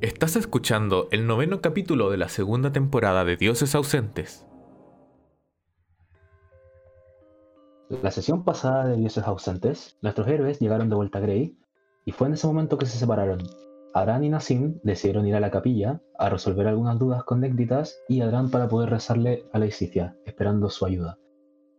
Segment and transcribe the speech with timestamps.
[0.00, 4.46] Estás escuchando el noveno capítulo de la segunda temporada de Dioses Ausentes.
[7.90, 11.54] La sesión pasada de Dioses Ausentes, nuestros héroes llegaron de vuelta a Grey
[12.06, 13.42] y fue en ese momento que se separaron.
[13.92, 18.22] Adran y Nassim decidieron ir a la capilla a resolver algunas dudas con Néctitas y
[18.22, 21.18] Adran para poder rezarle a la Isicia, esperando su ayuda.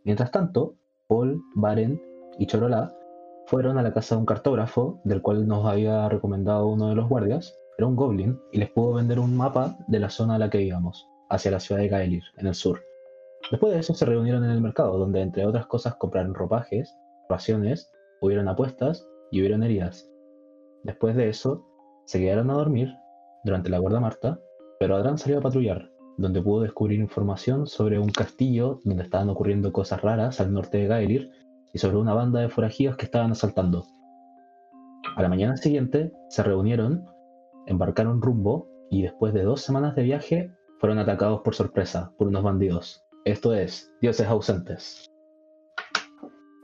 [0.03, 0.75] Mientras tanto,
[1.07, 1.99] Paul, Baren
[2.37, 2.93] y Chorola
[3.47, 7.09] fueron a la casa de un cartógrafo, del cual nos había recomendado uno de los
[7.09, 10.49] guardias, era un goblin y les pudo vender un mapa de la zona a la
[10.49, 12.79] que íbamos, hacia la ciudad de Gaelir, en el sur.
[13.49, 16.95] Después de eso se reunieron en el mercado, donde entre otras cosas compraron ropajes,
[17.27, 20.09] raciones, hubieron apuestas y hubieron heridas.
[20.83, 21.65] Después de eso,
[22.05, 22.93] se quedaron a dormir
[23.43, 24.39] durante la guarda Marta,
[24.79, 29.71] pero Adran salió a patrullar, donde pudo descubrir información sobre un castillo donde estaban ocurriendo
[29.71, 31.31] cosas raras al norte de Gaelir
[31.73, 33.85] y sobre una banda de forajidos que estaban asaltando.
[35.15, 37.05] A la mañana siguiente se reunieron
[37.67, 42.43] embarcaron rumbo y después de dos semanas de viaje fueron atacados por sorpresa por unos
[42.43, 43.03] bandidos.
[43.25, 45.11] Esto es Dioses ausentes.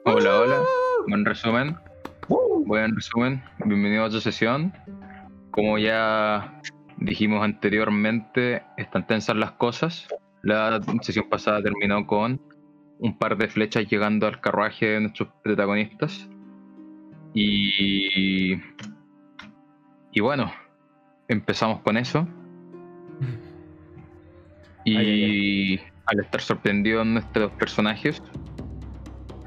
[0.06, 0.64] Hola, hola.
[1.08, 1.78] Buen resumen.
[2.66, 3.44] Buen resumen.
[3.64, 4.74] Bienvenido a otra sesión.
[5.52, 6.62] Como ya
[6.98, 10.08] dijimos anteriormente, están tensas las cosas.
[10.42, 12.42] La sesión pasada terminó con
[13.00, 16.28] un par de flechas llegando al carruaje de nuestros protagonistas.
[17.34, 18.56] Y.
[20.12, 20.52] Y bueno,
[21.28, 22.28] empezamos con eso.
[24.86, 28.24] Y al estar sorprendido en nuestros personajes,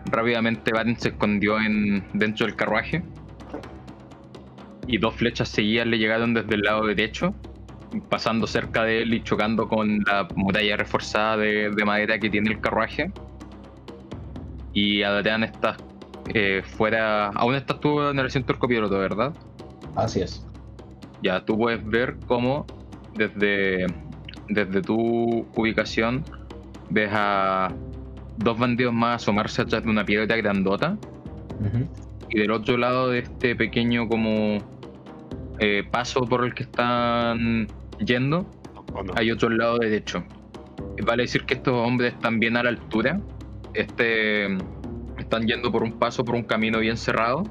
[0.04, 3.02] rápidamente Baden se escondió en, dentro del carruaje.
[4.86, 7.34] Y dos flechas seguidas le llegaron desde el lado derecho,
[8.10, 12.60] pasando cerca de él y chocando con la muralla reforzada de, madera que tiene el
[12.60, 13.10] carruaje.
[14.74, 15.78] Y Adrián está
[16.34, 17.28] eh, fuera.
[17.28, 19.32] Aún estás tú en el recinto del copiloto, ¿verdad?
[19.96, 20.49] Así es
[21.22, 22.66] ya tú puedes ver cómo
[23.14, 23.86] desde,
[24.48, 26.24] desde tu ubicación
[26.90, 27.72] ves a
[28.36, 30.96] dos bandidos más asomarse atrás de una piedra grandota.
[32.30, 34.58] Y del otro lado de este pequeño como
[35.58, 37.66] eh, paso por el que están
[38.04, 38.46] yendo,
[39.16, 40.24] hay otro lado derecho.
[41.04, 43.20] Vale decir que estos hombres están bien a la altura.
[43.74, 44.46] Este,
[45.18, 47.44] están yendo por un paso, por un camino bien cerrado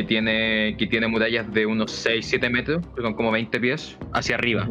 [0.00, 4.36] que tiene, que tiene murallas de unos 6-7 metros, que son como 20 pies, hacia
[4.36, 4.66] arriba.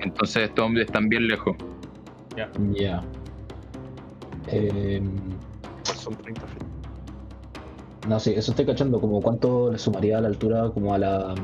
[0.00, 1.56] Entonces estos hombres están bien lejos.
[2.36, 2.50] Ya.
[2.72, 3.02] Ya.
[4.46, 5.10] Em,
[5.82, 6.62] son 30 feet.
[8.08, 11.34] No, sí, eso estoy cachando, como cuánto le sumaría a la altura, como a la...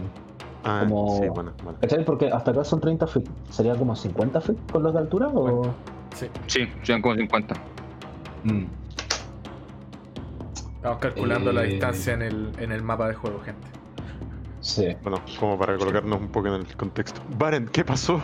[0.65, 1.19] Ah, como...
[1.19, 1.79] sí, bueno, bueno.
[1.81, 2.05] ¿Cachai?
[2.05, 3.25] Porque hasta acá son 30 feet.
[3.51, 5.71] ¿Sería como 50 feet con los de altura o...?
[6.15, 6.27] Sí.
[6.47, 7.55] Sí, serían como 50.
[8.45, 8.65] Mm.
[10.79, 13.67] Estamos calculando la eh, distancia en el, en el mapa de juego, gente.
[14.61, 14.97] Sí.
[15.03, 17.21] Bueno, como para colocarnos un poco en el contexto.
[17.37, 18.23] Baren, ¿qué pasó?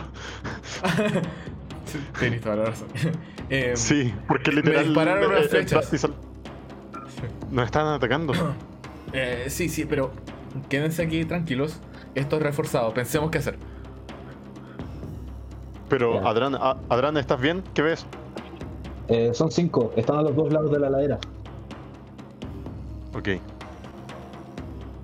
[2.19, 2.87] Tienes toda la razón.
[3.49, 4.81] Em, sí, porque literal.
[4.81, 6.09] Me dispararon unas flechas.
[7.51, 8.33] Nos están atacando.
[9.13, 10.11] Eh, sí, sí, pero
[10.67, 11.79] quédense aquí tranquilos.
[12.15, 12.93] Esto es reforzado.
[12.93, 13.57] Pensemos qué hacer.
[15.87, 16.55] Pero, Adran,
[16.89, 17.63] Adran, ¿estás bien?
[17.73, 18.05] ¿Qué ves?
[19.07, 19.93] Eh, son cinco.
[19.95, 21.19] Están a los dos lados de la ladera.
[23.15, 23.29] Ok.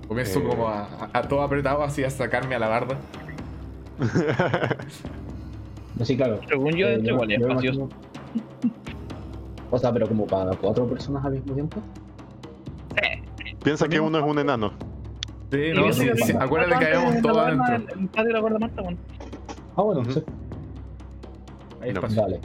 [0.06, 0.44] Comienzo eh.
[0.46, 2.98] como a, todo apretado así a sacarme a la barda.
[6.02, 6.40] sí, claro.
[6.48, 7.78] Según yo, eh, igual espacios.
[9.70, 11.80] O sea, pero como para cuatro personas al mismo tiempo.
[13.64, 14.72] Piensa que uno es un enano.
[15.50, 18.24] Sí, no, sí, sí, Acuérdate que habíamos todos adentro.
[18.24, 18.98] de la guarda Marta, bueno.
[19.76, 20.22] Ah, bueno, sí.
[21.80, 22.08] Ahí está.
[22.20, 22.40] Vale.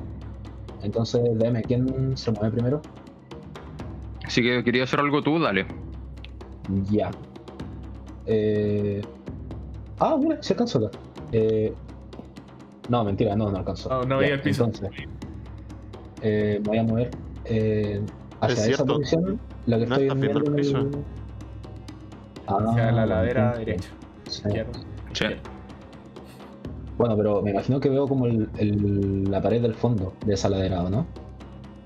[0.84, 2.82] Entonces, dime, ¿quién se mueve primero?
[4.28, 5.66] Así que quería hacer algo tú, dale.
[6.92, 7.10] Ya.
[8.26, 9.02] Eh...
[10.00, 10.98] Ah, mira, se alcanzó acá.
[11.32, 11.74] Eh...
[12.90, 13.90] No, mentira, no, no alcanzó.
[13.90, 14.66] No, no veía el piso.
[14.66, 15.08] Entonces,
[16.22, 17.12] eh, voy a mover
[17.46, 18.02] eh,
[18.42, 19.40] hacia esa posición.
[19.66, 20.90] La que no estoy viendo el piso.
[22.48, 23.90] Ah, hacia la ladera derecha.
[24.28, 24.42] Sí.
[25.14, 25.26] Sí.
[26.98, 30.50] Bueno, pero me imagino que veo como el, el, la pared del fondo de esa
[30.50, 31.06] ladera, ¿o no?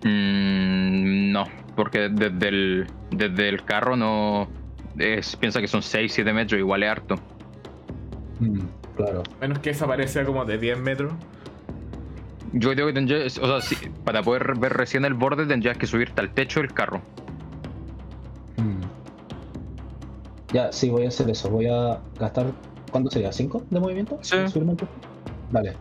[0.03, 1.45] Mm, no,
[1.75, 4.47] porque desde el, desde el carro no.
[4.97, 7.15] Es, piensa que son 6, 7 metros, igual es harto.
[8.39, 8.59] Mm,
[8.95, 9.23] claro.
[9.39, 11.13] Menos que esa pared sea como de 10 metros.
[12.53, 13.37] Yo creo que tendrías.
[13.37, 17.01] O sea, para poder ver recién el borde tendrías que subirte al techo del carro.
[18.57, 18.81] Mm.
[20.53, 21.49] Ya, sí, voy a hacer eso.
[21.49, 22.47] Voy a gastar.
[22.91, 23.29] ¿Cuánto sería?
[23.29, 24.19] ¿5 de movimiento?
[24.21, 24.35] Sí.
[25.49, 25.73] Vale.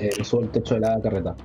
[0.00, 1.36] Eh, subo el techo de la carreta.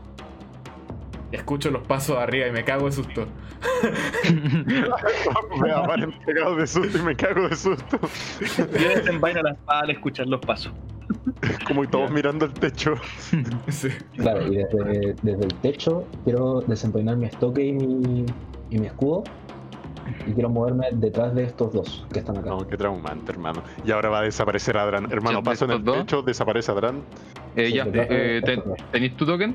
[1.32, 3.28] Escucho los pasos arriba y me cago de susto.
[5.62, 8.00] me aparecen pegado de susto y me cago de susto.
[8.58, 10.72] Yo desenvaino la espada al escuchar los pasos.
[11.68, 12.96] Como y todos mirando el techo.
[13.70, 13.90] Sí.
[14.16, 18.26] Claro, y desde, desde el techo quiero desempeñar mi estoque y mi,
[18.70, 19.24] y mi escudo.
[20.26, 22.50] Y quiero moverme detrás de estos dos que están acá.
[22.50, 23.62] No, qué traumante, hermano.
[23.86, 25.12] Y ahora va a desaparecer Adran.
[25.12, 25.98] Hermano, ¿De paso en el dos?
[25.98, 27.02] techo, desaparece Adran.
[27.58, 28.42] Eh, ya, eh.
[28.92, 29.54] ¿tenéis tu token?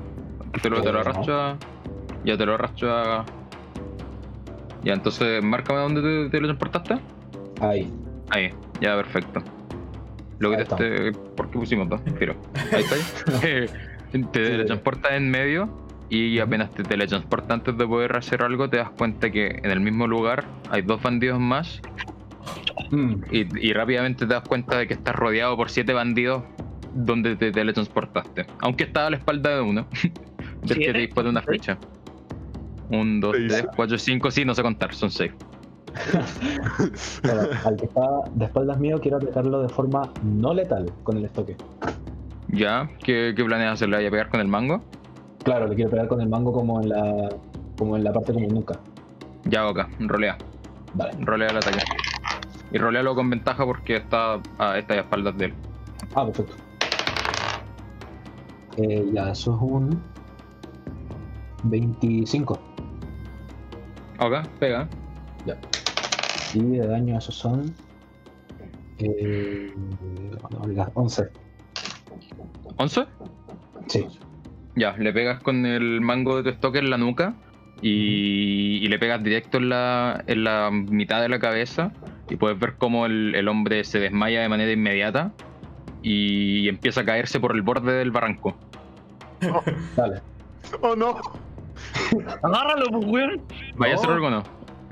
[0.60, 0.98] Te lo, te lo no.
[1.00, 1.58] arrastro a-
[2.24, 3.24] Ya te lo arrastro a...
[4.84, 6.98] Ya, entonces, márcame dónde te, te lo transportaste.
[7.60, 7.90] Ahí.
[8.30, 9.42] Ahí, ya, perfecto.
[10.38, 11.12] Lo que te esté...
[11.36, 12.00] ¿Por qué pusimos dos?
[12.18, 12.34] Pero,
[12.72, 12.96] ahí está.
[14.12, 15.70] Te teletransportas en medio
[16.10, 19.80] y apenas te teletransportas antes de poder hacer algo, te das cuenta que en el
[19.80, 21.80] mismo lugar hay dos bandidos más
[22.90, 26.42] Mm, y, y rápidamente te das cuenta de que estás rodeado por siete bandidos
[26.92, 28.44] donde te teletransportaste.
[28.60, 29.86] Aunque estaba a la espalda de uno.
[30.62, 31.44] del que te dispara una.
[32.90, 33.48] Un, dos, Seis.
[33.52, 35.32] tres, cuatro, cinco, sí, no sé contar, son seis.
[37.22, 41.24] bueno, al que está de espaldas mío quiero atacarlo de forma no letal con el
[41.24, 41.56] estoque.
[42.48, 42.88] ¿Ya?
[43.02, 43.88] ¿Qué, qué planeas hacer?
[43.88, 44.82] ¿Le voy a pegar con el mango?
[45.44, 47.28] Claro, le quiero pegar con el mango como en la
[47.78, 48.78] como en la parte como nunca.
[49.44, 50.36] Ya, acá, rolea.
[50.94, 51.12] Vale.
[51.20, 51.78] Rolea el ataque.
[52.72, 55.54] Y rolealo con ventaja porque está a estas espaldas de él.
[56.14, 56.54] Ah, perfecto.
[58.76, 60.02] Eh, ya, eso es un
[61.64, 62.58] 25.
[64.18, 64.88] Acá, pega.
[66.54, 67.74] Y de daño esos son...
[68.98, 69.72] Eh,
[70.60, 71.28] oiga, 11.
[72.76, 73.06] ¿11?
[73.86, 74.06] Sí.
[74.76, 77.34] Ya, le pegas con el mango de tu estoque en la nuca
[77.80, 81.92] y, y le pegas directo en la, en la mitad de la cabeza
[82.28, 85.32] y puedes ver cómo el, el hombre se desmaya de manera inmediata
[86.02, 88.54] y empieza a caerse por el borde del barranco.
[89.96, 90.20] Dale.
[90.80, 91.16] ¡Oh, no!
[92.42, 93.40] Agárralo, pues, weón.
[93.76, 94.14] ¿Vaya a hacer No.
[94.14, 94.42] algo o no?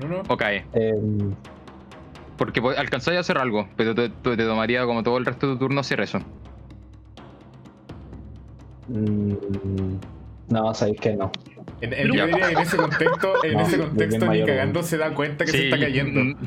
[0.01, 0.21] No, no.
[0.27, 0.65] O cae.
[0.73, 1.33] Em,
[2.37, 5.47] Porque po- alcanzáis a hacer algo, pero te, te- te tomaría como todo el resto
[5.47, 6.19] de tu turno hacer eso.
[8.87, 9.33] mm,
[10.49, 11.31] no, sabéis que no.
[11.81, 15.13] En, yo diría que en ese contexto, en No, ese contexto ni cagando se da
[15.15, 16.37] cuenta que se está cayendo.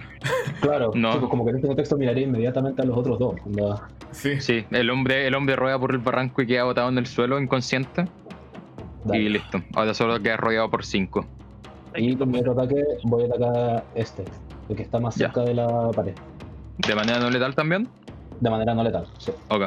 [0.61, 1.29] Claro, No.
[1.29, 3.35] como que en este contexto miraría inmediatamente a los otros dos.
[3.45, 4.41] onda, Sí.
[4.41, 7.41] Sí, el hombre, el hombre rueda por el barranco y queda botado en el suelo
[7.41, 8.05] inconsciente.
[9.05, 9.23] Dale.
[9.23, 9.63] Y listo.
[9.75, 11.25] Ahora solo queda rodeado por cinco.
[11.97, 14.25] Y con mi otro ataque voy a atacar este,
[14.69, 15.27] el que está más Ya.
[15.27, 16.15] cerca de la pared.
[16.79, 17.89] ¿De manera no letal también?
[18.41, 19.07] De manera no letal.
[19.19, 19.31] Sí.
[19.49, 19.65] Ok.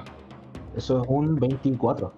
[0.75, 2.13] Eso es un 24.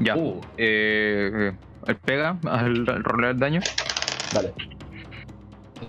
[0.00, 0.16] Ya.
[0.16, 0.40] Uh.
[0.56, 1.52] Eh,
[1.86, 3.60] él pega al, al rolear el daño.
[4.34, 4.52] Vale.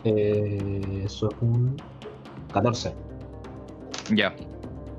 [0.03, 1.75] Eh, eso es un
[2.53, 2.93] 14.
[4.13, 4.35] Ya.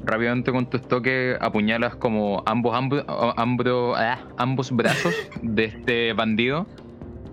[0.05, 6.67] Rápidamente con tu estoque apuñalas como ambos, ambos, ambos, ah, ambos brazos de este bandido.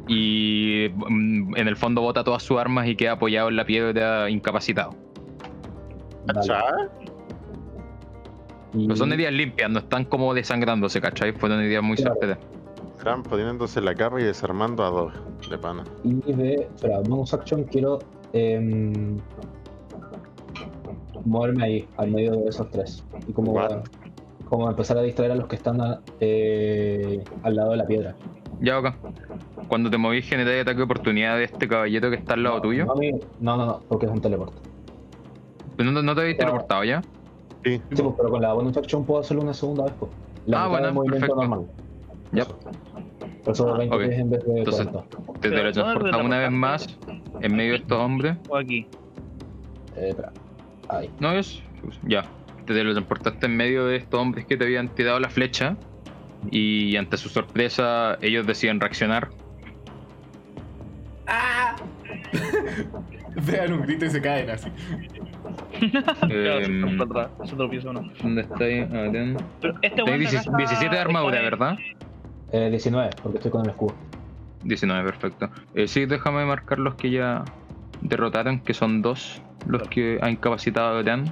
[0.08, 4.30] Y mm, en el fondo bota todas sus armas y queda apoyado en la piedra
[4.30, 4.96] incapacitado.
[6.28, 6.64] ¿Achá?
[8.74, 11.34] Y, Pero son heridas limpias, no están como desangrándose, ¿cachai?
[11.34, 12.14] Fueron heridas muy Claro.
[12.14, 12.38] certeras.
[13.04, 15.14] Gran poniéndose la capa y desarmando a dos
[15.50, 15.84] de pana.
[16.04, 16.54] y de.
[16.54, 18.00] Espera, bonus action quiero.
[18.34, 19.18] em,
[21.26, 23.04] moverme ahí, al medio de esos tres.
[23.28, 23.84] Y como, What?
[24.50, 28.16] como empezar a distraer a los que están a- eh, al lado de la piedra.
[28.60, 28.96] Ya, acá.
[29.68, 32.86] Cuando te movís, generáis ataque de oportunidad de este caballero que está al lado tuyo.
[32.86, 34.54] No, a mí- no, no, no, porque es un teleport.
[35.78, 36.52] Pero no, no te habéis Claro.
[36.52, 37.02] teleportado ya.
[37.64, 37.82] Sí.
[37.92, 39.94] Sí, pues, pero con la bonus action puedo hacerlo una segunda vez.
[40.00, 40.12] Pues.
[40.46, 41.36] La Ah, bueno, movimiento perfecto.
[41.42, 41.68] normal.
[42.34, 42.42] Ya.
[42.44, 42.58] Eso.
[43.44, 44.02] Por eso 20 ok.
[44.04, 45.18] pies en vez de Entonces- 40.
[45.42, 46.98] Te ¿dónde una vez más
[47.42, 48.38] en medio de estos hombres.
[48.50, 48.86] O aquí.
[49.96, 50.32] Eh, espera.
[50.92, 51.10] Ahí.
[51.20, 51.62] No es.
[52.04, 52.24] Ya.
[52.66, 55.76] Te teletransportaste en medio de estos hombres que te habían tirado la flecha.
[56.52, 59.30] Y ante su sorpresa, ellos deciden reaccionar.
[61.28, 61.76] ¡Ah!
[63.46, 64.70] Vean un grito y se caen así.
[66.22, 68.12] Uno.
[68.22, 68.80] ¿Dónde está ahí?
[68.82, 69.38] A ver.
[69.62, 71.78] Pero este de acá 17 está- 17 de armadura, está- ¿verdad?
[72.52, 73.96] Eh, 19, porque estoy con el escudo.
[74.64, 75.50] 19, perfecto.
[75.74, 77.44] Eh, sí, déjame marcar los que ya
[78.02, 81.26] derrotaron, que son dos los que ha incapacitado a Dan.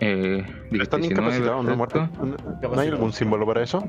[0.00, 1.76] Eh, Están 19, incapacitados, ¿no?
[1.76, 2.08] Muertos.
[2.62, 3.86] ¿No hay algún símbolo para eso?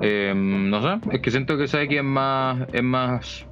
[0.00, 2.58] Eh, no sé, es que siento que sabe que es más.
[2.72, 3.44] Es más.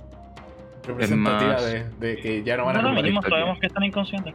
[0.86, 4.34] Representativa más- de, de que ya no van a No, no, sabemos que están inconscientes.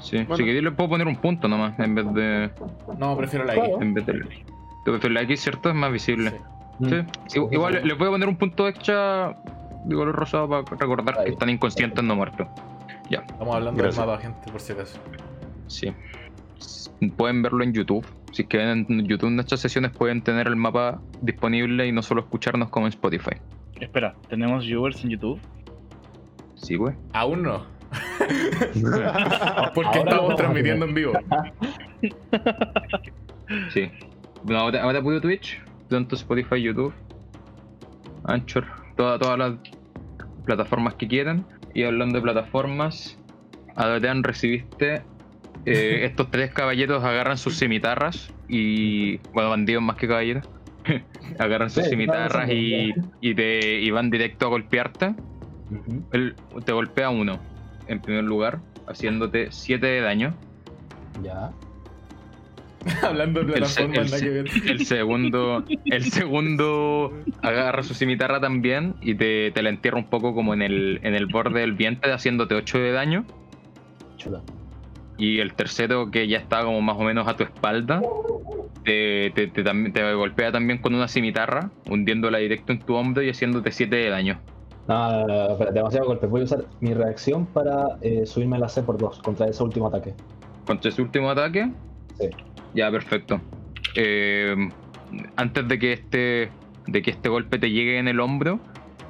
[0.00, 0.36] Sí, Bueno.
[0.36, 2.50] si queréis le puedo poner un punto nomás, en vez de.
[2.98, 3.54] No, prefiero la.
[3.54, 3.80] Claro.
[3.82, 4.20] En vez de.
[4.84, 5.68] Pero la X, ¿cierto?
[5.68, 6.30] Es más visible.
[6.30, 6.88] Sí.
[6.88, 6.96] Sí.
[7.28, 7.86] Sí, I- Igual sí.
[7.86, 9.36] le voy a poner un punto extra
[9.84, 11.26] de color rosado para recordar Ahí.
[11.26, 12.48] que están inconscientes, no muertos.
[13.10, 13.96] Estamos hablando Gracias.
[13.96, 14.98] del mapa, gente, por si acaso.
[15.66, 15.92] Sí.
[17.16, 18.06] Pueden verlo en YouTube.
[18.32, 22.70] Si quieren en YouTube nuestras sesiones pueden tener el mapa disponible y no solo escucharnos
[22.70, 23.36] como en Spotify.
[23.80, 25.40] Espera, ¿tenemos viewers en YouTube?
[26.54, 26.94] Sí, güey.
[27.12, 27.66] Aún no.
[29.74, 30.36] Porque Ahora estamos no.
[30.36, 31.12] transmitiendo en vivo.
[33.74, 33.90] Sí.
[34.44, 36.94] No, ahora, ahora puro Twitch, tanto Spotify, YouTube,
[38.24, 38.64] Anchor,
[38.96, 39.52] toda- todas las
[40.46, 41.44] plataformas que quieran.
[41.74, 43.18] Y hablando de plataformas,
[43.76, 45.02] Adrián recibiste.
[45.64, 49.18] eh, estos tres caballeros agarran sus cimitarras y.
[49.32, 50.48] Bueno, bandidos más que caballeros.
[51.38, 55.14] agarran sus Sí, cimitarras no, y, y, te, y van directo a golpearte.
[56.12, 56.36] Él
[56.66, 57.38] te golpea uno,
[57.86, 60.34] en primer lugar, haciéndote 7 de daño.
[61.22, 61.50] Ya.
[63.02, 64.46] Hablando de El, plataformas, el que ver.
[64.68, 67.12] el segundo el segundo
[67.42, 71.14] agarra su cimitarra también y te, te la entierra un poco como en el, en
[71.14, 73.24] el borde del vientre haciéndote 8 de daño
[74.16, 74.40] Chuta.
[75.18, 78.02] y el tercero que ya está como más o menos a tu espalda
[78.84, 83.70] te, te, te golpea también con una cimitarra hundiéndola directo en tu hombro y haciéndote
[83.70, 84.40] 7 de daño
[84.88, 86.26] No, no, no, demasiado golpe.
[86.26, 89.86] Voy a usar mi reacción para eh, subirme la C por 2 contra ese último
[89.86, 90.14] ataque.
[90.66, 91.70] contra ese último ataque
[92.18, 92.28] Sí.
[92.74, 93.40] Ya perfecto
[93.94, 94.54] Eh,
[95.36, 96.50] antes de que este
[96.86, 98.58] de que este golpe te llegue en el hombro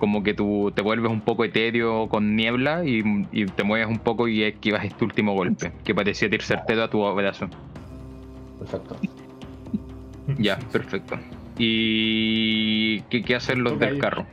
[0.01, 3.99] como que tú te vuelves un poco etéreo con niebla y, y te mueves un
[4.01, 7.49] poco y esquivas este último golpe que parecía ir certero a tu brazo
[8.59, 8.97] Perfecto.
[10.39, 11.19] ya perfecto
[11.59, 14.27] y qué, qué hacen los del carro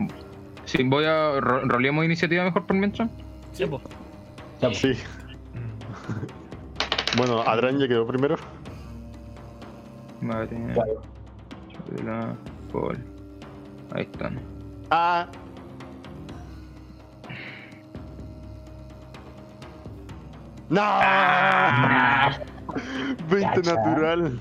[0.65, 3.09] sí voy a ro- roleamos iniciativa mejor por mientras
[3.51, 3.81] Sí, pues.
[4.61, 4.77] Pues.
[4.77, 4.93] Sí.
[7.17, 8.35] Bueno, Adran ya quedó primero.
[10.21, 11.01] Vale, Claro.
[11.97, 12.35] Chula,
[12.71, 12.97] Paul.
[13.93, 14.39] ahí están
[14.91, 15.27] Ah.
[20.69, 20.81] ¡No!
[23.29, 23.75] 20 Cacha.
[23.75, 24.39] natural.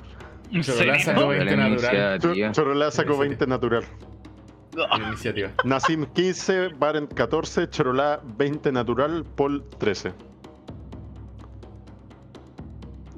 [0.51, 2.53] ¿En Chorola sacó 20 La natural.
[2.53, 3.85] Chorola sacó 20 natural.
[5.09, 5.51] Iniciativa.
[5.65, 10.13] Nasim 15, Barent 14, Chorola 20 natural, Paul 13.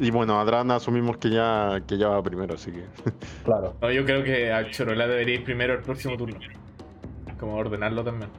[0.00, 2.85] Y bueno, Adran asumimos que ya, que ya va primero, así que.
[3.45, 3.76] Claro.
[3.83, 6.38] No, yo creo que a Chorola debería ir primero el próximo turno.
[7.38, 8.30] Como ordenarlo también.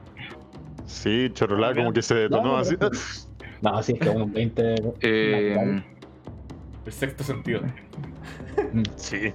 [0.86, 2.76] Sí, Chorola como que se detonó No, así.
[3.62, 4.76] No, sí, es que un 20.
[5.02, 5.84] Eh.
[6.84, 7.62] El sexto sentido.
[8.74, 8.82] Mm.
[8.96, 9.32] Sí.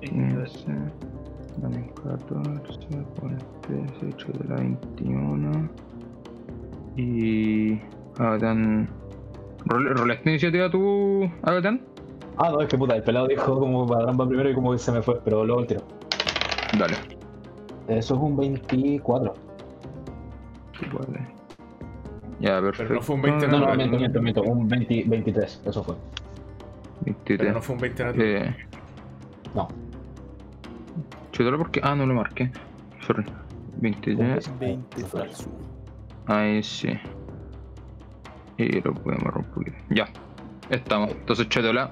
[0.00, 0.66] 15,
[1.58, 3.38] dame 14, pon
[4.00, 5.70] 18 de la 21.
[6.96, 7.80] Y.
[8.18, 9.01] Agatán.
[9.66, 11.80] ¿Role- ¿Roleaste iniciativa tú, Agatán?
[12.38, 14.78] Ah, no, es que puta, el pelado dijo como Padrón va primero y como que
[14.78, 15.82] se me fue, pero luego el tiro.
[16.78, 16.94] Dale.
[17.88, 19.34] Eso es un 24.
[20.92, 21.28] Vale.
[22.40, 22.94] Ya, perfecto.
[22.94, 24.42] no fue un 20 No, no, miento, miento, miento.
[24.42, 25.94] Un 20, 23, eso fue.
[27.04, 27.38] 23.
[27.38, 28.26] Pero no fue un 20 natural.
[28.26, 28.56] Eh,
[29.54, 29.68] No.
[31.30, 31.80] chutalo porque.
[31.84, 32.50] Ah, no lo marqué.
[33.06, 33.24] Sorry.
[33.76, 34.58] 23.
[34.58, 35.50] 20 falso.
[36.26, 36.88] Ahí sí.
[38.58, 39.76] Y lo podemos romper un poquito.
[39.90, 40.08] Ya.
[40.70, 41.10] Estamos.
[41.10, 41.90] Entonces, Chetola,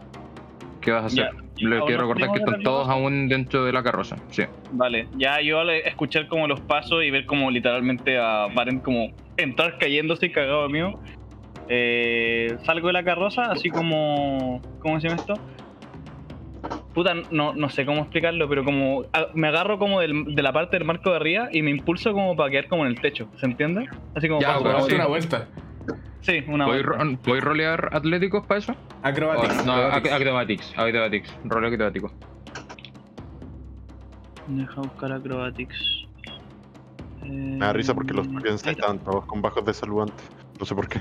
[0.80, 1.30] ¿qué vas a hacer?
[1.34, 1.66] Ya.
[1.68, 4.16] Le ¿Aún quiero recordar que están todos aún dentro de la carroza.
[4.30, 4.44] Sí.
[4.72, 9.08] Vale, ya yo al escuchar como los pasos y ver como literalmente a Baren como
[9.36, 10.98] entrar cayéndose y cagado mío,
[11.68, 14.62] eh, salgo de la carroza así como...
[14.80, 15.34] ¿Cómo se llama esto?
[16.94, 20.52] Puta, no, no sé cómo explicarlo, pero como a- me agarro como del- de la
[20.52, 23.28] parte del marco de arriba y me impulso como para quedar como en el techo,
[23.36, 23.86] ¿se entiende?
[24.14, 24.94] Así como Ya, bueno, como- sí.
[24.94, 25.46] una vuelta.
[26.22, 27.04] Sí, una ¿Puedes vuelta.
[27.04, 28.74] ro- ¿puedes rolear atléticos para eso?
[29.02, 29.60] Acrobatics.
[29.60, 30.10] O- no, acrobatics.
[30.12, 30.72] ac- acrobatics.
[30.76, 31.36] Acrobatics.
[31.44, 32.12] Roleo acrobático.
[34.48, 36.06] Deja buscar acrobatics.
[37.22, 38.70] Eh, Me da risa porque los tokens ahí está.
[38.72, 40.28] estaban todos con bajos de salud antes.
[40.58, 41.00] No sé por qué.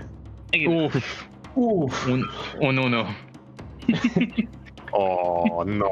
[0.68, 2.08] Uf, Uf.
[2.08, 2.26] un,
[2.62, 3.06] un uno.
[4.92, 5.86] Oh, no.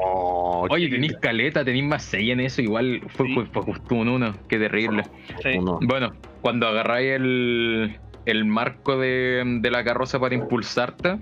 [0.70, 2.60] Oye, tenéis caleta, tenéis más 6 en eso.
[2.62, 3.34] Igual fue, Sí.
[3.34, 4.34] fue, fue justo un uno.
[4.48, 5.04] Qué terrible.
[5.40, 5.50] Sí.
[5.82, 7.96] Bueno, cuando agarráis el,
[8.30, 11.18] el marco de, de la carroza para impulsarte,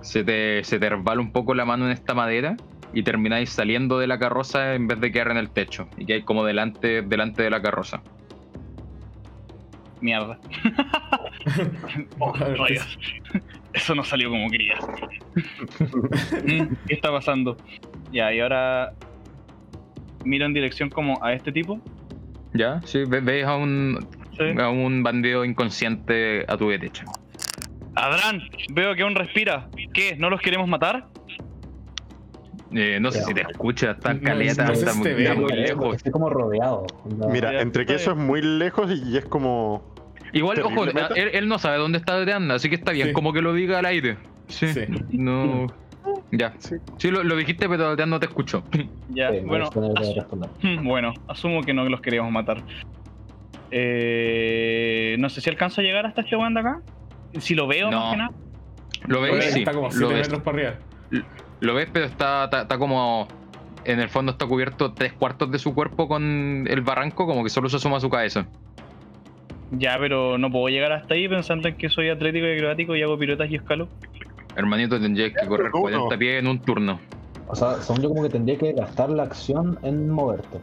[0.00, 2.56] se te, se te resbala un poco la mano en esta madera
[2.92, 5.88] y termináis saliendo de la carroza en vez de quedar en el techo.
[5.96, 8.02] Y que hay como delante, delante de la carroza.
[10.00, 10.38] Mierda.
[12.18, 12.98] Oh, rayos.
[13.72, 14.74] Eso no salió como quería.
[16.86, 17.56] ¿Qué está pasando?
[18.12, 18.92] Ya, y ahora
[20.24, 21.80] miro en dirección como a este tipo.
[22.52, 22.80] ¿Ya?
[22.84, 24.06] Sí, ve- veis a un,
[24.40, 24.60] Sí.
[24.60, 27.04] a un bandido inconsciente a tu derecha.
[27.94, 28.40] Adran,
[28.72, 29.68] veo que aún respira.
[29.92, 30.16] ¿Qué?
[30.16, 31.06] ¿No los queremos matar?
[32.72, 33.24] Eh, no sé Ya.
[33.24, 35.96] si te escucha, está No, caleta, no sé está si muy, ve, lejos.
[35.96, 36.86] Estoy como rodeado.
[37.30, 39.94] Mira, entre que eso es muy lejos y es como.
[40.32, 43.12] Igual, ojo, él, él no sabe dónde está Deanda, así que está bien, Sí.
[43.12, 44.16] como que lo diga al aire.
[44.46, 44.68] Sí.
[44.68, 44.82] Sí.
[45.10, 45.66] No.
[46.32, 46.54] Ya.
[46.58, 46.76] Sí.
[46.96, 48.62] Sí, lo, lo dijiste, pero no te escuchó.
[49.10, 49.68] Ya, Sí, bueno,
[50.82, 52.62] bueno, asumo que no los queríamos matar.
[53.70, 56.80] Eh, no sé si alcanzo a llegar hasta este weón de acá.
[57.38, 58.00] Si lo veo, No.
[58.00, 58.30] más que nada.
[59.06, 59.60] Lo ves, sí.
[59.60, 60.74] Está como Lo 7 ves, metros para arriba.
[61.60, 63.28] lo ves, pero está, está, está como.
[63.86, 67.48] En el fondo está cubierto tres cuartos de su cuerpo con el barranco, como que
[67.48, 68.46] solo se asoma su cabeza.
[69.72, 73.02] Ya, pero no puedo llegar hasta ahí pensando en que soy atlético y acrobático y
[73.02, 73.88] hago piruetas y escalo.
[74.56, 75.80] Hermanito, tendrías que correr Uno.
[75.82, 77.00] 40 pies en un turno.
[77.46, 80.58] O sea, según yo como que tendría que gastar la acción en moverte.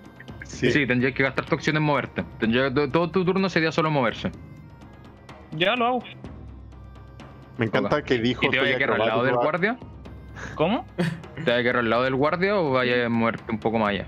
[0.48, 0.88] Sí, Sí.
[0.88, 2.24] tendrías que gastar tu acción en moverte.
[2.40, 4.32] Tendría- to- todo tu turno sería solo moverse.
[5.52, 6.04] Ya lo hago.
[7.58, 8.46] Me encanta que dijo.
[8.46, 9.78] ¿Y te vaya a quedar al lado del guardia?
[10.56, 10.86] ¿Cómo?
[11.36, 13.90] ¿Te vaya a quedar al lado del guardia o vaya a moverte un poco más
[13.90, 14.08] allá?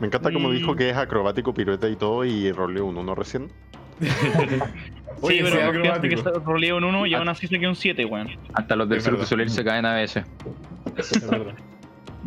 [0.00, 0.52] Me encanta como Mm.
[0.52, 3.50] dijo que es acrobático, pirueta y todo, y roleó un uno recién.
[5.20, 7.18] Oye, sí, pero fíjate que roleo un 1 y Ah.
[7.18, 8.28] aún así saqué un 7, weón.
[8.54, 10.24] Hasta los del Cirque Soleil se caen a veces.
[10.96, 11.54] Es verdad.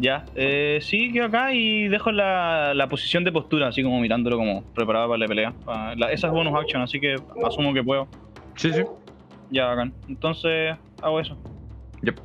[0.02, 4.36] Ya, eh, sí, quedo acá y dejo la, la posición de postura, así como mirándolo
[4.36, 5.54] como preparado para la pelea.
[5.96, 8.08] La- esa es bonus action, así que asumo que puedo.
[8.56, 8.84] Sí, sí.
[9.52, 9.94] Ya, bacán.
[10.08, 11.38] Entonces, hago eso.
[12.02, 12.16] Yep.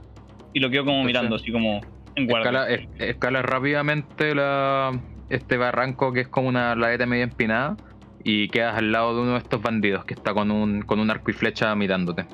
[0.55, 1.83] Y lo quedo como Entonces, mirando, así como
[2.15, 2.49] en guardia.
[2.51, 7.77] Escala, es- escala rápidamente la, este barranco que es como una ladera media empinada
[8.25, 11.11] y quedas al lado de uno de estos bandidos que está con un, con un
[11.11, 12.25] arco y flecha mirándote.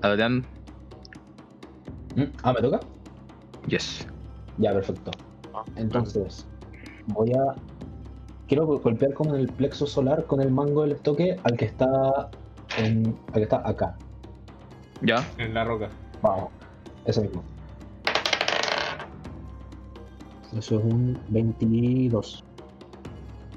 [0.00, 0.46] Adrián.
[2.42, 2.80] Ah, ¿me toca?
[3.66, 4.06] yes.
[4.58, 5.10] Ya, perfecto.
[5.54, 6.46] Ah, Entonces,
[7.06, 7.54] voy a.
[8.48, 11.66] Quiero go- golpear como en el plexo solar con el mango del toque al que
[11.66, 12.30] está
[12.78, 13.16] en.
[13.28, 13.96] al que está acá.
[15.02, 15.88] Ya, En la roca.
[16.20, 16.50] Vamos,
[17.06, 17.42] ese mismo.
[20.56, 22.44] Eso es un 22.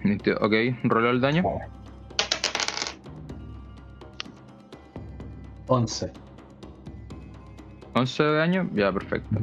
[0.04, 0.38] nítido.
[0.42, 0.54] ok,
[0.84, 1.44] rola el daño.
[1.44, 1.62] Vamos.
[5.68, 6.12] 11.
[7.96, 9.38] 11 de daño, ya, perfecto.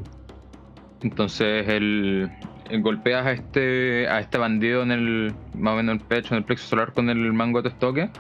[1.03, 2.31] Entonces el,
[2.69, 6.35] el golpeas a este a este bandido en el más o menos en el pecho,
[6.35, 8.11] en el plexo solar con el mango de estoque,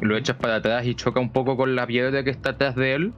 [0.00, 2.94] lo echas para atrás y choca un poco con la piedra que está atrás de
[2.94, 3.12] él,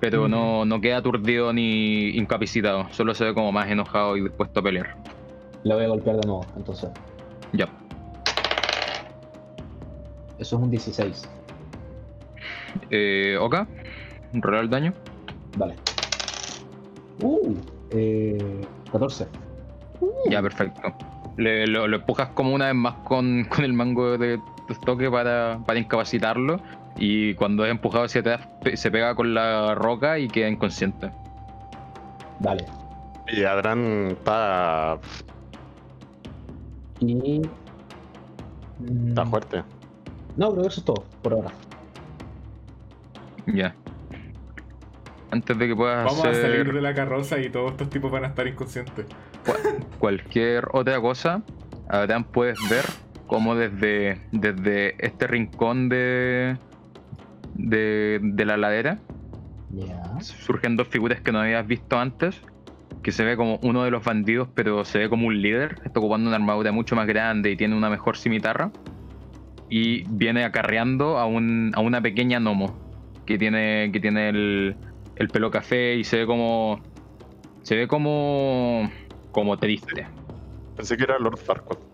[0.00, 4.60] pero no, no queda aturdido ni incapacitado, solo se ve como más enojado y dispuesto
[4.60, 4.96] a pelear.
[5.64, 6.90] Le voy a golpear de nuevo, entonces.
[7.52, 7.66] Ya,
[10.38, 11.28] Eso es un 16.
[12.90, 13.66] eh, Oka,
[14.34, 14.92] rolar el daño.
[15.56, 15.74] Vale.
[17.22, 17.54] Uh,
[17.90, 19.26] eh, 14.
[20.30, 20.94] Ya, perfecto.
[21.36, 25.60] Le, lo, lo empujas como una vez más con, con el mango de estoque para,
[25.66, 26.60] para incapacitarlo.
[26.96, 31.10] Y cuando es empujado hacia atrás, se pega con la roca y queda inconsciente.
[32.40, 32.64] Dale.
[33.28, 34.98] Y Adran está,
[37.00, 37.42] Y.
[39.08, 39.62] está fuerte.
[40.36, 41.50] No, creo que eso es todo, por ahora.
[43.46, 43.74] Ya.
[45.30, 48.24] Antes de que puedas Vamos a salir de la carroza y todos estos tipos van
[48.24, 49.06] a estar inconscientes.
[49.98, 51.42] cualquier otra cosa,
[51.88, 52.84] Adrián puedes ver
[53.26, 56.56] cómo desde, desde este rincón de,
[57.54, 58.98] de, de la ladera
[59.70, 60.18] Ya.
[60.20, 62.40] surgen dos figuras que no habías visto antes.
[63.02, 65.80] Que se ve como uno de los bandidos, pero se ve como un líder.
[65.84, 68.70] Está ocupando una armadura mucho más grande y tiene una mejor cimitarra.
[69.70, 72.76] Y viene acarreando a, un, a una pequeña gnomo
[73.26, 74.76] que tiene, que tiene el,
[75.18, 76.80] el pelo café y se ve como.
[77.62, 78.90] Se ve como.
[79.32, 80.06] como triste.
[80.76, 81.78] Pensé que era Lord Farquaad.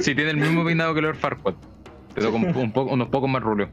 [0.00, 1.54] Sí, tiene el mismo peinado que Lord Farquaad,
[2.14, 3.70] pero con un poco, unos pocos más rulos.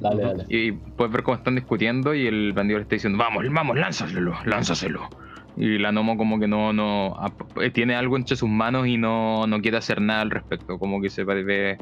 [0.00, 0.44] Dale, dale.
[0.48, 4.34] Y puedes ver cómo están discutiendo y el bandido le está diciendo, vamos, vamos, lánzaselo,
[4.46, 5.08] lánzaselo.
[5.56, 7.16] Y la Nomo como que no, no,
[7.60, 11.00] eh, tiene algo entre sus manos y no, no quiere hacer nada al respecto, como
[11.00, 11.76] que se ve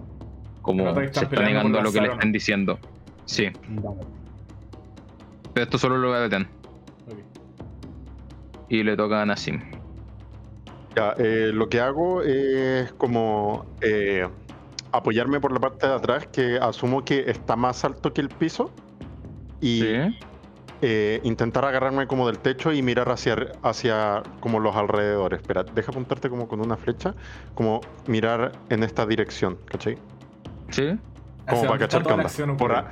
[0.63, 2.79] como se está negando a lo que le están diciendo.
[3.27, 3.97] Sí, Dale.
[5.53, 6.49] pero esto solo lo ve a Beten.
[7.07, 7.19] Ok.
[8.69, 9.61] Y le toca a Nassim.
[10.97, 14.29] Ya, eh, lo que hago es como eh,
[14.93, 18.71] apoyarme por la parte de atrás, que asumo que está más alto que el piso,
[19.61, 20.19] y Sí.
[20.83, 25.41] eh, intentar agarrarme como del techo y mirar hacia, hacia como los alrededores.
[25.41, 27.15] Espera, deja apuntarte como con una flecha,
[27.55, 29.97] como mirar en esta dirección, ¿cachai?
[30.71, 30.99] Sí.
[31.49, 32.25] Como para cachar qué onda.
[32.25, 32.91] acción Por, a-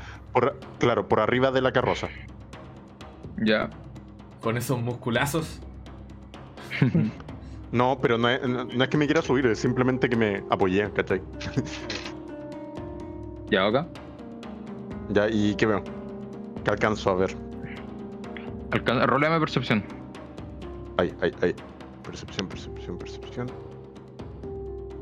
[0.78, 2.08] claro, por arriba de la carroza.
[3.38, 3.70] Ya.
[4.40, 5.60] Con esos musculazos.
[7.72, 10.44] No, pero no es, no no es que me quiera subir, es simplemente que me
[10.50, 11.22] apoyé, ¿cachai?
[13.50, 13.86] ya, Oka.
[15.08, 15.82] Ya, ¿y qué veo?
[16.64, 17.34] ¿Qué alcanzo a ver?
[18.72, 19.82] Alcan- Roleame percepción.
[20.98, 21.54] Ahí, ahí, ahí.
[22.02, 23.46] Percepción, percepción, percepción.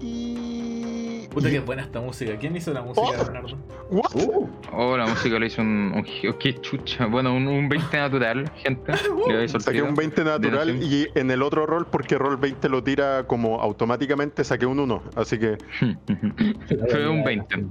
[0.00, 1.26] Y.
[1.30, 2.36] Puta y- que buena esta música.
[2.38, 3.12] ¿Quién hizo la música, Oh.
[3.24, 3.58] Bernardo?
[3.90, 4.14] ¿What?
[4.14, 5.92] Uh, Oh, la música le hizo un.
[5.94, 7.06] un qué chucha.
[7.06, 8.92] Bueno, un, un 20 natural, gente.
[9.28, 12.82] Le doy Saqué un 20 natural y en el otro rol, porque rol 20 lo
[12.82, 15.02] tira como automáticamente, saqué un 1.
[15.16, 15.56] Así que
[16.90, 17.66] Fue un 20.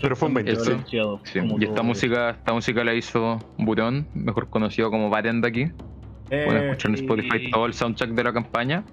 [0.00, 0.70] Pero fue un 20, sí.
[0.70, 5.48] balanceado, Sí, Y esta música, esta música la hizo Burón, mejor conocido como Baten de
[5.48, 5.66] aquí.
[6.28, 8.84] Pueden Eh, escuchar en Spotify y- todo el soundtrack de la campaña.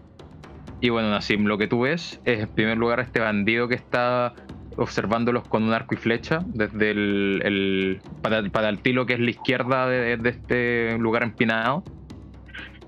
[0.82, 4.34] Y bueno, Nassim, lo que tú ves es en primer lugar este bandido que está
[4.78, 9.30] observándolos con un arco y flecha desde el, el para, el tilo que es la
[9.30, 11.84] izquierda de, este lugar empinado.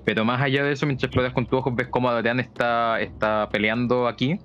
[0.05, 3.49] Pero más allá de eso, mientras explotas con tus ojos, ves cómo Adrián está, está
[3.51, 4.39] peleando aquí.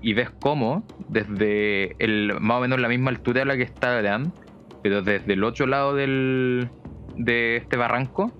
[0.00, 3.96] Y ves cómo, desde el, más o menos la misma altura a la que está
[3.96, 4.34] Adrián,
[4.82, 6.68] pero desde el otro lado del,
[7.16, 8.30] de este barranco,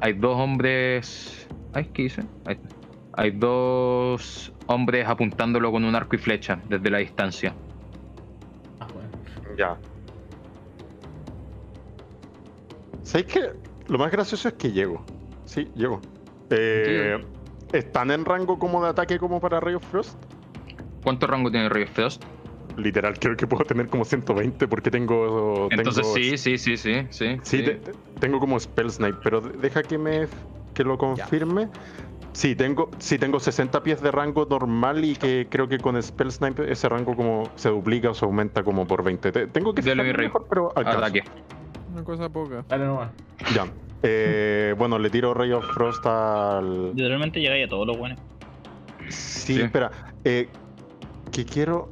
[0.00, 1.46] hay dos hombres.
[1.74, 2.22] Ay, ¿qué dice?
[2.46, 2.77] Ahí está.
[3.18, 7.52] Hay dos hombres apuntándolo con un arco y flecha desde la distancia.
[8.78, 9.08] ah, bueno.
[9.58, 9.76] Ya.
[13.02, 13.40] ¿Sabéis que
[13.88, 15.04] lo más gracioso es que llego?
[15.46, 16.00] Sí, llego.
[16.50, 17.18] Eh,
[17.72, 20.16] ¿Están en rango como de ataque como para Ray of Frost?
[21.02, 22.22] ¿Cuánto rango tiene Ray of Frost?
[22.76, 25.66] Literal, creo que puedo tener como 120 porque tengo.
[25.72, 27.36] Entonces tengo- sí, sí, sí, sí, sí.
[27.42, 30.28] Sí, te- te- tengo como Spell Snipe, pero de- deja que me
[30.72, 31.68] que lo confirme.
[32.38, 36.30] Sí, tengo, sí, tengo 60 pies de rango normal y que creo que con Spell
[36.30, 39.32] Snipe ese rango como se duplica o se aumenta como por 20.
[39.32, 39.96] Te- tengo que rey.
[40.28, 40.98] mejor, pero alcanzo.
[41.00, 41.24] Ataque.
[41.92, 42.64] Una cosa poca.
[42.68, 43.10] Dale nomás.
[43.52, 43.66] Ya.
[44.04, 46.94] Eh, bueno, le tiro Ray of Frost al.
[46.94, 48.20] Literalmente llegáis a todos los buenos.
[49.08, 49.60] Sí, Sí.
[49.60, 49.90] espera.
[50.22, 50.48] Eh,
[51.32, 51.88] que quiero.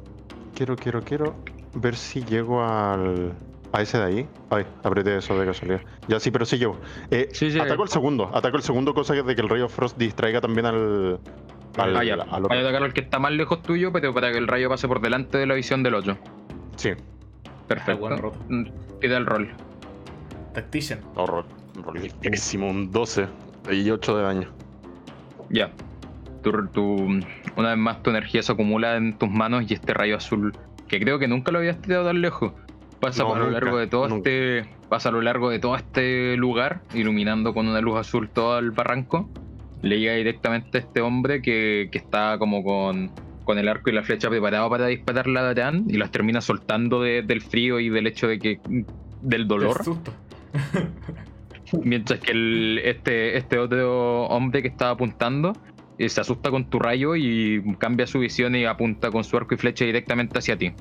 [0.55, 1.35] Quiero, quiero, quiero
[1.73, 3.33] ver si llego al.
[3.77, 4.27] A ese de ahí.
[4.49, 5.81] Ay, apreté eso de casualidad.
[6.07, 6.77] Ya sí, pero sí llego.
[7.11, 7.59] Eh, Sí, sí.
[7.59, 8.31] ataco el segundo.
[8.33, 11.19] Ataco el segundo, cosa de que el Ray of Frost distraiga también al.
[11.77, 12.15] Al, Ah, ya.
[12.15, 12.47] al otro.
[12.49, 14.87] Vaya a atacar al que está más lejos tuyo, pero para que el rayo pase
[14.87, 16.17] por delante de la visión del otro.
[16.75, 16.89] Sí,
[17.67, 18.09] Perfecto.
[18.17, 18.39] roto.
[18.49, 18.63] Mm,
[18.99, 19.49] Pide el rol.
[20.55, 21.01] Tactician.
[21.15, 21.45] horror.
[21.75, 23.27] Rolísimo, un 12
[23.71, 24.49] y 8 de daño.
[25.51, 25.69] Ya.
[26.41, 27.19] Tu, tu-
[27.55, 30.53] una vez más tu energía se acumula en tus manos y este rayo azul,
[30.87, 32.53] que creo que nunca lo habías tirado tan lejos,
[32.99, 34.29] pasa No, a lo nunca, largo de todo nunca.
[34.29, 34.69] este.
[34.89, 38.71] Pasa a lo largo de todo este lugar, iluminando con una luz azul todo el
[38.71, 39.29] barranco.
[39.81, 43.11] Le llega directamente a este hombre que, que está como con,
[43.43, 47.01] con el arco y la flecha preparado para dispararle a Darán y las termina soltando
[47.01, 48.59] de- del frío y del hecho de que.
[49.21, 49.83] del dolor.
[49.83, 50.13] Susto.
[51.83, 55.53] Mientras que el- este, este otro hombre que estaba apuntando
[55.97, 59.53] eh, se asusta con tu rayo y cambia su visión y apunta con su arco
[59.55, 60.71] y flecha directamente hacia ti.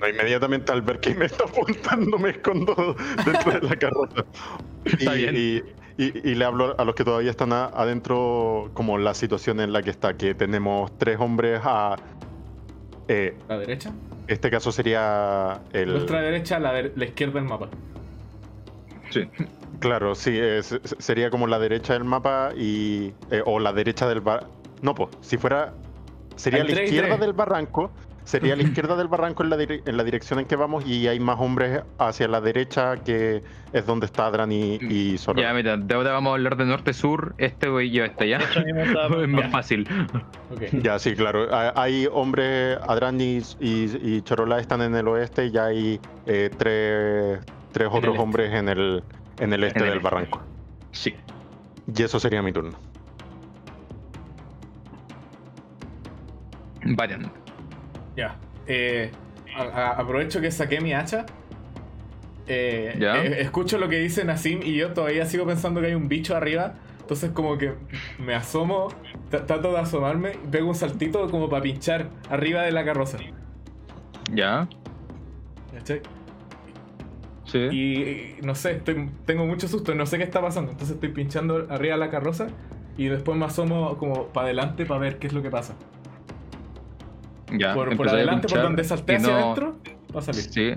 [0.00, 4.24] Bueno, inmediatamente al ver que me está apuntando, me escondo dentro de la carroza.
[4.84, 5.34] Está y, bien.
[5.36, 9.60] y- y- y le hablo a los que todavía están a- adentro, como la situación
[9.60, 11.96] en la que está, que tenemos tres hombres a.
[13.08, 13.92] eh, La derecha.
[14.26, 15.92] este caso sería el.
[15.92, 17.68] Nuestra derecha, la, de- la izquierda del mapa.
[19.10, 19.28] Sí.
[19.78, 23.12] Claro, sí, es- sería como la derecha del mapa y.
[23.30, 24.48] eh, o la derecha del bar.
[24.82, 25.72] No, pues, si fuera.
[26.36, 27.20] Sería Hay la tres izquierda tres.
[27.20, 27.92] del barranco.
[28.24, 31.20] Sería la izquierda del barranco en la, en la dirección en que vamos y hay
[31.20, 35.40] más hombres hacia la derecha que es donde está Adran y, y Zorro.
[35.40, 38.38] Ya, mira, de ahora vamos a hablar de norte-sur, este y yo este, ¿ya?
[39.22, 39.86] Es más fácil.
[40.50, 40.62] Ok.
[40.82, 41.48] Ya, sí, claro.
[41.76, 47.40] Hay- hombres, Adran y, y, y Chorola están en el oeste y hay eh, tres,
[47.72, 48.22] tres el otros este.
[48.22, 49.02] hombres en el,
[49.38, 50.04] en el este En el del este.
[50.04, 50.40] barranco.
[50.92, 51.14] Sí.
[51.94, 52.72] Y eso sería mi turno.
[56.86, 57.30] Vayan.
[58.16, 58.36] Ya.
[58.66, 59.10] Eh,
[59.56, 61.26] a- a- aprovecho que saqué mi hacha.
[62.46, 63.24] Eh, Ya.
[63.24, 66.36] eh, escucho lo que dice Nassim y yo todavía sigo pensando que hay un bicho
[66.36, 66.74] arriba.
[67.00, 67.74] Entonces como que
[68.18, 68.88] me asomo,
[69.30, 73.18] tra- trato de asomarme y pego un saltito como para pinchar arriba de la carroza.
[74.32, 74.68] ¿Ya?
[75.74, 76.00] ¿Cachai?
[77.44, 77.58] Sí.
[77.70, 80.70] Y, y no sé, estoy- tengo mucho susto, no sé qué está pasando.
[80.72, 82.46] Entonces estoy pinchando arriba de la carroza
[82.96, 85.74] y después me asomo como para adelante para ver qué es lo que pasa.
[87.52, 87.74] Ya.
[87.74, 89.76] por, por adelante, por donde salté hacia no- adentro,
[90.14, 90.42] va a salir.
[90.42, 90.72] Sí.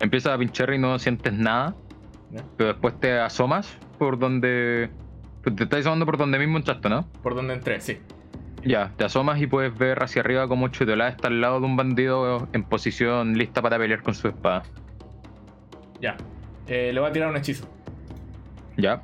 [0.00, 1.74] Empiezas a pinchar y no sientes nada.
[2.30, 2.42] Ya.
[2.56, 4.90] Pero después te asomas por donde.
[5.42, 7.06] pues Te estás asomando por donde mismo entraste, ¿no?
[7.22, 7.98] Por donde entré, sí.
[8.64, 11.76] Ya, te asomas y puedes ver hacia arriba como Chutolá está al lado de un
[11.76, 14.64] bandido en posición lista para pelear con su espada.
[16.00, 16.16] Ya.
[16.66, 17.68] Eh, le voy a tirar un hechizo.
[18.76, 19.00] ¿Ya?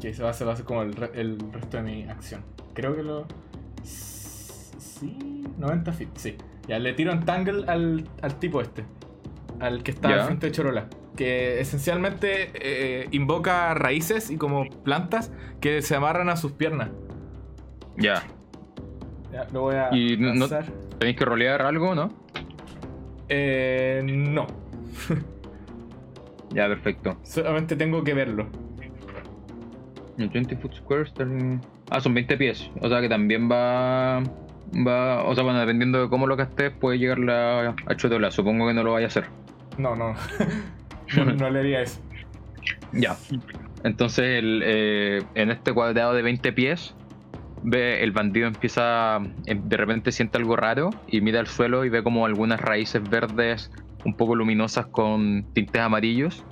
[0.00, 2.42] Que se va a hacer, como el, re- el resto de mi acción.
[2.72, 3.26] Creo que lo.
[5.02, 5.44] Sí.
[5.58, 6.36] 90 feet, sí.
[6.68, 8.84] Ya, le tiro en tangle al, al tipo este.
[9.60, 10.14] Al que está Ya.
[10.20, 10.88] al frente de Chorola.
[11.16, 16.88] Que esencialmente eh, invoca raíces y como plantas que se amarran a sus piernas.
[17.98, 18.22] Ya.
[19.32, 20.48] Ya, lo voy a Y no-.
[20.98, 22.10] ¿Tenéis que rolear algo, no?
[23.28, 24.46] Eh, no.
[26.54, 27.16] Ya, perfecto.
[27.22, 28.46] Solamente tengo que verlo.
[30.18, 31.60] El 20 foot square está en-
[31.90, 32.70] Ah, son 20 pies.
[32.80, 34.22] O sea que también va.
[34.74, 38.30] Va, o sea, bueno, dependiendo de cómo lo gastes, puede llegar la a Chotola.
[38.30, 39.26] Supongo que no lo vaya a hacer.
[39.78, 40.14] No, no.
[41.16, 42.00] no, no le haría eso.
[42.92, 43.16] Ya.
[43.84, 46.94] Entonces, el, eh, en este cuadrado de 20 pies,
[47.62, 51.88] ve el bandido empieza, em, de repente siente algo raro y mira al suelo y
[51.88, 53.70] ve como algunas raíces verdes
[54.04, 56.44] un poco luminosas con tintes amarillos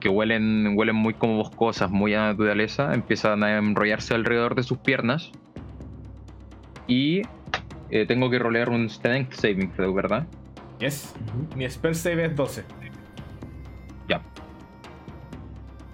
[0.00, 4.78] que huelen, huelen muy como boscosas, muy a naturaleza, empiezan a enrollarse alrededor de sus
[4.78, 5.30] piernas
[6.86, 7.22] y
[7.90, 10.26] eh, tengo que rolear un Strength Saving Throw, ¿verdad?
[10.78, 11.14] Yes.
[11.56, 12.64] Mi spell save es 12.
[14.08, 14.20] Ya.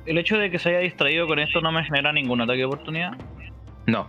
[0.07, 2.65] El hecho de que se haya distraído con esto no me genera ningún ataque de
[2.67, 3.13] oportunidad.
[3.87, 4.09] No.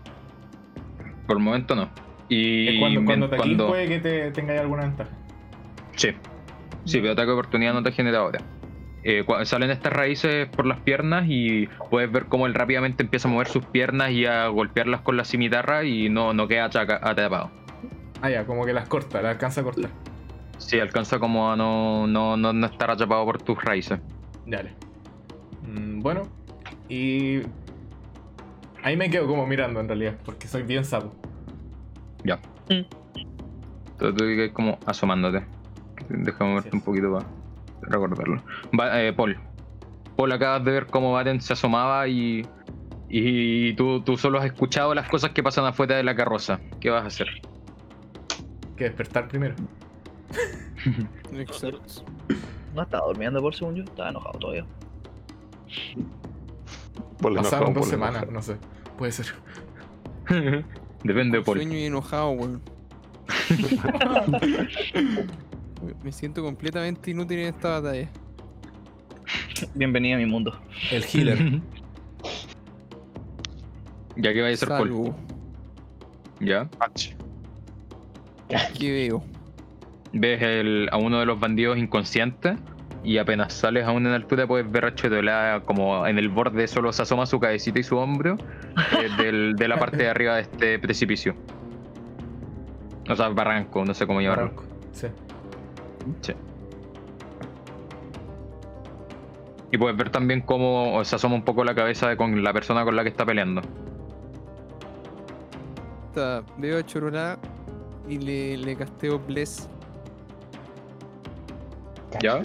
[1.25, 1.89] Por el momento no.
[2.29, 5.09] Y Es cuando, cuando te aquí cuando- puede que te tengáis alguna ventaja.
[5.95, 6.09] Sí.
[6.85, 8.39] Sí, pero ataque de oportunidad no te genera ahora.
[9.03, 13.31] Eh, salen estas raíces por las piernas y puedes ver cómo él rápidamente empieza a
[13.31, 17.51] mover sus piernas y a golpearlas con la cimitarra y no, no queda atrapado.
[18.21, 19.91] Ah, ya, como que las corta, las alcanza a cortar.
[20.57, 23.99] Sí, alcanza como a no, no, no, no estar atrapado por tus raíces.
[24.45, 24.73] Dale.
[25.63, 26.23] Mm, bueno,
[26.89, 27.41] y.
[28.83, 31.13] Ahí me quedo como mirando en realidad, porque soy bien sapo.
[32.23, 32.39] Ya.
[32.69, 35.45] Entonces tú que como asomándote.
[36.09, 37.25] Déjame moverte un poquito para
[37.81, 38.41] recordarlo.
[38.77, 39.37] Va- eh, Paul.
[40.15, 42.45] Paul, acabas de ver cómo Baden se asomaba y.
[43.09, 46.59] Y tú, tú solo has escuchado las cosas que pasan afuera de la carroza.
[46.81, 47.27] ¿Qué vas a hacer?
[48.77, 49.55] Que despertar primero.
[51.33, 51.81] Exacto.
[52.75, 54.65] No estaba durmiendo por según yo, estaba enojado todavía.
[57.19, 58.31] Por Pasaron enojado, dos por semanas, enojado.
[58.31, 58.57] no sé.
[58.97, 59.25] Puede ser.
[61.03, 61.57] Depende de Paul.
[61.57, 62.61] Sueño y enojado, weón.
[66.03, 68.09] Me- siento completamente inútil en esta batalla.
[69.73, 70.59] Bienvenida a mi mundo.
[70.91, 71.37] El healer.
[74.15, 74.87] ya que vaya a ser Paul.
[74.89, 75.15] Salvo.
[76.39, 76.69] Ya.
[78.79, 79.23] ¿Qué veo?
[80.13, 82.55] Ves el- a uno de los bandidos inconsciente.
[83.03, 86.91] Y apenas sales a una altura puedes ver a Chetolá como en el borde solo
[86.91, 88.35] se asoma su cabecita y su hombro
[88.99, 91.35] eh, del- de la parte de arriba de este precipicio.
[93.09, 94.45] O sea, barranco, no sé cómo llamarlo.
[94.47, 94.63] Barranco.
[94.91, 95.07] Sí.
[96.21, 96.33] Sí.
[99.71, 102.83] Y puedes ver también cómo se asoma un poco la cabeza de con la persona
[102.83, 103.61] con la que está peleando.
[106.57, 107.37] Veo a Chorolá
[108.07, 109.69] y le, le casteo Bless.
[112.21, 112.41] ¿Ya?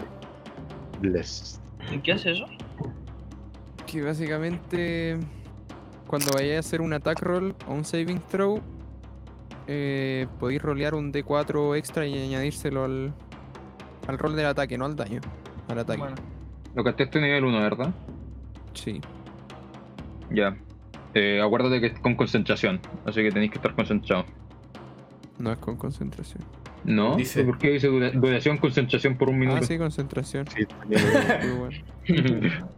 [1.01, 1.61] Bless.
[1.91, 2.47] ¿Y qué hace eso?
[3.87, 5.19] Que básicamente
[6.07, 8.61] cuando vayáis a hacer un attack roll o un saving throw,
[9.67, 13.15] eh, podéis rolear un D4 extra y añadírselo al,
[14.09, 15.21] al roll del ataque, no al daño.
[15.69, 16.01] Al ataque.
[16.01, 16.17] Bueno,
[16.75, 17.95] Lo que esté nivel 1, ¿verdad?
[18.75, 19.01] Sí.
[20.31, 20.57] Ya.
[21.15, 24.27] Eh, acuérdate que es con concentración, así que tenéis que estar concentrados.
[25.43, 26.45] No es con concentración.
[26.85, 27.17] ¿No?
[27.17, 29.59] Dice- ¿Por qué dice dura- duración, concentración por un minuto?
[29.61, 30.47] Ah, sí, concentración.
[30.47, 31.03] Sí, también.
[31.43, 31.77] Muy bueno.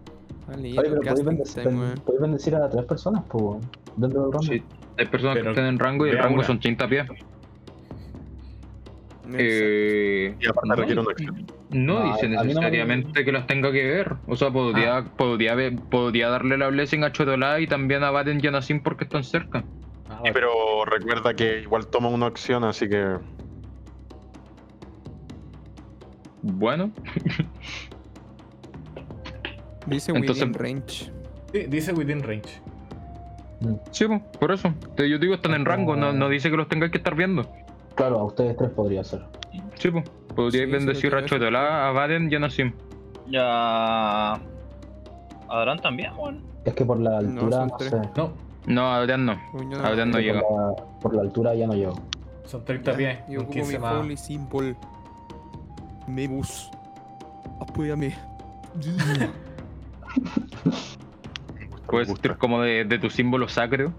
[0.46, 1.62] Vale, podéis bendecir,
[2.05, 3.61] podéis bendecir a tres personas, pues, weón,
[3.96, 4.46] dentro del ronda.
[4.53, 4.62] Sí,
[4.98, 6.44] hay personas Pero que están en rango y el rango una.
[6.44, 7.07] son 30 pies.
[9.37, 11.46] Eh, Y aparte no, requiere una acción.
[11.70, 14.14] no No, dice no me- necesariamente que las tenga que ver.
[14.27, 18.38] O sea, podría, podría, ver- podría darle la blessing a Chotolá y también a Baden
[18.42, 19.64] y a Nassim porque están cerca.
[20.11, 23.17] Ah, Sí, pero recuerda que igual toma una acción, así que.
[26.43, 26.90] Bueno,
[29.87, 31.11] Dice Entonces- within range.
[31.53, 32.61] Sí, dice within range.
[33.90, 34.73] sí, po, por eso.
[34.97, 37.47] Yo digo, están en rango, no, no dice que los tengáis que estar viendo.
[37.95, 39.25] Claro, a ustedes tres podría ser.
[39.75, 40.05] Sí, pues.
[40.35, 42.73] Podríais Sí, bendecir a lo Chotolá, a Baden y a Nassim.
[43.29, 44.33] ya.
[45.49, 46.43] Adran también, weón.
[46.64, 47.97] Es que por la altura, no, sé.
[48.17, 48.33] No,
[48.66, 49.35] No, Adrián no.
[49.70, 51.94] Yo, Adrián no por la- por la altura ya no llego.
[52.44, 53.18] son 30 Ya, pies.
[53.29, 53.94] Yo un ocupo 15 mi más.
[53.94, 54.77] holy symbol.
[56.09, 56.70] Mebus.
[57.61, 58.14] Apóyame.
[61.87, 63.92] Puedes sentir como de, de tu símbolo sacro,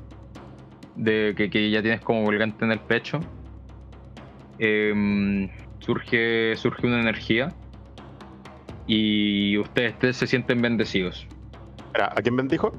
[0.95, 3.19] de que, que ya tienes como colgante en el pecho.
[4.59, 5.49] Em,
[5.79, 7.53] surge, surge una energía
[8.87, 11.27] y ustedes tres se sienten bendecidos.
[11.93, 12.73] ¿a quién bendijo?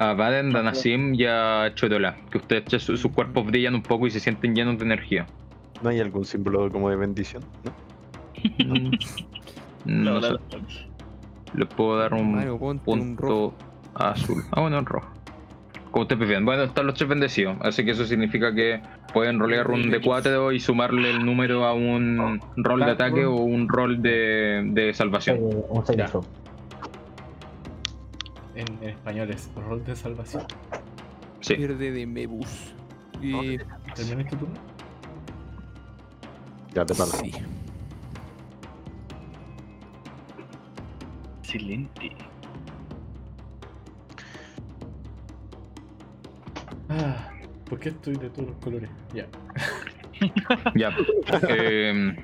[0.00, 4.10] A Baden, a Nassim y a Chorola, que ustedes sus cuerpos brillan un poco y
[4.10, 5.26] se sienten llenos de energía.
[5.82, 7.44] ¿No hay algún símbolo como de bendición?
[7.64, 8.74] ¿No?
[8.80, 8.90] No
[9.84, 10.38] No, sé, no,
[11.54, 13.50] les puedo dar un Mario, ponte un rojo.
[13.50, 14.42] punto azul.
[14.52, 15.10] Ah, bueno, en rojo.
[15.90, 16.46] Como ustedes prefieren.
[16.46, 17.58] Bueno, están los tres bendecidos.
[17.60, 18.80] Así que eso significa que
[19.12, 23.68] pueden rolear un D4 y sumarle el número a un rol de ataque o un
[23.68, 25.36] rol de, de salvación.
[25.38, 26.24] Eh, un.
[28.60, 30.44] En, en español es rol de salvación.
[31.40, 31.56] Sí.
[31.56, 32.74] Verde de Mebus.
[33.22, 33.56] Y.
[33.94, 34.54] ¿Terminaste tu turno?
[36.74, 37.10] Ya te paro.
[37.10, 37.32] Sí.
[41.42, 42.12] Excelente.
[46.90, 47.30] Ah,
[47.68, 48.90] ¿Por qué estoy de todos los colores?
[49.14, 49.26] Ya.
[50.74, 50.94] Ya.
[51.48, 52.14] eh,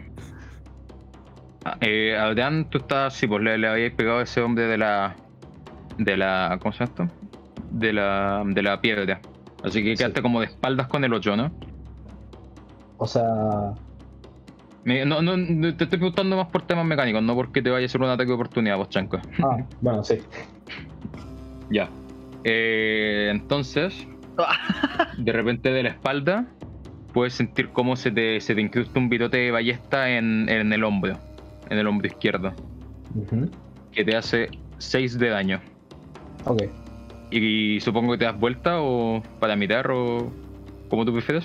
[1.64, 3.14] ah, eh, Adrián, tú estás.
[3.14, 5.16] Sí, pues le, le habías pegado a ese hombre de la.
[5.98, 6.58] De la.
[6.60, 7.28] ¿Cómo se llama esto?
[7.70, 8.42] De la.
[8.46, 9.20] De la piedra.
[9.62, 9.98] Así que Sí.
[10.02, 11.50] quedaste como de espaldas con el 8, ¿no?
[12.98, 13.24] O sea,
[14.84, 17.84] Me- no, no, no, te estoy preguntando más por temas mecánicos, no porque te vaya
[17.84, 19.18] a hacer un ataque de oportunidad, vos, Chanco.
[19.42, 20.18] ah, bueno, sí.
[21.70, 21.88] Ya.
[22.44, 24.06] Eh, entonces,
[25.18, 26.46] de repente de la espalda,
[27.12, 30.84] puedes sentir cómo se te, se te incrusta un virote de ballesta en, en el
[30.84, 31.18] hombro,
[31.68, 32.52] en el hombro izquierdo,
[33.92, 35.60] que te hace 6 de daño.
[36.46, 36.62] Ok.
[37.30, 40.30] Y, supongo que te das vuelta o para mirar o
[40.88, 41.44] como tú prefieres.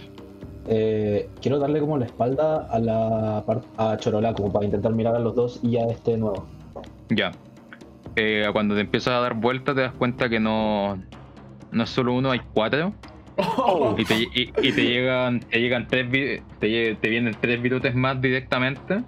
[0.67, 3.43] Eh, quiero darle como la espalda a la
[3.77, 6.45] a Chorola, como para intentar mirar a los dos y a este nuevo.
[7.09, 7.31] Ya.
[8.15, 11.01] Eh, cuando te empiezas a dar vuelta te das cuenta que no,
[11.71, 12.93] no es solo uno, hay cuatro.
[13.97, 16.11] Y te, y- y te llegan, te llegan tres
[16.59, 19.01] te, te vienen tres virotes más directamente,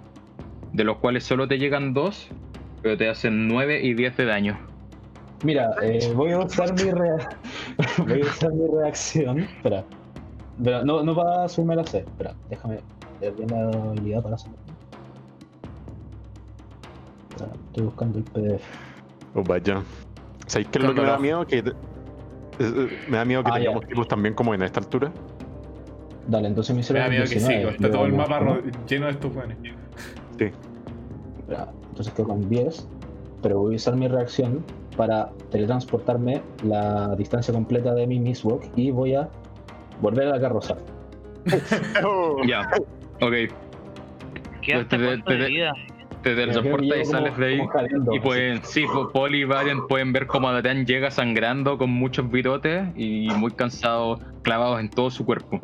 [0.72, 2.28] de los cuales solo te llegan dos,
[2.82, 4.58] pero te hacen 9 y 10 de daño.
[5.44, 7.28] Mira, eh, voy a usar mi rea-
[7.98, 9.40] voy a usar mi reacción.
[9.40, 9.84] Espera.
[10.62, 11.98] Pero no, no va a subirme la C.
[11.98, 12.80] Espera, déjame
[13.20, 14.56] ver bien la habilidad para hacerlo.
[17.30, 18.62] Espera, Estoy buscando el PDF.
[19.34, 19.82] Oh, vaya.
[20.46, 21.46] ¿Sabéis qué es lo que me da miedo?
[21.46, 21.58] Que.
[21.58, 21.64] eh,
[22.60, 25.12] eh, me da miedo que Ah, tengamos tipos también como en esta altura.
[26.28, 28.40] Dale, entonces me Me hicieron da miedo que sí, 19, está todo el mapa
[28.88, 29.56] lleno de estos buenos.
[30.38, 30.50] Sí.
[31.40, 32.86] Espera, entonces quedo con 10,
[33.42, 34.64] pero voy a usar mi reacción
[34.96, 39.28] para teletransportarme la distancia completa de mi Mistwalk y voy a
[40.00, 40.76] volver a la carroza.
[42.46, 42.68] Ya,
[43.20, 43.32] ok.
[44.62, 45.70] Quedaste Te- te- de
[46.22, 47.60] te- teletransportas y como- sales de ahí.
[48.12, 52.30] Y pueden, sí, po- Paul y Varian pueden ver cómo Adrián llega sangrando con muchos
[52.30, 55.60] virotes y muy cansado, clavados en todo su cuerpo.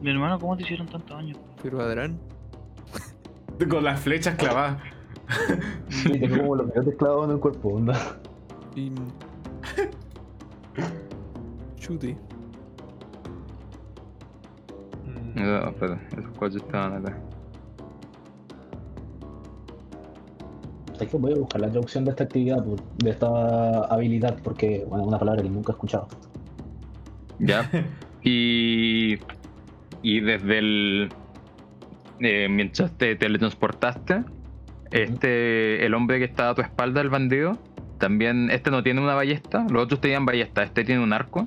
[0.00, 1.34] Mi hermano, ¿cómo te hicieron tanto daño?
[1.62, 2.18] Pero Adrán.
[3.68, 4.80] Con las flechas clavadas.
[5.88, 8.18] Sí, tengo como los bigotes clavados en el cuerpo, onda.
[8.74, 8.92] Y.
[11.76, 12.16] Chute.
[15.04, 17.18] Mm, No, espera, esos cuatro estaban acá.
[21.00, 22.64] Es que voy a buscar la traducción de esta actividad,
[22.96, 26.08] de esta habilidad, porque, bueno, es una palabra que nunca he escuchado.
[27.38, 27.70] Ya.
[28.24, 29.16] Y.
[30.02, 31.08] Y desde el.
[32.18, 34.24] eh, mientras te teletransportaste,
[34.90, 35.84] este.
[35.84, 37.58] El hombre que está a tu espalda, el bandido,
[37.98, 38.50] también.
[38.50, 41.46] Este no tiene una ballesta, los otros tenían ballesta, este tiene un arco.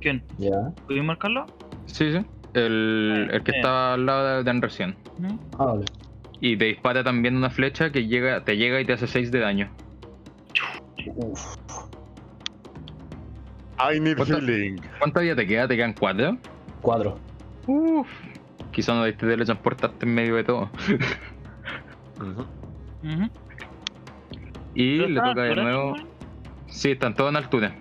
[0.00, 0.22] ¿Quién?
[0.38, 0.72] Ya.
[0.86, 1.46] ¿Puedes marcarlo?
[1.86, 2.24] Sí, sí.
[2.54, 3.56] El, el que Sí.
[3.58, 4.94] estaba al lado de Dan recién.
[5.18, 5.38] ¿No?
[5.58, 5.84] Ah, vale.
[6.40, 9.40] Y te dispara también una flecha que llega, te llega y te hace 6 de
[9.40, 9.70] daño.
[11.16, 11.56] Uf.
[13.78, 14.38] I need ¿Cuánto?
[14.38, 14.80] healing.
[14.98, 15.66] ¿Cuánta vida te queda?
[15.66, 16.36] ¿Te quedan 4?
[16.80, 17.18] Cuadro.
[17.66, 18.08] Uff.
[18.72, 20.70] Quizá no diste teletransportarte en medio de todo.
[24.74, 25.94] Y ¿Pero le toca de nuevo.
[26.68, 27.74] Sí, están todos en altura.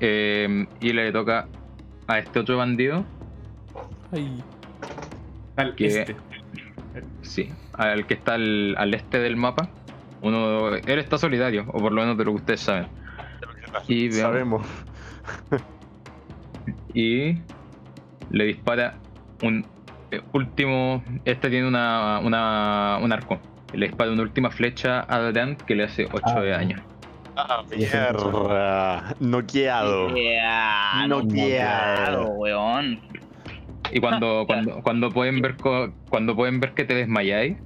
[0.00, 1.48] Eh, y le toca
[2.06, 3.04] a este otro bandido.
[4.12, 4.42] Ay.
[5.56, 6.16] Al Que- este.
[7.22, 9.68] Sí, al que está al, al este del mapa.
[10.20, 12.86] Uno, él está solidario, o por lo menos de lo que ustedes saben.
[13.86, 14.16] Y veamos.
[14.20, 14.66] Sabemos.
[16.94, 17.38] Y
[18.30, 18.94] le dispara
[19.42, 19.64] un
[20.32, 21.02] último.
[21.24, 23.38] Este tiene una, una, un arco.
[23.72, 26.82] Le dispara una última flecha a Dant que le hace 8 Ah, de daño.
[27.36, 29.14] Ah, mierda.
[29.20, 30.14] Noqueado.
[30.16, 32.24] Yeah, No no quiero.
[32.30, 33.00] weón.
[33.92, 37.56] Y cuando, cuando, cuando pueden ver co- cuando pueden ver que te desmayáis,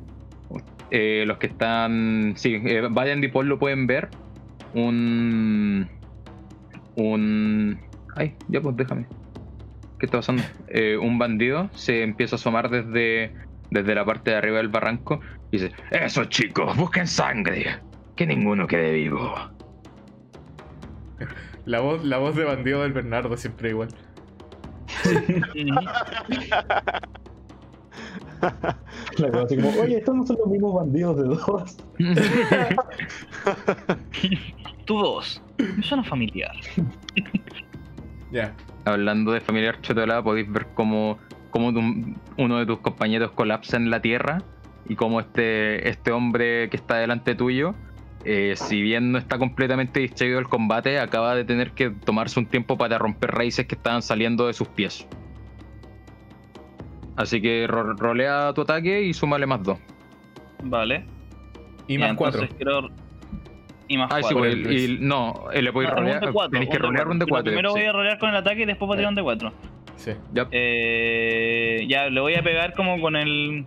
[0.90, 2.34] eh, los que están.
[2.36, 4.10] Sí, eh, Valiant y Paul lo pueden ver.
[4.74, 5.88] Un.
[6.96, 7.80] Un.
[8.16, 9.06] Ay, ya pues déjame.
[10.02, 10.42] ¿Qué está pasando?
[10.66, 13.32] Eh, un bandido se empieza a asomar desde,
[13.70, 15.20] desde la parte de arriba del barranco
[15.52, 17.78] y dice: Eso chicos, busquen sangre.
[18.16, 19.32] Que ninguno quede vivo.
[21.66, 23.90] La voz, la voz de bandido del Bernardo siempre igual.
[29.18, 31.76] La cosa así como, oye, estos no son los mismos bandidos de dos.
[34.84, 35.40] Tú dos.
[35.58, 36.56] Me suena familiar.
[38.32, 38.52] Ya.
[38.84, 41.18] Hablando de familiar chotolada, podéis ver cómo,
[41.50, 44.42] cómo tu- uno de tus compañeros colapsa en la tierra
[44.84, 47.74] y cómo este, este hombre que está delante tuyo
[48.24, 52.46] eh, si bien no está completamente distraído del combate, acaba de tener que tomarse un
[52.46, 55.08] tiempo para romper raíces que estaban saliendo de sus pies.
[57.16, 59.78] Así que ro- rolea tu ataque y súmale más dos.
[60.62, 61.04] Vale.
[61.88, 62.46] Y más cuatro.
[63.92, 64.38] Y más Ah, sí, cuatro.
[64.40, 66.32] pues, el no, le podéis un rolear.
[66.50, 67.44] Tenéis que rolear un de Pero 4.
[67.44, 69.52] Primero voy a rolear con el ataque y después voy a tirar un de 4.
[69.96, 70.12] Sí.
[70.50, 73.66] Eh, ya, le voy a pegar como con el,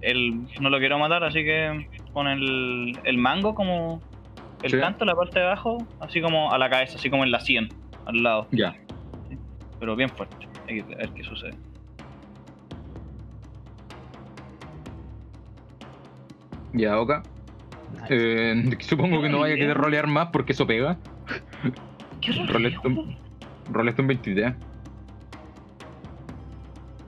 [0.00, 0.40] el...
[0.60, 4.00] No lo quiero matar, así que con el, el mango como...
[4.62, 4.78] El Sí.
[4.78, 7.68] canto, la parte de abajo, así como a la cabeza, así como en la 100,
[8.06, 8.46] al lado.
[8.52, 8.74] Ya.
[9.78, 10.48] Pero bien fuerte.
[10.66, 11.52] Hay que ver qué sucede.
[16.72, 17.22] Ya, Oka.
[18.10, 20.98] Eh, supongo que no vaya a querer rolear más porque eso pega.
[22.20, 22.52] ¿Qué roleo?
[22.52, 23.16] Roleaste un,
[23.70, 24.54] roleaste un 23.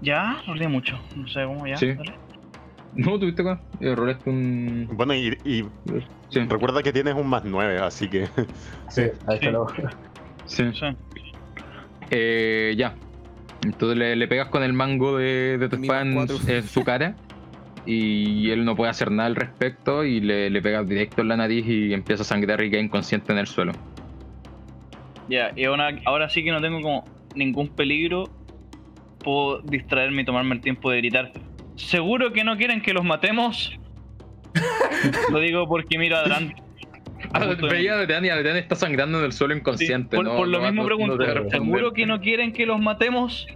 [0.00, 0.98] Ya, roleé mucho.
[1.16, 1.76] No sé cómo ya.
[1.76, 1.92] Sí.
[1.94, 2.14] dale.
[2.94, 3.60] No, tuviste acá.
[3.80, 4.88] Eh, roleaste un.
[4.92, 5.64] Bueno, y, y
[6.30, 6.40] Sí.
[6.40, 8.28] recuerda que tienes un más 9, así que.
[8.88, 9.50] Sí, ahí está Sí.
[9.50, 9.66] lo.
[10.46, 10.64] Sí.
[10.72, 10.86] Sí.
[12.10, 12.94] Eh, ya.
[13.64, 17.16] Entonces le, le pegas con el mango de, de tu espada en su cara.
[17.86, 20.04] Y él no puede hacer nada al respecto.
[20.04, 23.32] Y le, le pegas directo en la nariz y empieza a sangrar y queda inconsciente
[23.32, 23.72] en el suelo.
[25.28, 27.04] Ya, y ahora, ahora sí que no tengo como
[27.34, 28.24] ningún peligro.
[29.22, 31.32] Puedo distraerme y tomarme el tiempo de gritar.
[31.76, 33.78] ¿Seguro que no quieren que los matemos?
[35.30, 36.54] Lo digo porque miro adelante.
[37.32, 40.16] Ah, de- veía a Detean y Detean está sangrando en el suelo Sí, inconsciente.
[40.16, 41.50] por, no- por lo no- mismo no- pregunto.
[41.50, 43.46] ¿Seguro que no quieren que los matemos?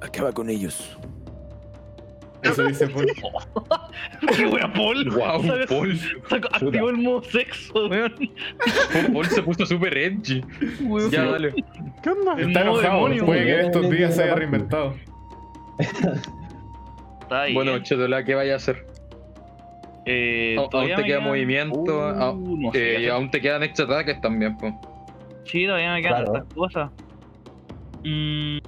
[0.00, 0.98] Acaba con ellos.
[2.42, 3.06] Eso dice Paul.
[4.36, 5.08] ¡Qué wea, Paul!
[5.10, 5.66] Wow, ¿Sabes?
[5.66, 5.98] Paul.
[6.28, 8.14] Saco- Activó el modo sexo, weón.
[9.12, 10.44] Paul se puso súper edgy.
[10.82, 11.10] Weón.
[11.10, 11.54] Ya, dale.
[12.02, 12.34] ¿Qué onda?
[12.40, 12.94] Está enojado.
[12.94, 13.66] demonio, Puede que weón.
[13.66, 14.94] estos días se haya reinventado.
[15.78, 17.54] Está ahí.
[17.54, 18.86] Bueno, Chetola, ¿qué vaya a hacer?
[20.04, 21.80] eh, Aún te queda quedan- movimiento.
[21.98, 24.74] Uh, ah, no sé, eh, hacer- aún te quedan extra ataques también, pues.
[25.44, 26.36] Sí, todavía me quedan Claro.
[26.38, 26.90] estas cosas.
[28.04, 28.58] Mm.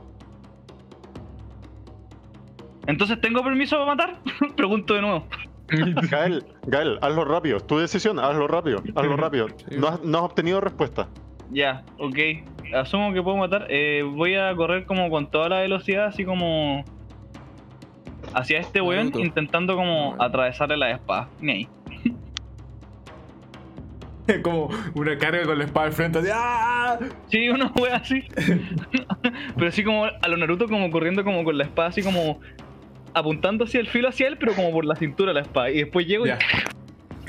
[2.87, 4.16] Entonces, ¿tengo permiso para matar?
[4.57, 5.26] Pregunto de nuevo.
[6.11, 7.61] Gael, Gael, hazlo rápido.
[7.61, 8.82] Tu decisión, hazlo rápido.
[8.95, 9.49] Hazlo rápido.
[9.76, 11.09] No has, no has obtenido respuesta.
[11.51, 12.18] Ya, ok.
[12.74, 13.66] Asumo que puedo matar.
[13.70, 16.85] Eh, voy a correr como con toda la velocidad, así como.
[18.35, 21.28] Hacia este weón, intentando como atravesarle la espada.
[21.41, 21.68] Ni ahí.
[24.43, 26.18] Como una carga con la espada al frente.
[26.18, 26.99] así, ¡ah!
[27.28, 28.24] Sí, una wea así.
[29.55, 32.41] pero así como a lo Naruto, como corriendo como con la espada, así como
[33.15, 35.71] apuntando hacia el filo hacia él, pero como por la cintura la espada.
[35.71, 36.39] Y después llego y Ya.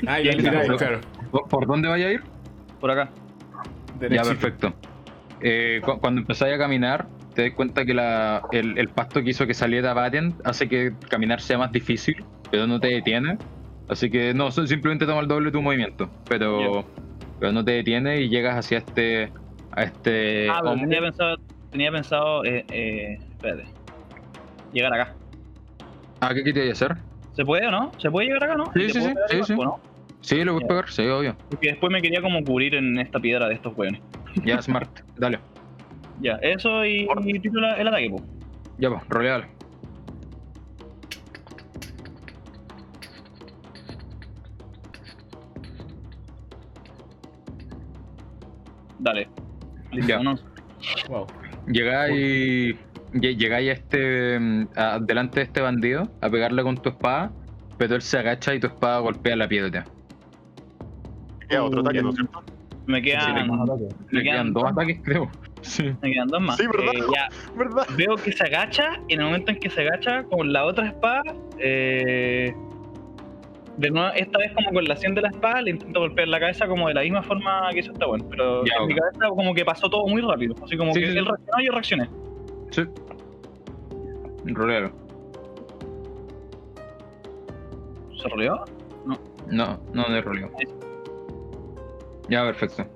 [0.06, 1.00] Ah, Ya, claro.
[1.48, 2.22] ¿Por, dónde vaya a ir?
[2.80, 3.08] por acá.
[4.10, 4.74] Ya, perfecto.
[5.40, 9.30] Eh, cu- cuando empezáis a caminar, te das cuenta que la- el, el pasto que
[9.30, 13.38] hizo que saliera Variant hace que caminar sea más difícil, pero no te detiene.
[13.88, 16.84] Así que no, simplemente toma el doble de tu movimiento, pero,
[17.40, 19.32] pero no te detiene y llegas hacia este
[19.72, 21.36] a este ah, pero tenía pensado,
[21.70, 23.64] tenía pensado, eh, eh, espérate.
[24.72, 25.14] Llegar acá.
[26.28, 26.96] Ah, ¿qué querías hacer?
[27.34, 27.92] ¿Se puede o no?
[27.98, 28.72] ¿Se puede llegar acá, no?
[28.72, 29.54] Sí, ¿Y te sí, sí, sí, sí.
[29.54, 29.78] ¿no?
[30.22, 31.36] Sí, lo puedes pegar, sí, obvio.
[31.48, 34.00] Porque después me quería como cubrir en esta piedra de estos weones.
[34.44, 35.38] Ya, smart, dale.
[36.20, 37.40] Ya, eso y, y
[37.78, 38.24] el ataque, po.
[38.78, 39.46] Ya, pues, rolealo.
[48.98, 49.28] Dale.
[49.92, 50.18] Listo, Ya.
[50.18, 50.34] no.
[51.08, 51.26] Wow.
[51.68, 52.76] Llegáis,
[53.20, 57.30] llegáis a este, mm, a- delante de este bandido a pegarle con tu espada,
[57.78, 59.84] pero él se agacha y tu espada golpea la piedra.
[61.48, 62.42] Queda otro ataque, ¿no es cierto?
[62.86, 63.48] Me Sí, quedan.
[64.10, 65.28] Le Me quedan dos ataques, creo.
[65.62, 65.84] Sí.
[66.00, 66.56] me quedan dos más.
[66.56, 66.92] Sí, ¿verdad?
[66.94, 67.84] Eh, ya, ¿Verdad?
[67.96, 70.86] veo que se agacha y en el momento en que se agacha con la otra
[70.88, 71.22] espada,
[71.58, 72.54] eh,
[73.76, 76.38] de nuevo, esta vez como con la 100 de la espada, le intento golpear la
[76.40, 79.28] cabeza como de la misma forma que hizo esta bueno, pero Ya, en mi cabeza
[79.28, 81.30] como que pasó todo muy rápido, así como Sí, que sí, él sí.
[81.30, 82.08] reaccionó y yo reaccioné.
[82.70, 82.84] Sí.
[84.44, 84.92] Rolealo.
[88.20, 88.64] ¿Se roleó?
[89.50, 90.50] No, no, no es roleo.
[92.28, 92.86] Ya, perfecto.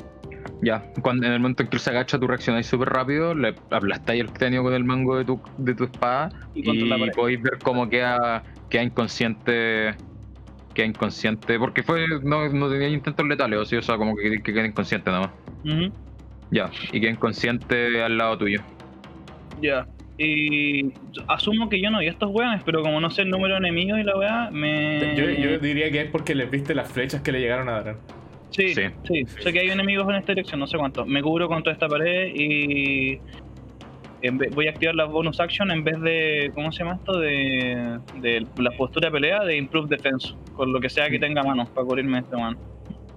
[0.62, 3.54] Ya, cuando, en el momento en que él se agacha, tú reaccionáis súper rápido, le
[3.70, 7.58] aplastáis el cráneo con el mango de tu, de tu espada Y y podéis ver
[7.62, 9.94] cómo queda, queda inconsciente.
[10.74, 14.66] Queda inconsciente, porque fue no, no tenía intentos letales, o, sea, como que, que queda
[14.66, 15.32] inconsciente nada
[15.64, 15.90] más.
[16.50, 18.60] Ya, y queda inconsciente al lado tuyo.
[19.60, 19.86] Ya.
[20.18, 20.92] Y
[21.28, 23.60] asumo que yo no vi a estos weones, pero como no sé el número de
[23.60, 25.14] enemigos y la weá, me.
[25.16, 27.96] Yo, yo diría que es porque les viste las flechas que le llegaron a dar.
[28.50, 28.82] Sí, Sí.
[29.04, 31.06] sí, Sé que hay enemigos en esta dirección, no sé cuántos.
[31.06, 33.18] Me cubro contra esta pared y.
[34.22, 37.18] vez- voy a activar la bonus action en vez de, ¿cómo se llama esto?
[37.18, 41.42] De, de la postura de pelea de Improve Defense, con lo que sea que tenga
[41.42, 42.58] manos para cubrirme este mano.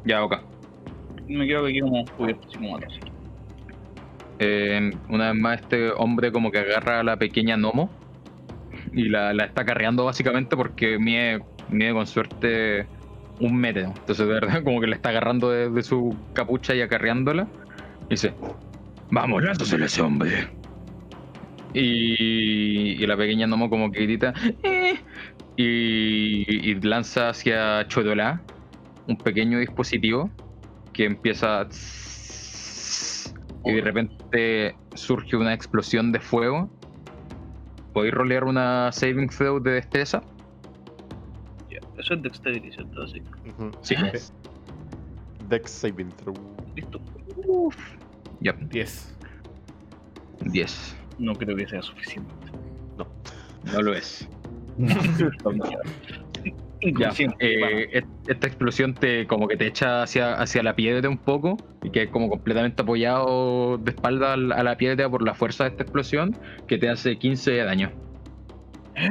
[0.05, 0.37] Ya, ok.
[1.27, 2.93] Me quedo aquí como cubierto, así como atrás.
[4.45, 7.89] Eh, una vez más, este hombre como que agarra a la pequeña Nomo
[8.91, 12.85] y la, la está carreando básicamente porque mide, mide con suerte
[13.39, 13.83] un metro.
[13.83, 17.47] Entonces, de verdad, como que le está agarrando de, de su capucha y acarreándola.
[18.07, 18.33] Y dice:
[19.11, 20.49] Vamos, lánzasele a ese hombre.
[21.73, 24.95] Y, y la pequeña Nomo como que grita "Eh",
[25.55, 28.41] y, y lanza hacia Chodolá
[29.07, 30.29] un pequeño dispositivo
[30.93, 31.67] que empieza a
[33.65, 36.69] y de repente surge una explosión de fuego.
[37.93, 40.21] ¿Podéis rolear una saving throw de destreza?
[41.69, 43.03] Ya, Eso es Dexterity, ¿cierto?
[43.03, 43.21] Así.
[43.49, 43.71] Ujú.
[43.81, 43.95] Sí.
[45.47, 46.33] Dex saving throw.
[46.75, 46.99] Listo.
[48.39, 49.15] Ya, 10.
[50.45, 50.97] 10.
[51.19, 52.33] No creo que sea suficiente.
[53.71, 54.27] No lo es.
[56.91, 61.57] Ya, eh, esta explosión te como que te echa hacia, hacia la piedra un poco
[61.81, 65.69] y que como completamente apoyado de espalda al- a la piedra por la fuerza de
[65.71, 66.35] esta explosión
[66.67, 67.91] que te hace 15 de daño.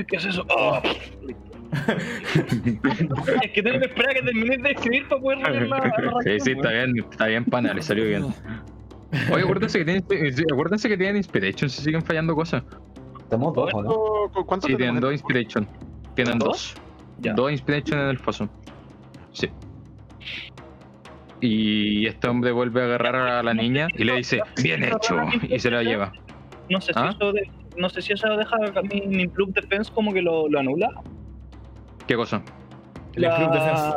[0.06, 0.44] ¿Qué es eso?
[0.56, 0.82] Ah,
[3.42, 6.12] es que tengo que esperar a que termines de escribir para poder leer la, la
[6.24, 8.26] Sí, sí, está bien, está bien, pana, le salió bien.
[9.32, 10.04] Oye, acuérdense que tienen,
[10.52, 12.62] acuérdense que tienen Inspiration si siguen fallando cosas.
[13.28, 13.88] Tenemos dos, ¿o no?
[13.88, 15.68] ¿Cuánto, cuánto Sí, tienen dos en- Inspiration.
[16.14, 16.74] Tienen dos.
[17.20, 17.32] Ya.
[17.34, 18.48] Dos Inspiration en el foso.
[19.32, 19.48] Sí.
[21.40, 25.16] Y este hombre vuelve a agarrar a la niña y le dice, bien hecho,
[25.48, 26.12] y se la lleva.
[26.70, 27.10] No sé si ¿Ah?
[27.14, 28.56] eso de- no sé si eso deja
[28.92, 30.88] mi, mi Improve Defense como que lo, lo anula.
[32.06, 32.42] ¿Qué cosa?
[33.14, 33.92] El Improve Defense.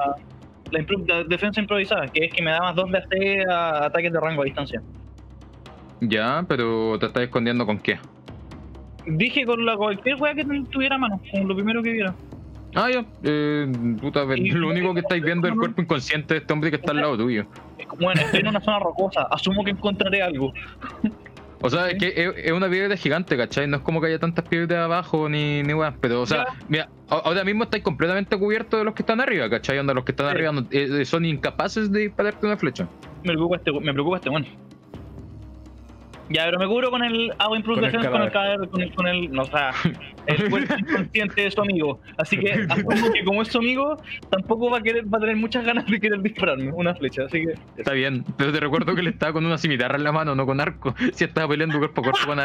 [0.71, 3.85] La Improve de- Defense improvisada, que es que me da más 2 de AC a
[3.85, 4.81] ataques de rango a distancia.
[6.01, 7.99] Ya, pero te estás escondiendo con qué.
[9.05, 12.15] Dije con la cualquier wea que tuviera a mano, con lo primero que viera.
[12.75, 13.05] Ah, ya.
[13.23, 13.67] Eh,
[14.01, 16.91] puta, lo único que estáis viendo es el cuerpo inconsciente de este hombre que está
[16.91, 17.45] al lado tuyo.
[17.99, 20.53] Bueno, estoy en una zona rocosa, asumo que encontraré algo.
[21.61, 23.67] O sea, es que es, una piedra gigante, ¿cachai?
[23.67, 25.95] No es como que haya tantas piedras abajo ni, ni weas.
[25.99, 29.79] Pero, o sea, mira, ahora mismo estáis completamente cubiertos de los que están arriba, ¿cachai?
[29.79, 30.31] Onda, los que están Sí.
[30.35, 32.87] arriba no- eh, son incapaces de dispararte una flecha.
[33.23, 34.45] Me preocupa este, me preocupa este bueno.
[36.29, 38.69] Ya, pero me cubro con el hago Improve Con el Defense con el cadáver.
[38.69, 39.71] con el, con el, no, o sea,
[40.25, 42.01] el cuerpo inconsciente de su amigo.
[42.17, 43.97] Así que asumo que como es su amigo,
[44.29, 47.25] tampoco va a querer, va a tener muchas ganas de querer dispararme una flecha.
[47.25, 50.11] Así que Está bien, pero te recuerdo que él estaba con una cimitarra en la
[50.11, 50.95] mano, no con arco.
[51.13, 52.37] Si estaba peleando cuerpo a cuerpo con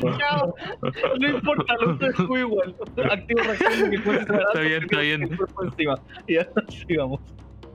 [0.00, 0.54] cachao.
[1.18, 2.74] No importa, lo dejo igual.
[3.10, 5.38] Activo reacción que puede ser Está bien, está bien.
[6.26, 6.48] Y ya,
[6.86, 7.20] sigamos.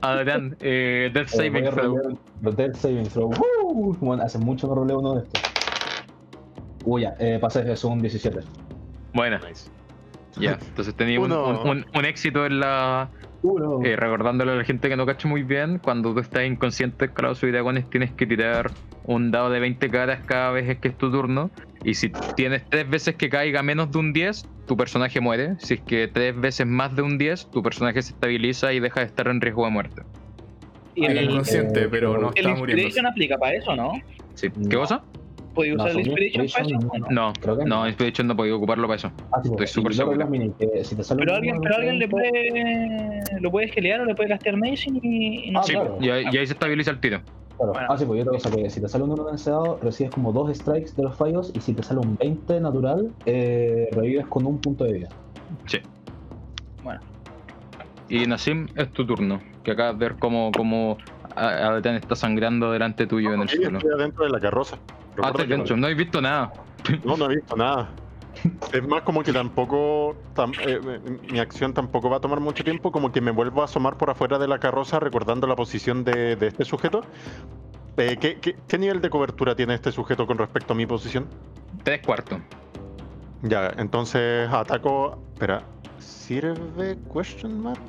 [0.00, 2.18] Adán, eh, Death Saving Throw.
[2.40, 3.30] Death Saving Throw.
[3.30, 3.96] ¡Woo!
[4.00, 5.42] Bueno, hace mucho no roleo uno de estos.
[6.84, 8.40] Uy, ya, eh, pasé, es un 17.
[9.12, 9.70] Bueno, Nice.
[10.36, 10.52] ya.
[10.68, 13.10] Entonces tenía un, un- un- un éxito en la.
[13.84, 17.42] Eh, recordándole a la gente que no cacha muy bien, cuando tú estás inconsciente, esclavos
[17.44, 18.70] y dragones, tienes que tirar
[19.08, 21.50] un dado de 20 caras cada vez que es tu turno.
[21.82, 25.54] Y si tienes tres veces que caiga menos de un 10, tu personaje muere.
[25.60, 29.00] Si es que tres veces más de un 10, tu personaje se estabiliza y deja
[29.00, 30.02] de estar en riesgo de muerte.
[30.94, 32.82] Y Era el, inconsciente, eh, pero no el está muriendo.
[32.82, 33.92] Inspiration aplica para eso, ¿no?
[34.34, 34.50] Sí.
[34.50, 34.80] ¿Qué No.
[34.80, 35.02] cosa?
[35.54, 36.98] ¿Podéis No, usar el según Inspiration para eso?
[36.98, 37.28] No?
[37.28, 37.86] No, Creo que no, no.
[37.88, 39.12] Inspiration no podía ocuparlo para eso.
[39.32, 40.18] Ah, sí, Estoy súper seguro.
[40.18, 44.00] la mini, que si te sale Pero alguien, pero alguien le puede, lo puede esquelear
[44.00, 45.62] o le puede castear Medicine y, y no Ah.
[45.62, 45.96] Sí, claro.
[46.00, 47.22] y, ahí- y ahí se estabiliza el tiro.
[47.58, 47.72] Claro.
[47.72, 47.88] Bueno.
[47.90, 50.12] Ah, sí, pues yo tengo que si te sale un 1 en ese dado, recibes
[50.12, 54.26] como dos strikes de los fallos y si te sale un 20 natural, eh, revives
[54.28, 55.08] con un punto de vida.
[55.66, 55.78] Sí.
[56.84, 57.00] Bueno.
[58.08, 59.40] Y Nassim, es tu turno.
[59.64, 60.96] Que acabas de ver cómo, cómo
[61.34, 63.78] A- Adetán está sangrando delante tuyo en el Sí, suelo.
[63.78, 64.76] estoy adentro de la carroza.
[65.22, 66.52] Ah, te no- dentro, no habéis visto nada.
[67.04, 67.90] No, no he visto nada.
[68.72, 72.62] Es más como que tampoco, tam- eh, eh, mi acción tampoco va a tomar mucho
[72.64, 76.04] tiempo, como que me vuelvo a asomar por afuera de la carroza recordando la posición
[76.04, 77.02] de, de este sujeto.
[77.96, 81.26] Eh, ¿qué, qué, qué nivel de cobertura tiene este sujeto con respecto a mi posición?
[81.82, 82.38] Tres cuartos.
[83.42, 85.22] Ya, entonces ataco...
[85.34, 85.62] Espera,
[85.98, 86.98] ¿sirve?
[87.12, 87.80] Question mark?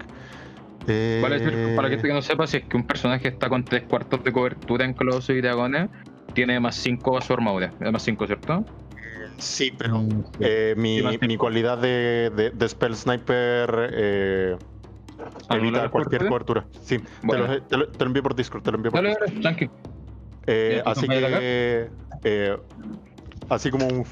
[0.88, 4.24] Eh, Vale para que no sepa, si es que un personaje está con tres cuartos
[4.24, 5.90] de cobertura en Colossus y Dragones,
[6.34, 7.74] tiene más cinco a su armadura.
[7.92, 8.66] Más cinco, ¿cierto?
[9.40, 14.58] Sí, pero Mm, eh, mi, mi cualidad de, de, de Spell Sniper eh,
[15.50, 16.64] ¿Anula evita cualquier cobertura?
[16.64, 16.82] cobertura.
[16.84, 19.10] Sí, te lo, te, lo, te lo envío por Discord, te lo envío por Dale,
[19.10, 19.30] Discord.
[19.30, 19.70] dale, tranqui.
[20.48, 21.90] Eh, ¿Ya tu así que.
[22.24, 22.58] eh,
[23.50, 24.06] así como un.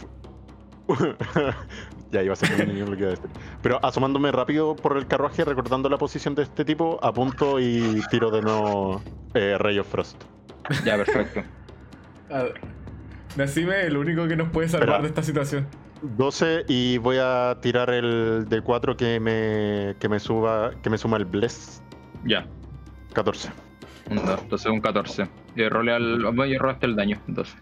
[2.12, 3.30] ya iba a ser un niño lo que iba a decir.
[3.62, 8.32] Pero asomándome rápido por el carruaje, recordando la posición de este tipo, apunto y tiro
[8.32, 9.02] de nuevo
[9.34, 10.22] eh, Ray of Frost.
[10.86, 11.44] Ya, perfecto.
[12.30, 12.77] Ah, Nasime
[13.38, 15.02] es el único que nos puede salvar Espera.
[15.04, 15.68] de esta situación.
[16.02, 21.18] 12 y voy a tirar el D4 que me, que me suba que me suma
[21.18, 21.82] el Bless.
[22.24, 22.46] Ya.
[23.14, 23.50] 14.
[24.12, 25.28] Un dos, entonces un 14.
[25.56, 26.24] Y rolea el.
[26.24, 27.56] Bueno, y robaste el daño, entonces.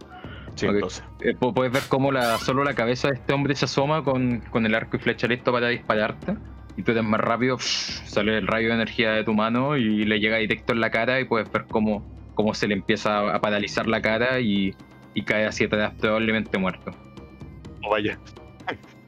[0.55, 0.75] Sí, Ok.
[0.79, 1.03] 12.
[1.21, 4.41] Eh, pu- puedes ver cómo la, solo la cabeza de este hombre se asoma con,
[4.51, 6.35] con el arco y flecha listo para dispararte.
[6.77, 10.19] Y tú eres más rápido, sale el rayo de energía de tu mano y le
[10.19, 12.05] llega directo en la cara y puedes ver cómo,
[12.35, 14.75] cómo se le empieza a paralizar la cara y,
[15.15, 16.91] y cae así atrás probablemente muerto.
[17.83, 18.19] Oh, vaya.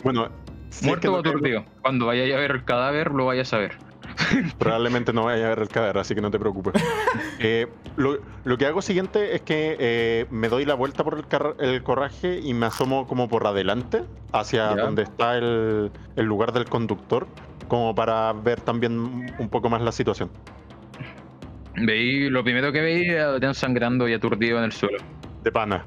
[0.04, 0.30] Bueno,
[0.70, 1.66] si es que ¿Muerto no o aturdido?
[1.82, 3.78] Cuando vayas a ver el cadáver lo vayas a ver.
[4.58, 6.82] Probablemente no vaya a ver el cadáver, así que no te preocupes.
[7.40, 11.26] Eh, lo, lo que hago siguiente es que eh, me doy la vuelta por el,
[11.60, 14.04] el corraje y me asomo como por adelante,
[14.34, 17.28] hacia donde está el, el lugar del conductor,
[17.68, 20.32] como para ver también un poco más la situación.
[21.76, 24.98] Veí, lo primero que veí era a sangrando y aturdido en el suelo.
[25.48, 25.86] De pana.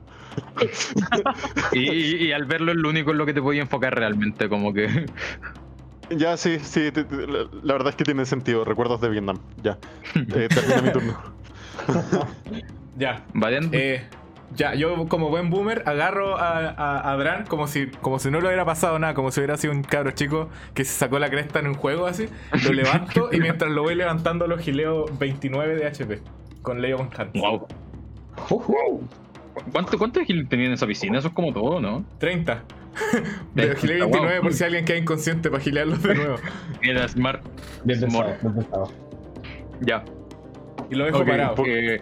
[1.72, 4.48] Y, y- y al verlo es lo único en lo que te podía enfocar realmente,
[4.48, 5.04] como que...
[6.08, 8.64] Ya, sí, sí, te- te- la, la verdad es que tiene sentido.
[8.64, 9.38] Recuerdos de Vietnam.
[9.62, 9.76] Ya.
[10.14, 11.18] Eh, termina mi turno.
[12.96, 13.22] Ya.
[13.34, 13.68] ¿Valen?
[13.72, 14.02] Eh,
[14.56, 18.40] ya, yo como buen boomer agarro a, a, a Bran como si, como si no
[18.40, 21.28] le hubiera pasado nada, como si hubiera sido un cabro chico que se sacó la
[21.30, 22.28] cresta en un juego así.
[22.64, 26.20] Lo levanto y mientras lo voy levantando lo gileo 29 de HP
[26.62, 27.34] con Leo Hunt.
[27.36, 27.68] Wow.
[29.72, 31.18] ¿Cuánto, ¿Cuánto gil tenía en esa piscina?
[31.18, 32.04] Eso es como todo, ¿no?
[32.18, 32.62] 30.
[33.54, 33.82] Pero Wow.
[33.82, 36.36] 29 por si alguien queda inconsciente para gilearlos de nuevo.
[36.82, 37.42] Era smart.
[37.84, 38.40] Bien Smart.
[38.42, 38.90] bien pensado.
[39.80, 40.04] Ya.
[40.90, 41.54] Y lo dejo parado.
[41.54, 42.00] porque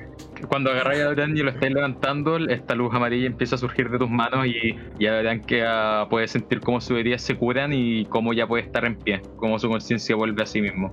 [0.48, 3.98] cuando agarráis a Adrián y lo estáis levantando, esta luz amarilla empieza a surgir de
[3.98, 8.06] tus manos y ya verán que ah, puedes sentir cómo sus heridas se curan y
[8.06, 10.92] cómo ya puede estar en pie, cómo su conciencia vuelve a sí mismo.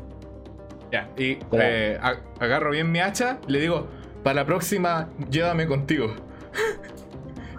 [0.91, 1.97] Ya, y eh,
[2.39, 3.88] agarro bien mi hacha, le digo,
[4.24, 6.14] para la próxima, llévame contigo.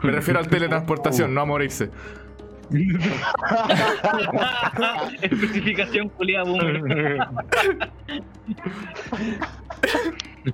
[0.03, 1.91] Me refiero al teletransportación, no a morirse.
[5.23, 7.19] Especificación culiada boomer.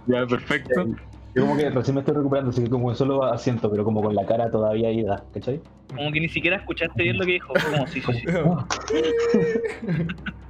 [0.06, 0.86] ya, perfecto.
[1.34, 4.14] Yo como que recién me estoy recuperando, así que como solo asiento, pero como con
[4.14, 5.62] la cara todavía ida, ¿cachai?
[5.88, 7.54] Como que ni siquiera escuchaste bien lo que dijo.
[7.54, 8.26] Como, sí, sí, sí.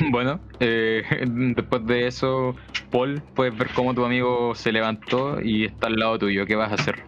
[0.10, 1.02] Bueno, eh,
[1.56, 2.54] después de eso,
[2.90, 6.44] Paul, puedes ver cómo tu amigo se levantó y está al lado tuyo.
[6.46, 7.02] ¿Qué vas a hacer?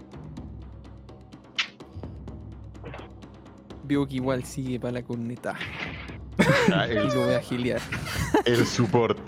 [3.85, 5.55] Veo que igual sigue para la corneta.
[6.73, 7.81] Ah, Y el, lo voy a gilear.
[8.45, 9.19] el support.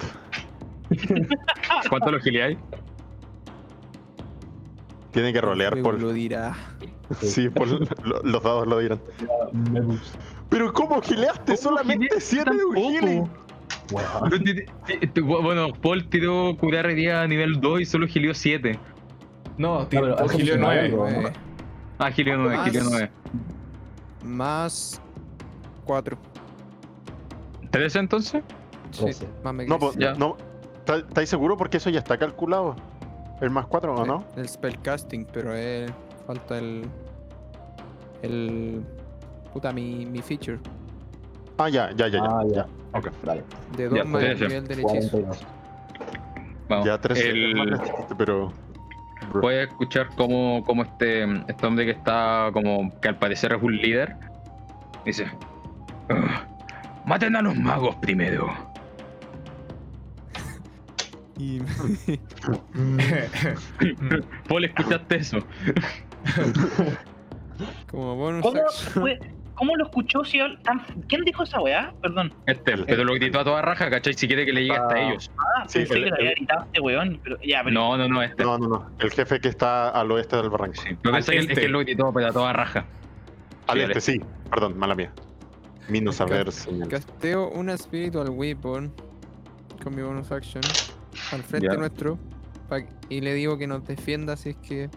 [1.89, 2.57] ¿Cuánto lo gileáis?
[5.11, 6.01] Tiene que rolear por.
[6.01, 6.55] lo dirá.
[7.21, 9.01] Sí, por lo- los dados lo dirán.
[10.51, 11.57] Pero ¿cómo gileaste?
[11.57, 13.31] Solamente 7 de un healing.
[13.91, 15.43] Wow.
[15.43, 18.79] Bueno, Paul tiró curar herida a nivel 2 y solo gilió 7.
[19.59, 20.89] No, tío, algo gileo funcionaba, 9.
[20.91, 21.11] bro.
[21.11, 21.33] Nueve.
[21.99, 22.67] Ah, gilió 9, Más.
[22.67, 23.11] gilió 9.
[24.25, 25.03] Más
[25.85, 26.17] 4.
[27.71, 28.43] ¿13 entonces?
[28.91, 29.29] Sí, Doce.
[29.45, 30.15] más me No, pues, Ya.
[30.15, 30.37] no.
[30.79, 31.57] ¿está- ¿Estáis seguros?
[31.59, 32.77] Porque eso ya está calculado.
[33.41, 34.25] El más 4, ¿o no?
[34.37, 35.87] El spellcasting, pero eh,
[36.27, 36.85] falta el.
[38.23, 38.83] El.
[39.53, 40.59] Puta, mi, mi feature.
[41.59, 42.25] Ah, ya, ya, ya, ya.
[42.25, 42.55] Ah, ya.
[42.55, 42.67] ya.
[42.93, 43.09] Ok.
[43.25, 43.43] Dale.
[43.77, 44.49] De Ya, 2 más el trece.
[44.49, 45.11] nivel del hechizo.
[45.11, 45.47] 42.
[46.69, 46.87] Vamos.
[46.87, 48.53] Ya 13 El- es más necesito, pero.
[49.31, 49.41] bro.
[49.43, 53.77] Puedes escuchar cómo, cómo este, este hombre que está como que al parecer es un
[53.77, 54.17] líder
[55.05, 55.27] dice
[56.09, 56.47] "Ah,
[57.07, 58.49] maten a los magos primero
[61.39, 61.61] Y
[64.49, 65.39] Paul escuchaste eso
[67.91, 68.93] como bonus ¿Cómo, action.
[69.03, 69.19] fue-
[69.61, 70.25] ¿Cómo lo escuchó?
[70.25, 71.93] Si él- tan- ¿Quién dijo esa weá?
[72.01, 72.33] Perdón.
[72.47, 74.15] este pero lo gritó a toda raja ¿cachai?
[74.15, 75.01] si quiere que le llegue hasta Ah.
[75.11, 77.21] ellos Ah, Sí, pensé el- que le había gritado a este weón.
[77.23, 78.91] Pero, ya, pero no no no este No, no, no.
[78.99, 80.81] El jefe que está al oeste del barranco.
[80.81, 80.95] sí.
[81.03, 81.53] pensé que, este.
[81.53, 82.87] es que él lo gritó pero a toda raja
[83.67, 84.21] Al Sí, este, sí.
[84.49, 85.13] Perdón, mala mía.
[85.91, 86.89] Mino saber señales.
[86.89, 88.91] Casteo una Spiritual Weapon
[89.83, 90.63] con mi bonus action
[91.33, 92.19] al frente nuestro
[93.11, 94.89] y le digo que nos defienda si es que.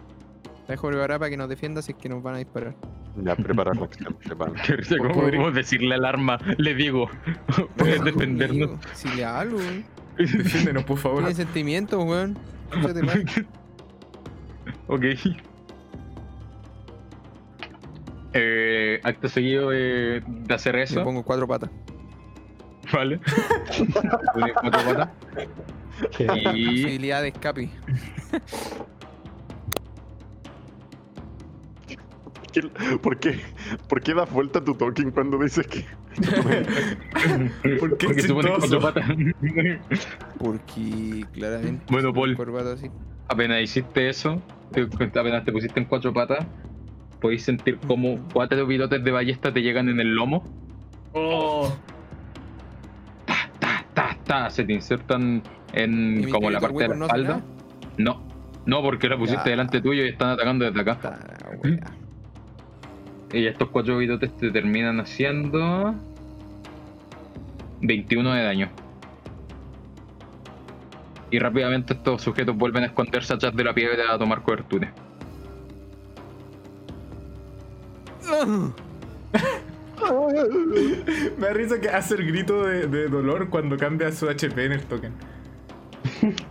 [0.66, 2.74] La dejo preparada para que nos defienda si es que nos van a disparar.
[3.22, 4.16] Ya, preparar la acción.
[4.24, 4.54] preparar.
[4.62, 7.08] Qué risa, ¿cómo Podría- podemos decirle al arma le digo
[7.76, 9.84] puedes defendernos Amigo, Si le hago, weón.
[10.18, 11.18] Defiéndenos, por favor.
[11.20, 12.36] Tiene sentimientos, weón.
[14.86, 15.04] Ok.
[18.32, 21.70] Eh, acto seguido de, de hacer Le eso, pongo cuatro patas.
[22.92, 23.20] ¿vale?
[24.60, 25.08] Cuatro patas.
[26.18, 27.70] y Posibilidad de escape.
[32.54, 32.62] ¿Qué-
[32.98, 33.40] ¿Por qué,
[33.88, 35.84] ¿Por qué das vuelta tu token cuando dices que.?
[37.80, 39.06] ¿Por qué porque pones cuatro patas.
[40.38, 41.84] Porque claramente.
[41.90, 42.36] Bueno, Paul.
[42.72, 42.90] así.
[43.28, 44.40] apenas hiciste eso,
[44.72, 44.82] te-
[45.18, 46.46] apenas te pusiste en cuatro patas,
[47.20, 50.44] podéis sentir como cuatro pilotes de ballesta te llegan en el lomo.
[51.12, 51.74] Oh.
[53.26, 53.50] Ta,
[53.94, 55.42] ta, ta, se te insertan
[55.74, 57.40] ¿Y en como la parte de la espalda.
[57.98, 58.22] No,
[58.66, 59.50] no, porque la pusiste Ya.
[59.50, 60.98] delante tuyo y están atacando desde acá.
[61.62, 61.80] Wea.
[63.34, 65.92] Y estos cuatro pilotes te terminan haciendo
[67.80, 68.70] 21 de daño.
[71.32, 74.94] Y rápidamente estos sujetos vuelven a esconderse atrás de la piedra a tomar cobertura.
[81.38, 84.72] Me da risa que hace el grito de, de dolor cuando cambia su HP en
[84.72, 85.12] el token.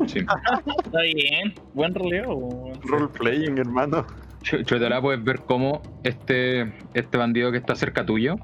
[0.05, 0.19] Sí.
[0.85, 1.53] Está bien.
[1.73, 2.35] Buen relevo.
[2.35, 2.81] weón.
[2.81, 4.05] Roleplaying, hermano.
[4.43, 8.35] Ch- Chotará puedes ver cómo este, este bandido que está cerca tuyo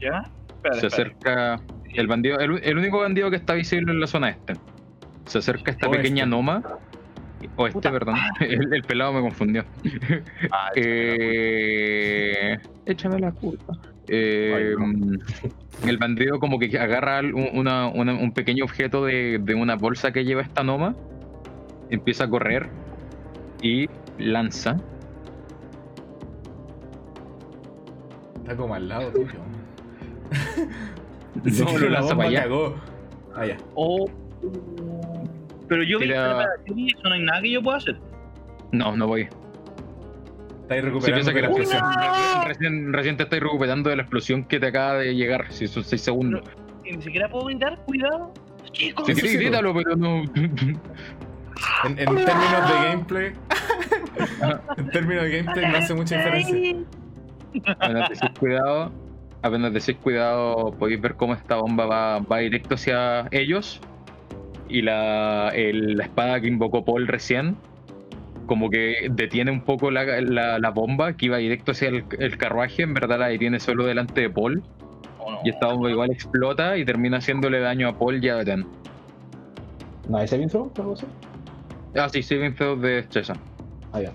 [0.00, 0.24] ¿Ya?
[0.48, 1.54] Espera, se espera.
[1.54, 1.62] acerca.
[1.94, 4.54] El bandido, el, el único bandido que está visible en la zona este.
[5.26, 6.02] Se acerca a esta Oeste.
[6.02, 6.62] pequeña noma.
[7.56, 8.16] O este, Puta perdón.
[8.40, 9.64] El, el pelado me confundió.
[10.50, 13.74] Ah, Eh, échame la culpa.
[14.08, 14.74] Eh,
[15.86, 20.12] el bandido como que agarra un- una- una- un pequeño objeto de, de una bolsa
[20.12, 20.94] que lleva esta noma,
[21.90, 22.68] empieza a correr
[23.62, 23.88] y
[24.18, 24.76] lanza.
[28.36, 29.38] Está como al lado tuyo.
[31.34, 32.42] No, Sí, lo la lanza para allá.
[32.42, 32.76] cagó.
[33.34, 33.56] Ah, ya.
[33.74, 34.08] Oh.
[35.68, 37.98] Pero yo Tira- vi eso, no hay nada que yo pueda hacer.
[38.72, 39.22] No, no voy.
[40.62, 41.82] Está ahí Sí, recuperando piensa que la explosión.
[41.84, 45.46] Recién, recién- recién te estoy recuperando de la explosión que te acaba de llegar.
[45.52, 46.42] Si son 6 segundos.
[46.84, 48.32] Y ni siquiera puedo gritar, cuidado.
[48.72, 50.22] Chicos, Si sí, quieres, sí, grítalo, pero no.
[51.84, 53.32] En, en términos de gameplay.
[54.76, 56.76] en términos de gameplay no hace mucha diferencia.
[57.78, 58.90] Apenas decís cuidado,
[59.42, 63.80] apenas decís cuidado, podéis ver cómo esta bomba va, va directo hacia ellos.
[64.68, 67.56] Y la, el- la espada que invocó Paul recién,
[68.46, 72.36] como que detiene un poco la, la- la bomba que iba directo hacia el, el
[72.36, 72.82] carruaje.
[72.82, 74.62] En verdad la detiene solo delante de Paul.
[75.18, 75.38] Oh, no.
[75.44, 78.66] Y esta bomba igual explota y termina haciéndole daño a Paul y a Beten.
[80.08, 80.70] ¿No hay saving throw?
[80.78, 81.06] ¿Algo así?
[81.98, 83.34] Ah, sí, saving throw de destreza.
[83.92, 84.12] Ah, ya.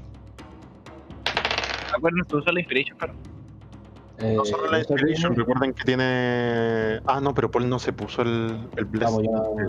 [1.95, 3.13] Acuérdense de usar la Inspiration, claro.
[4.19, 6.99] Eh, No solo la ¿esto Inspiration, recuerden que tiene.
[7.07, 9.05] Ah, no, pero Paul no se puso el, el Bless.
[9.11, 9.23] Vamos,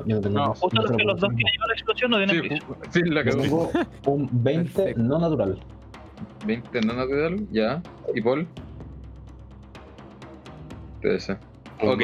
[0.07, 2.11] yo no tengo No, justo No los que lo los dos que llevan la explosión
[2.11, 3.43] no tienen Sí, sí, la Yo cagó.
[3.43, 3.73] tengo
[4.07, 5.03] un 20 Perfecto.
[5.03, 5.59] no natural.
[6.45, 7.83] 20 no natural, ya.
[8.15, 8.47] ¿Y Paul?
[11.01, 11.37] 13.
[11.81, 12.03] Oh, Ok.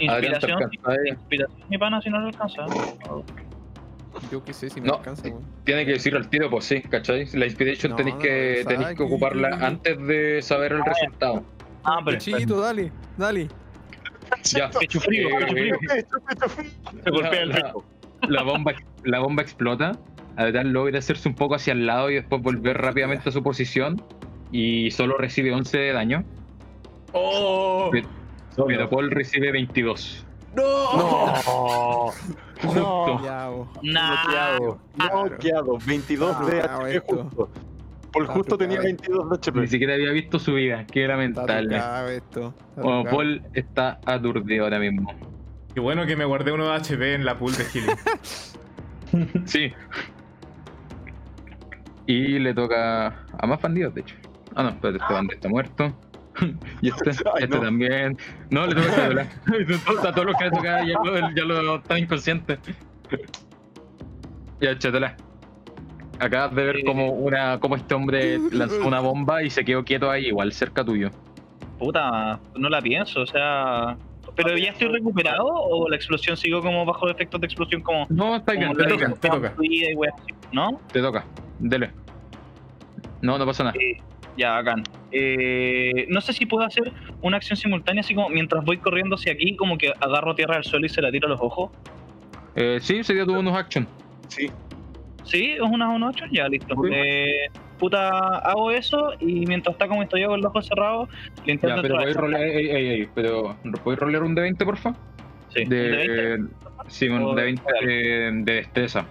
[0.00, 0.58] Inspiración,
[1.06, 2.66] inspiración, mi pana, si no lo alcanza.
[4.30, 4.94] Yo qué sé si me No.
[4.94, 5.42] alcanza, weón.
[5.64, 7.26] Tiene que decir al tiro, pues sí, ¿cachai?
[7.34, 11.44] La Inspiration No, tenéis no, que, no, tenéis que ocuparla antes de saber el resultado.
[11.84, 13.48] Ah, pero Pechito, dale, dale.
[14.44, 16.70] Ya, Pecho frío, Eh, pecho frío.
[17.04, 17.84] Se golpea el la, rico.
[18.28, 18.72] la bomba,
[19.04, 19.92] la bomba explota.
[20.36, 24.02] Adán logra hacerse un poco hacia el lado y después volver rápidamente a su posición.
[24.52, 26.24] Y solo recibe 11 de daño.
[27.12, 27.88] ¡Oh!
[27.90, 28.08] Pero-
[28.66, 30.26] Pero Paul recibe 22.
[30.62, 32.12] ¡No!
[32.74, 33.70] No.
[33.82, 34.24] Nah.
[34.24, 34.78] bloqueado.
[34.96, 35.78] Bloqueado.
[35.86, 37.50] 22 de Ah, HP justo.
[38.12, 38.96] Paul Está justo tenía trucado.
[38.96, 39.60] 22 de HP.
[39.60, 40.84] Ni siquiera había visto su vida.
[40.86, 41.80] Qué lamentable.
[42.16, 42.54] esto.
[42.76, 43.08] Bueno.
[43.10, 45.14] Paul está aturdido ahora mismo.
[45.74, 47.96] Qué bueno que me guardé uno de HP en la pool de healing.
[49.46, 49.72] Sí.
[52.06, 54.16] Y le toca a más bandidos, de hecho.
[54.54, 55.92] Ah, no, espérate, este bandido está muerto.
[56.82, 57.62] Y este, Ay, este no.
[57.62, 58.16] también.
[58.50, 59.26] No, le toca a Cédula.
[60.08, 62.58] a todos los que le toca ya lo, ya lo están inconscientes.
[64.60, 65.16] Ya, chétela.
[66.20, 70.10] Acabas de ver como una como este hombre lanzó una bomba y se quedó quieto
[70.10, 71.10] ahí, igual cerca tuyo.
[71.78, 73.96] Puta, no la pienso, o sea.
[74.34, 78.36] ¿Pero ya estoy recuperado o la explosión siguió como bajo efectos de explosión como, No,
[78.36, 79.54] está bien, te toca, te toca.
[79.62, 79.82] y
[80.52, 80.80] ¿No?
[80.92, 81.24] te toca.
[81.60, 81.90] Dele.
[83.20, 83.76] No, no pasa nada.
[83.80, 83.96] Eh,
[84.38, 84.84] ya, bacán.
[85.10, 89.32] Eh, no sé si puedo hacer una acción simultánea, así como mientras voy corriendo hacia
[89.32, 91.70] aquí, como que agarro tierra del suelo y se la tiro a los ojos.
[92.54, 93.86] Eh, sí, sería tu bonus action.
[94.28, 94.48] Sí.
[95.24, 95.52] ¿Sí?
[95.52, 96.24] ¿Es una 1 8?
[96.32, 96.74] Ya, listo.
[96.74, 96.90] Sí.
[96.92, 101.08] Eh, puta, hago eso y mientras está como estoy yo con los ojos cerrados,
[101.44, 104.64] le intento Ya, pero podéis rolear, ey, ey, ey, pero ¿podéis rolear un de 20,
[104.64, 104.94] porfa?
[105.48, 106.12] Sí, ¿un de 20?
[106.12, 106.48] De,
[106.86, 109.04] sí, un O de de 20 de, de destreza.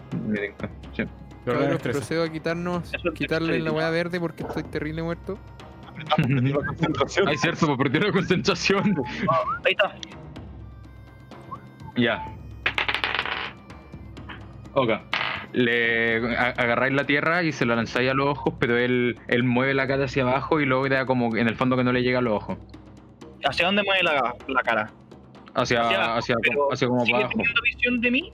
[0.95, 1.03] Sí.
[1.47, 5.37] Pero Cabros, procedo a quitarnos, quitarle la hueá verde porque estoy terrible muerto.
[6.17, 7.27] La concentración.
[7.27, 8.95] Ay, cierto, pues perdió la concentración.
[9.65, 9.95] Ahí está.
[11.95, 12.23] ya.
[14.73, 14.91] Ok.
[15.53, 19.73] Le agarráis la tierra y se la lanzáis a los ojos, pero él, él mueve
[19.73, 22.21] la cara hacia abajo y logra como en el fondo que no le llega a
[22.21, 22.57] los ojos.
[23.43, 24.91] ¿Hacia dónde mueve la, la cara?
[25.55, 26.35] Hacia, Hacia abajo, hacia,
[26.71, 27.43] hacia como ¿Sigue para abajo.
[27.63, 28.33] visión de mí?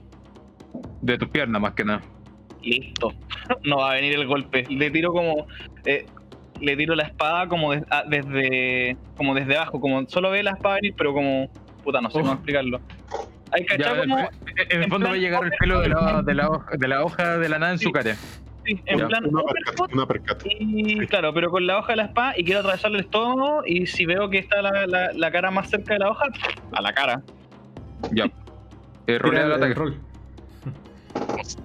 [1.00, 2.02] De tus piernas más que nada.
[2.64, 3.12] Listo.
[3.64, 4.64] No va a venir el golpe.
[4.68, 5.46] Le tiro como.
[5.84, 6.06] eh,
[6.60, 8.96] le tiro la espada como des- ah, desde.
[9.16, 9.80] como desde abajo.
[9.80, 11.48] Como solo ve la espada venir, pero como.
[11.82, 12.80] Puta, no sé cómo explicarlo.
[13.52, 14.18] Hay Ya, como.
[14.70, 17.04] en el fondo va a llegar el pelo de la, de la, hoja- de la
[17.04, 18.14] hoja de la nada en su cara.
[18.64, 19.06] sí, en Ya.
[19.08, 19.24] plan.
[19.26, 20.42] Una uppercut, percat, una percat.
[20.46, 23.86] Y claro, pero con la hoja de la espada y quiero atravesarle el estómago y
[23.86, 26.24] si veo que está la, la- la cara más cerca de la hoja,
[26.72, 27.22] a la cara.
[28.12, 28.24] Ya.
[29.06, 29.74] Eh, rolea el Tira ataque.
[29.74, 30.00] rol.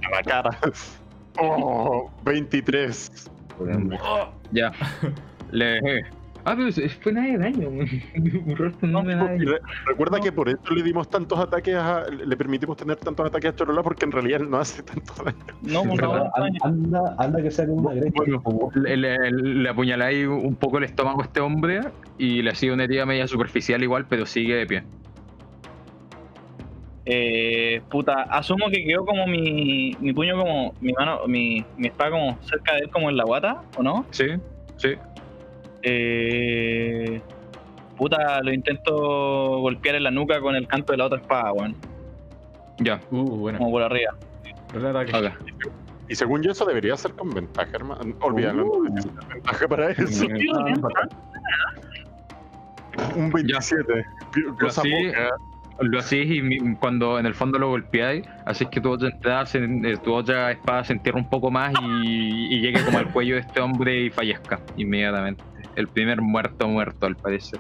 [0.06, 0.50] A la cara.
[1.42, 3.30] Oh, 23.
[4.52, 4.72] Ya.
[5.52, 5.80] Le.
[6.46, 7.70] Ah, pero es- fue nada de daño.
[8.46, 12.04] Un rostro no me da re- recuerda que por eso le dimos tantos ataques a.
[12.10, 15.38] Le permitimos tener tantos ataques a Chorola porque en realidad él no hace tanto daño.
[15.62, 16.32] No, Pero, favor,
[16.64, 18.12] Anda, anda, que sea como una greca.
[18.44, 21.82] Bueno, le, le, le apuñaláis un poco el estómago a este hombre
[22.18, 24.84] y le hacía una herida media superficial igual, pero sigue de pie.
[27.12, 32.12] Eh, puta, asumo que quedó como mi, mi puño como, mi mano, mi, mi espada
[32.12, 34.06] como cerca de él como en la guata, ¿o no?
[34.12, 34.28] Sí,
[34.78, 34.90] sí.
[35.82, 37.20] Eh,
[37.98, 41.76] puta, lo intento golpear en la nuca con el canto de la otra espada, weón.
[42.78, 43.58] Ya, Uh, bueno.
[43.58, 44.14] Como por arriba.
[46.08, 48.16] Y según yo, eso debería ser con ventaja, hermano.
[48.22, 48.84] Olvídalo, Uh.
[48.84, 50.28] no ventaja para eso.
[53.16, 54.06] Un 27.
[54.60, 54.92] Cosa sí.
[54.92, 55.30] poca.
[55.82, 59.64] Lo hacís y cuando en el fondo lo golpeáis, así que tu otra, entrada se-
[59.64, 61.72] eh, tu otra espada se entierra un poco más
[62.04, 65.44] y, y llegue como al cuello de este hombre y fallezca inmediatamente.
[65.76, 67.60] El primer muerto muerto al parecer.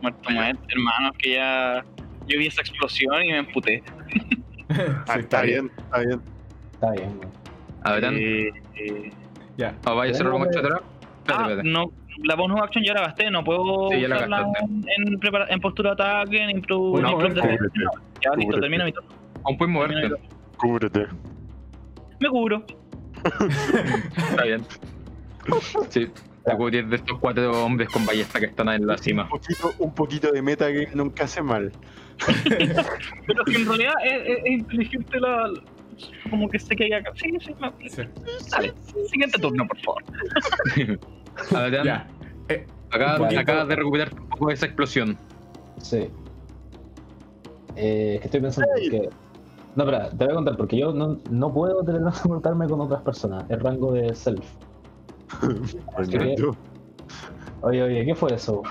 [0.00, 1.84] Muerto, muerto, hermano, que ya.
[2.26, 3.82] Yo vi esa explosión y me emputé.
[5.08, 6.20] Ah, está bien, está bien.
[6.74, 7.28] Está bien, güey.
[7.82, 8.48] Adelante.
[8.48, 9.10] Eh, eh,
[9.56, 9.74] Ya.
[9.84, 10.78] ¿O vaya a hacer algo más atrás?
[10.80, 10.82] ah,
[11.18, 11.68] Espérate, espérate.
[11.68, 11.92] no,
[12.24, 15.46] la bonus action ya la gasté, no puedo Sí, ya la usarla en, en, prepara-
[15.48, 17.80] en postura de ataque, en impro, Bueno, en bueno, impro de- Cúbrete,
[18.22, 18.60] Ya listo, cúbrete.
[18.60, 19.08] termino mi turno.
[19.44, 20.10] Aún puedes moverte.
[20.56, 21.06] cúbrete.
[22.20, 22.64] Me cubro.
[24.16, 24.64] Está bien.
[25.88, 26.06] Sí,
[26.44, 29.22] te cubrís de estos cuatro hombres con ballesta que están en la cima.
[29.24, 31.72] Un poquito, un poquito de metagame nunca hace mal.
[32.44, 35.50] Pero es que en realidad es, es- es inteligente la.
[36.30, 37.10] Como que se caiga acá.
[37.14, 38.02] Sí, sí, me- Sí.
[38.50, 38.72] Dale,
[39.10, 40.02] siguiente turno, por favor.
[41.54, 42.08] Adrián, Ya.
[42.48, 45.16] Eh, acabas, Un poquito- acabas de recuperar un poco de esa explosión.
[45.78, 46.08] Sí.
[47.76, 49.08] Eh, es que estoy pensando que.
[49.76, 53.44] No, espera, te voy a contar, porque yo no, no puedo teletransportarme con otras personas.
[53.48, 54.44] Es rango de self.
[57.62, 58.62] Oye, oye, ¿qué fue eso?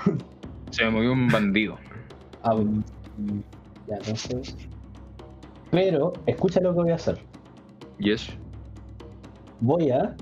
[0.70, 1.76] Se me movió un bandido.
[2.42, 2.82] Ah, mm,
[3.88, 4.56] ya, entonces.
[5.70, 7.18] Pero, escucha lo que voy a hacer.
[7.98, 8.30] Yes.
[9.60, 10.14] Voy a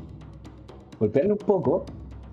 [1.00, 1.86] golpearle un poco.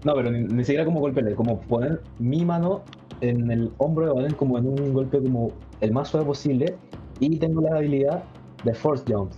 [0.05, 2.83] No, pero ni, ni siquiera como golpearle, como poner mi mano
[3.21, 5.51] en el hombro de Valen como en un golpe como
[5.81, 6.77] el más suave posible.
[7.19, 8.23] Y tengo la habilidad
[8.63, 9.31] de Force Jump.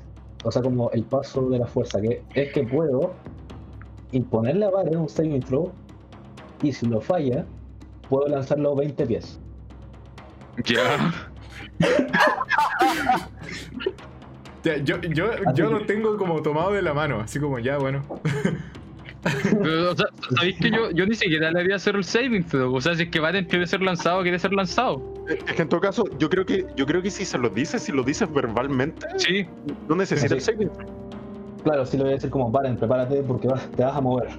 [0.44, 3.14] O sea, como el paso de la fuerza, que es que puedo
[4.12, 5.72] imponerle a Valen un saving throw.
[6.62, 7.46] Y si lo falla,
[8.10, 9.40] puedo lanzarlo 20 pies.
[10.66, 11.14] Ya.
[14.64, 18.02] ya, yo, yo, yo lo tengo como tomado de la mano, así como ya, bueno.
[19.24, 20.06] Pero, o sea,
[20.36, 22.74] ¿sabéis que yo, yo ni siquiera le haría hacer el saving throw?
[22.76, 25.02] O sea, si es que Varen quiere ser lanzado, quiere ser lanzado.
[25.28, 27.82] Es que en todo caso, yo creo que, yo creo que si se lo dices,
[27.84, 29.46] si lo dices verbalmente, Sí.
[29.90, 30.52] no necesitas Sí.
[30.52, 30.72] el saving.
[31.64, 34.30] Claro, sí lo voy a decir como Valen, prepárate porque vas- te vas a mover.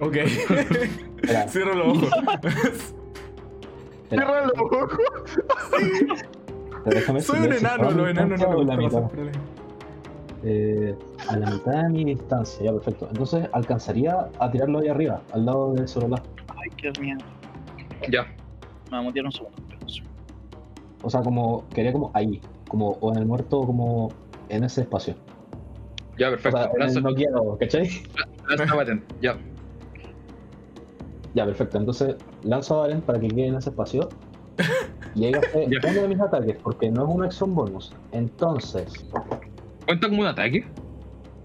[0.00, 0.16] Ok.
[1.48, 2.08] Cierro los ojos.
[4.08, 4.90] Cierra los ojos.
[7.26, 9.32] Soy un enano, los enanos no me la
[10.44, 10.94] Eh,
[11.28, 13.08] a la mitad de mi distancia, ya perfecto.
[13.08, 16.22] Entonces alcanzaría a tirarlo ahí arriba, al lado de Sorola.
[16.48, 17.20] Ay, qué miedo.
[18.10, 18.22] Ya.
[18.22, 19.56] Me voy a mutear un segundo.
[21.02, 24.08] O sea, como quería como ahí, como o en el muerto, o como
[24.48, 25.14] en ese espacio.
[26.18, 26.58] Ya, O perfecto.
[26.58, 27.88] sea, en Lanza, el noqueado, ¿cachai?
[28.48, 29.04] lanza Varen.
[29.20, 29.36] Ya.
[31.34, 31.78] Ya, perfecto.
[31.78, 34.08] Entonces lanzo a Valen para que quede en ese espacio.
[35.14, 35.90] Y ahí gasté Ya.
[35.90, 37.90] uno de mis ataques, porque no es una acción bonus.
[38.12, 38.92] Entonces,
[39.86, 40.64] ¿Cuenta como un ataque?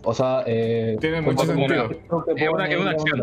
[0.04, 1.92] o sea, eh, Tiene cuenta mucho sentido.
[2.36, 3.22] Es una- es una un acción.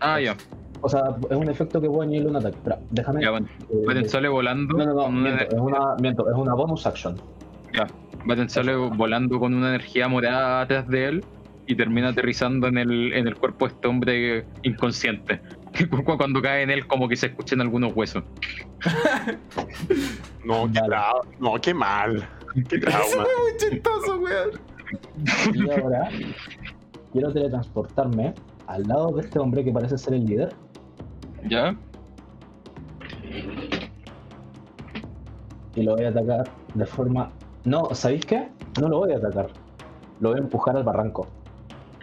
[0.00, 0.36] Ah, ya.
[0.82, 2.56] O sea, es un efecto que puedo añadirle un ataque.
[2.56, 3.22] Espera, déjame.
[3.22, 3.46] Ya, bueno.
[3.70, 4.76] eh, sale volando.
[4.76, 7.16] no, no, no, con una miento, es una, miento, es una bonus action.
[7.72, 7.86] Ya.
[8.26, 11.24] Baten sale volando con una energía morada atrás de él
[11.66, 15.40] y termina aterrizando en el, en el cuerpo de este hombre inconsciente.
[15.90, 18.24] Cu- Cuando cae en él, como que se escuchan algunos huesos.
[20.44, 22.28] No, qué tra- no, qué mal.
[22.68, 23.06] Qué trauma.
[23.16, 24.50] Muy chistoso, weón.
[25.54, 26.08] Y ahora
[27.12, 28.34] quiero teletransportarme
[28.66, 30.54] al lado de este hombre que parece ser el líder.
[31.48, 31.74] ¿Ya?
[35.74, 36.44] Y lo voy a atacar
[36.74, 37.30] de forma.
[37.64, 38.48] No, ¿sabéis qué?
[38.80, 39.48] No lo voy a atacar.
[40.20, 41.26] lo voy a empujar al barranco.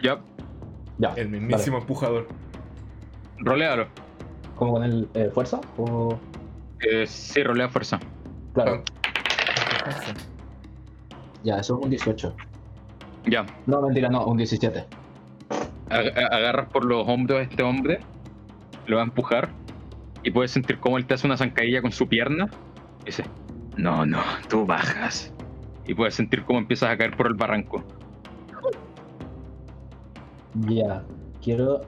[0.02, 0.20] Ya,
[0.98, 1.12] Ya.
[1.16, 2.26] El mismísimo empujador.
[3.38, 3.86] rolealo.
[4.56, 5.60] ¿Cómo con el eh, fuerza?
[5.78, 6.18] O...
[6.80, 7.98] Eh, sí, rolea fuerza.
[8.52, 8.82] Claro.
[11.42, 12.34] Ya, eso es un 18.
[13.26, 13.46] Ya.
[13.66, 14.84] No, mentira, no, un 17.
[15.88, 18.00] Ag- a- agarras por los hombros a este hombre,
[18.86, 19.48] lo va a empujar
[20.22, 22.48] y puedes sentir cómo él te hace una zancadilla con su pierna.
[23.02, 23.24] Y dice,
[23.76, 25.32] no, no, tú bajas.
[25.86, 27.82] Y puedes sentir cómo empiezas a caer por el barranco.
[30.68, 31.02] Ya,
[31.42, 31.80] quiero.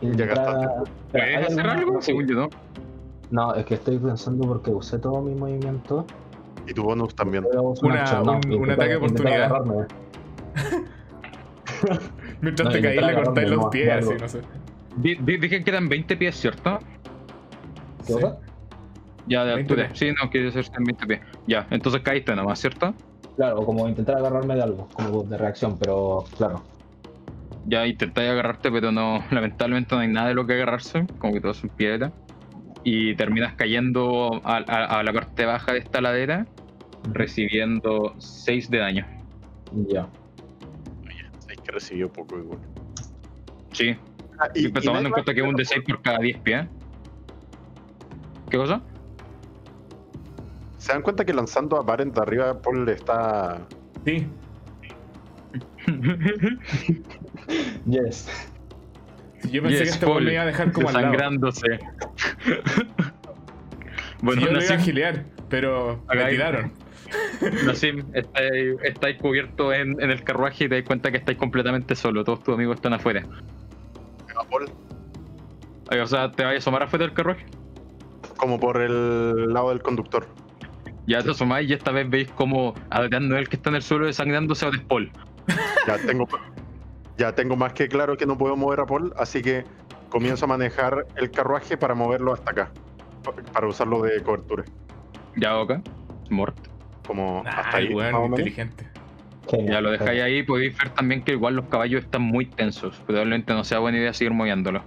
[0.00, 0.90] Ya gastaste.
[1.10, 2.00] ¿Puedes ¿hay hacer algo?
[2.02, 2.48] Según yo, ¿no?
[3.30, 6.06] No, es que estoy pensando porque usé todo mi movimiento.
[6.66, 7.44] Y tu bonus también.
[7.82, 9.50] Una- un- un ataque de oportunidad.
[12.40, 14.40] Mientras No, te caí le cortáis los pies, así, no sé.
[14.96, 16.78] Di- di- Dije que quedan 20 pies, ¿cierto?
[18.06, 18.20] ¿Qué Sí.
[19.26, 19.90] Ya, de 20 altura.
[19.94, 21.20] Sí, no, quiere hacer 20 pies.
[21.46, 22.94] Ya, entonces caíste nada más, ¿cierto?
[23.36, 26.62] Claro, como intentar agarrarme de algo, como de reacción, pero claro.
[27.66, 31.40] Ya intentáis agarrarte, pero no, lamentablemente no hay nada de lo que agarrarse, como que
[31.40, 32.12] todo son piedra.
[32.84, 36.46] Y terminas cayendo a, a- a la parte baja de esta ladera,
[37.12, 39.06] recibiendo 6 de daño.
[39.88, 40.08] Ya.
[41.48, 42.58] Hay que recibió poco igual.
[43.72, 43.96] Sí,
[44.38, 46.66] Ah, y, pues tomando en cuenta que es un va- D6 por cada 10 pies.
[48.50, 48.80] ¿Qué cosa?
[50.78, 53.58] ¿Se dan cuenta que lanzando a Baren de arriba, Paul le está.
[54.04, 54.26] Sí.
[57.86, 58.26] Yes.
[59.42, 61.06] Sí, Yo pensé Yes, que este Paul, me iba a dejar como al lado.
[61.12, 61.78] Desangrándose.
[64.22, 66.72] bueno, Sí, yo lo iba a gilear, pero me tiraron.
[67.64, 71.94] Nassim, estáis, estáis cubiertos en, en el carruaje y te das cuenta que estáis completamente
[71.94, 72.24] solo.
[72.24, 73.26] Todos tus amigos están afuera.
[76.02, 77.44] O sea, ¿te vas a asomar afuera del carruaje?
[78.36, 80.26] como por el lado del conductor.
[81.06, 84.06] Ya te asomáis y esta vez veis como Adrián Noel que está en el suelo
[84.06, 85.10] desangrándose a Despol.
[85.86, 86.26] Ya tengo,
[87.18, 89.64] ya tengo más que claro que no puedo mover a Paul, así que
[90.08, 92.70] comienzo a manejar el carruaje para moverlo hasta acá.
[93.22, 94.64] pa- Para usarlo de cobertura.
[95.36, 95.74] Ya, ok.
[96.30, 96.56] Mort.
[97.06, 97.92] Como hasta ahí.
[97.94, 98.38] weón, más o menos.
[98.40, 98.86] inteligente.
[99.68, 102.96] Ya lo dejáis ahí, podéis ver también que igual los caballos están muy tensos.
[103.06, 104.82] Probablemente no sea buena idea seguir moviéndolos.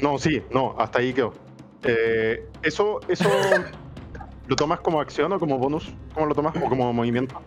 [0.00, 1.34] No, sí, no, hasta ahí quedó.
[1.82, 3.28] Eh, eso, eso
[4.46, 5.92] ¿lo tomas como acción o como bonus?
[6.14, 6.54] ¿Cómo lo tomas?
[6.56, 7.40] ¿O como movimiento?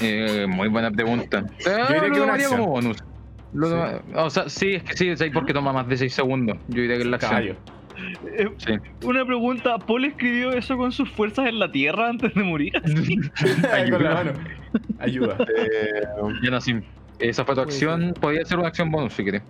[0.00, 1.44] Eh, muy buena pregunta.
[1.64, 2.60] Yo diría que lo una tomaría acción.
[2.60, 3.04] como bonus.
[3.52, 3.72] Lo Sí.
[3.72, 6.56] toma- O sea, sí, es que sí, es ahí porque toma más de 6 segundos.
[6.68, 7.32] Yo diría que es la acción.
[7.32, 7.56] Caballo.
[8.36, 8.72] Eh, Sí.
[9.02, 12.72] una pregunta, ¿Paul escribió eso con sus fuerzas en la tierra antes de morir?
[12.84, 13.16] Así.
[13.90, 14.32] Con la mano.
[14.98, 15.36] Ayuda.
[15.56, 16.02] Eh,
[16.42, 16.82] Ya Nassim.
[17.18, 18.14] Esa fue tu acción.
[18.20, 19.42] Podría ser una acción bonus si querés.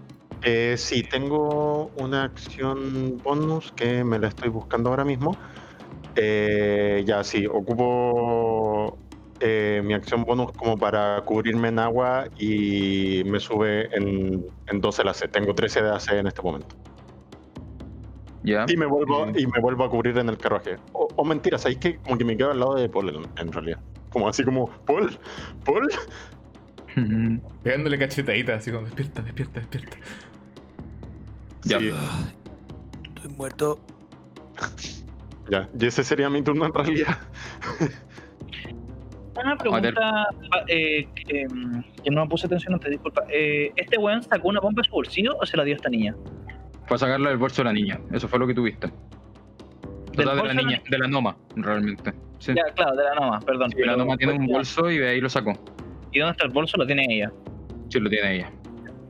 [0.43, 5.37] eh, sí, tengo una acción bonus que me la estoy buscando ahora mismo.
[6.17, 8.99] Eh, ya, sí, ocupo
[9.41, 15.03] eh, mi acción bonus como para cubrirme en agua y me sube en, en 12
[15.05, 15.29] de AC.
[15.31, 16.75] Tengo 13 de AC en este momento.
[18.43, 18.65] Ya.
[18.69, 20.77] Y me vuelvo, y me vuelvo a cubrir en el carruaje.
[20.93, 23.53] O, o mentira, ¿sabéis que como que me quedo al lado de Paul en, en
[23.53, 23.79] realidad?
[24.11, 25.11] Como así como, Paul,
[25.65, 25.89] Paul.
[27.63, 29.97] Pegándole cachetaditas, así como despierta, despierta, despierta.
[31.65, 31.79] Ya.
[31.79, 31.91] Sí,
[33.15, 33.79] Estoy muerto.
[35.51, 35.69] ya.
[35.79, 37.19] Y ese sería mi turno en realidad.
[39.37, 40.27] Una pregunta
[40.69, 43.25] eh, que, mm, que no me puse atención antes, disculpa.
[43.31, 45.89] Eh, ¿Este weón sacó una bomba de su bolsillo o se la dio a esta
[45.89, 46.15] niña?
[46.91, 48.01] Fue a sacarla del bolso de la niña.
[48.11, 48.89] Eso fue lo que tuviste.
[48.89, 52.13] O ¿Del sea, de bolso la de la niña, de la Noma, realmente.
[52.41, 52.53] Sí.
[52.53, 53.71] Ya, claro, de la Noma, perdón.
[53.71, 55.53] Sí, la Noma tiene un bolso y de ahí lo sacó.
[56.11, 56.77] ¿Y dónde está el bolso?
[56.79, 57.31] Lo tiene ella.
[57.91, 58.51] Sí, lo tiene ella.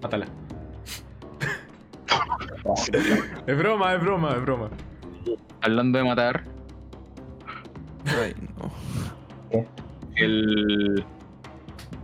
[0.02, 0.26] Mátala.
[3.46, 4.68] Es broma, es broma, es broma.
[5.62, 6.44] Hablando de matar,
[8.04, 8.70] Ay, no.
[10.16, 11.02] el,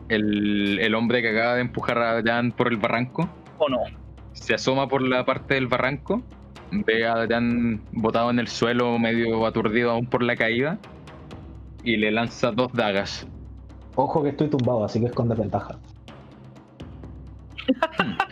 [0.09, 4.06] el, el hombre que acaba de empujar a Adrián por el barranco ¿O no?
[4.37, 6.23] Se asoma por la parte del barranco,
[6.71, 10.79] ve a Adrián botado en el suelo, medio aturdido aún por la caída,
[11.83, 13.27] y le lanza dos dagas.
[13.97, 15.79] Ojo que estoy tumbado, así que es con desventaja.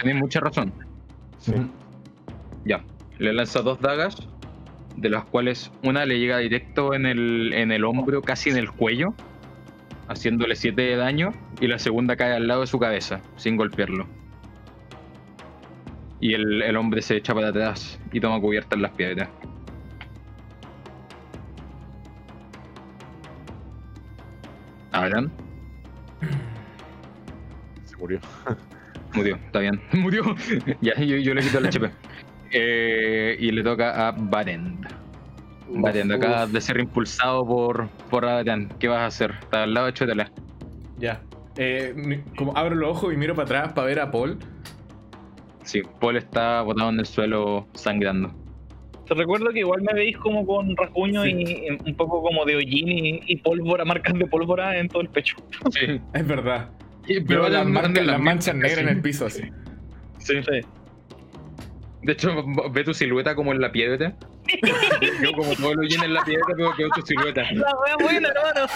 [0.15, 0.73] Mucha razón.
[1.49, 1.67] Ujú.
[2.65, 2.85] Ya,
[3.19, 4.17] le lanza dos dagas,
[4.97, 8.71] de las cuales una le llega directo en el, en el hombro, casi en el
[8.71, 9.15] cuello,
[10.09, 14.07] haciéndole 7 de daño, y la segunda cae al lado de su cabeza, sin golpearlo.
[16.25, 19.29] Y el, el hombre se echa para atrás y toma cubierta en las piedras.
[24.93, 25.31] Adrián,
[27.85, 28.20] Se murió.
[29.12, 30.35] murió, está bien, murió.
[30.81, 31.91] ya, yo, yo le quito el HP.
[32.53, 34.87] Eh, y le toca a Barend.
[35.68, 38.72] Barend, acabas de ser impulsado por, por Adrián.
[38.79, 39.33] ¿Qué vas a hacer?
[39.43, 40.31] Está al lado de Chotela.
[40.99, 41.20] Ya.
[41.57, 44.39] Eh, como abro los ojos y miro para atrás para ver a Paul.
[45.65, 48.33] Sí, Paul está botado en el suelo sangrando.
[49.07, 51.31] Te recuerdo que igual me veis como con rasguño Sí.
[51.31, 55.03] y y un poco como de hollín y, y pólvora, marcas de pólvora en todo
[55.03, 55.37] el pecho.
[55.71, 56.01] Sí.
[56.15, 56.71] Es verdad.
[57.07, 58.93] Y- Veo las, marcas, manchas negras en sí.
[58.95, 59.43] el piso así.
[60.21, 60.35] Sí.
[60.43, 60.61] Sí.
[62.03, 62.31] De hecho,
[62.71, 64.15] ve tu silueta como en la piedra.
[65.23, 67.43] Yo como todo lo lleno en la piedra, pero veo tu silueta.
[67.53, 68.67] La wea buena, hermano.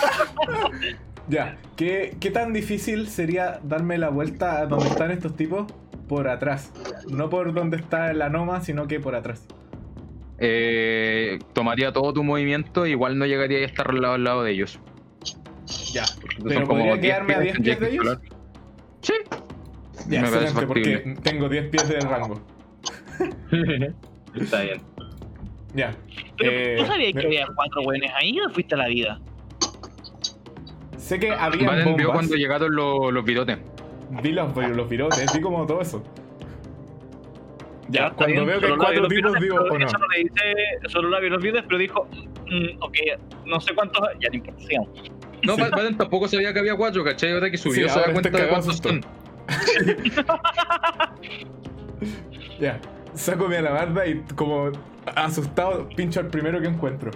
[1.28, 1.59] Ya.
[1.76, 5.66] ¿Qué, ¿Qué tan difícil sería darme la vuelta a donde están estos tipos?
[6.09, 6.72] Por atrás.
[7.09, 9.46] No por donde está la Noma, sino que por atrás.
[10.38, 14.52] Eh, tomaría todo tu movimiento, igual no llegaría a estar al lado, al lado de
[14.52, 14.78] ellos.
[15.92, 16.04] Ya.
[16.20, 18.18] Porque Pero podría 10 quedarme a 10 tendría pies de ellos.
[19.02, 19.12] Sí.
[20.09, 22.40] Ya, Me parece excelente, porque tengo 10 pies de rango.
[24.34, 24.80] Está bien.
[25.74, 25.94] Ya.
[26.38, 29.20] Pero Eh, ¿tú sabías que había cuatro weones ahí o fuiste a la vida?
[30.96, 32.12] Sé que había Valen vio bombas.
[32.12, 33.59] cuando llegaron los, los virotes.
[34.11, 36.02] Vi los, los virotes, vi como todo eso.
[37.90, 39.86] Ya, cuando bien, veo que hay cuatro los tipos, videos, digo, o no.
[39.86, 42.06] Eso no le dice, solo la vi los videos, pero dijo,
[42.46, 42.96] mm, ok,
[43.46, 44.88] no sé cuántos, ya no importa, sigamos.
[45.44, 47.32] No, Valen tampoco sabía que había cuatro, ¿cachai?
[47.32, 49.00] Ahora que subió Sí, se da ahora cuenta estoy de cuántos son.
[52.61, 52.80] Ya,
[53.14, 54.72] saco mi alabarda y como
[55.14, 57.11] asustado pincho al primero que encuentro.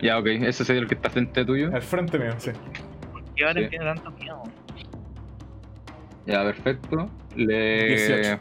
[0.00, 1.74] Ya, ok, ese sería el que está frente tuyo.
[1.74, 2.50] Al frente mío, sí.
[3.34, 3.70] ¿Qué vale Sí.
[3.70, 4.42] tiene tanto miedo?
[6.30, 7.08] Ya, perfecto.
[7.36, 8.40] Le 18.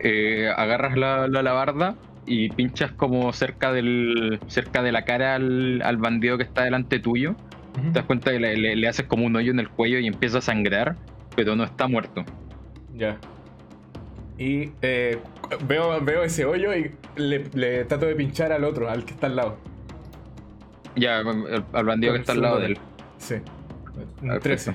[0.00, 1.94] eh, agarras la, la alabarda
[2.26, 6.98] y pinchas como cerca del cerca de la cara al, al bandido que está delante
[6.98, 7.34] tuyo.
[7.74, 10.06] Te das cuenta que le, le- le haces como un hoyo en el cuello y
[10.06, 10.96] empieza a sangrar,
[11.36, 12.24] pero no está muerto.
[12.96, 13.16] Ya.
[14.38, 15.18] Y eh,
[15.66, 19.28] veo, veo ese hoyo y le, le trato de pinchar al otro, al que está
[19.28, 19.56] al lado.
[20.96, 22.78] Ya, al, al bandido que está al lado de él.
[23.18, 23.34] Sí.
[24.22, 24.40] Un Perfecto.
[24.42, 24.74] 13.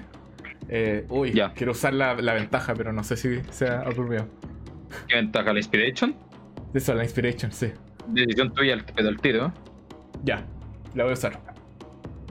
[0.70, 1.54] Eh, uy, Ya.
[1.54, 4.28] quiero usar la, la ventaja, pero no sé si sea apropiado.
[5.08, 5.54] ¿Qué ventaja?
[5.54, 6.16] ¿La Inspiration?
[6.74, 7.72] Eso, la Inspiration, sí.
[8.08, 9.52] Decisión tuya, pero al tiro.
[10.24, 10.46] Ya,
[10.94, 11.40] la voy a usar.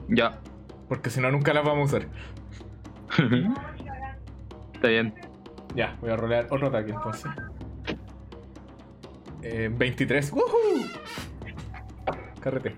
[0.09, 0.39] Ya.
[0.87, 2.07] Porque si no, nunca la vamos a usar.
[4.73, 5.13] Está bien.
[5.75, 7.31] Ya, voy a rolear otro ataque entonces.
[9.41, 10.31] Eh, 23.
[10.31, 10.85] ¡Woohoo!
[12.39, 12.75] Carrete.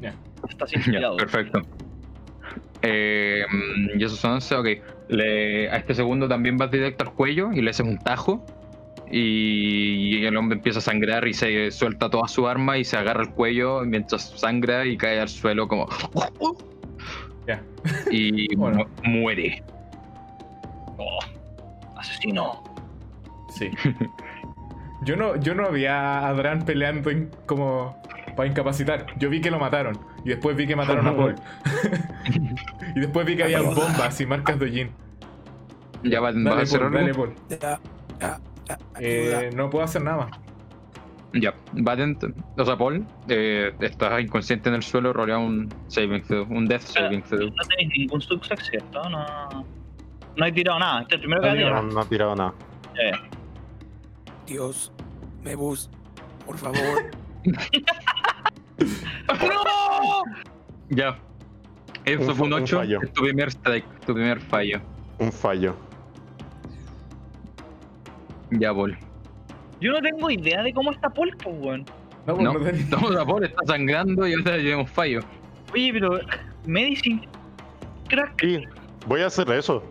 [0.00, 0.14] Ya.
[0.48, 1.16] Estás Ya, inspirado.
[1.16, 1.62] perfecto.
[2.82, 4.66] Eh, mm, y esos son 11, ok.
[5.08, 8.44] Le- a este segundo también vas directo al cuello y le haces un tajo.
[9.10, 12.96] Y, y el hombre empieza a sangrar y se suelta toda su arma y se
[12.96, 15.86] agarra el cuello mientras sangra y cae al suelo como.
[17.46, 17.60] Ya.
[18.10, 18.86] Y Bueno.
[19.04, 19.62] mu- muere.
[20.96, 21.18] Oh,
[21.96, 22.62] asesino.
[23.50, 23.68] Sí.
[25.04, 28.00] Yo no, yo no había a Dran peleando en- como
[28.36, 29.06] para incapacitar.
[29.18, 29.98] Yo vi que lo mataron.
[30.24, 31.34] Y después vi que mataron a Paul.
[32.96, 34.90] y después vi que había bombas y marcas de Jin.
[36.04, 37.34] Ya va, vas a Dale, hacer Paul, dale, Paul.
[37.48, 37.58] Ya,
[38.20, 40.38] ya, ya, Eh, no puedo hacer nada más.
[41.34, 42.24] Ya, Valent,
[42.58, 46.82] o sea, Paul, eh, estás inconsciente en el suelo, rolea un saving throw, un death
[46.82, 47.40] saving throw.
[47.48, 49.08] No tenéis ningún success, ¿cierto?
[49.08, 49.64] No,
[50.36, 51.02] no he tirado nada.
[51.02, 51.82] Este es el primero que No ha he tirado.
[51.82, 52.54] No, no ha tirado nada.
[52.94, 53.18] Ya.
[54.46, 54.92] Dios,
[55.42, 55.88] Mebus,
[56.44, 57.10] por favor.
[60.90, 61.18] Ya.
[62.04, 63.00] Eso Un fue un fa- un 8, fallo.
[63.02, 64.80] es tu primer strike, tu primer fallo.
[65.18, 65.74] Un fallo.
[68.50, 68.96] Ya, Paul.
[69.80, 71.84] Yo no tengo idea de cómo está Paul, pues, weón.
[72.26, 75.20] No, pues No, no no, la Paul está sangrando y ahora llevamos fallo.
[75.72, 76.20] Oye, pero.
[76.66, 77.26] Medicine.
[78.08, 78.40] Crack.
[78.40, 78.58] Sí,
[79.06, 79.82] voy a hacer eso.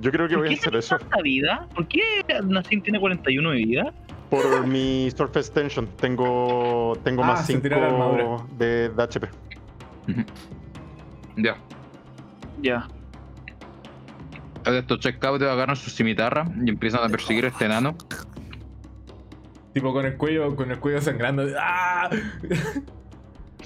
[0.00, 0.98] Yo creo que ¿Por voy a qué hacer eso.
[0.98, 1.66] tanta vida?
[1.74, 2.00] ¿Por qué
[2.44, 3.92] Nassim tiene 41 de vida?
[4.30, 5.86] Por mi Surface Tension.
[5.96, 8.36] Tengo, tengo Ah, más se 5 tira la armadura.
[8.56, 9.28] de, de HP.
[11.36, 11.56] Ya.
[12.62, 12.88] Ya.
[14.64, 17.96] Ahora estos checkout agarran su cimitarra y empiezan a perseguir a este enano.
[19.72, 21.44] Tipo con el cuello, con el cuello sangrando.
[21.58, 22.10] ¡Ah!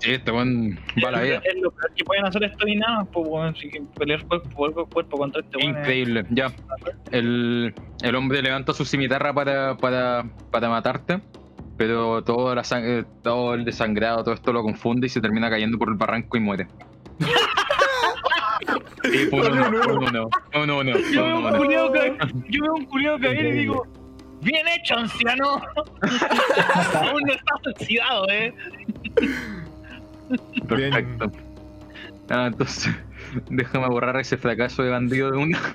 [0.04, 1.40] Sí, este buen va la vida.
[1.44, 3.58] Es lo peor que pueden hacer estos y nada, pues.
[3.58, 5.70] Si que pelear cuerpo, cuerpo, cuerpo contra este weón.
[5.70, 6.46] es- Increíble, ya.
[7.10, 11.20] El, el hombre levanta su cimitarra para, para, para matarte,
[11.76, 15.48] pero todo, la sang- eh, todo el desangrado, todo esto lo confunde y se termina
[15.48, 16.66] cayendo por el barranco y muere.
[19.04, 21.56] Sí, fue un uno, fue Yo veo un uno.
[21.58, 22.16] culiao caer,
[22.48, 23.86] yo veo un culiao caer y digo,
[24.40, 25.56] bien hecho, anciano.
[26.94, 28.54] Aún no estás oxidado, eh.
[30.68, 31.30] Perfecto.
[32.30, 32.94] Ah, entonces,
[33.50, 35.58] déjame borrar ese fracaso de bandido de una.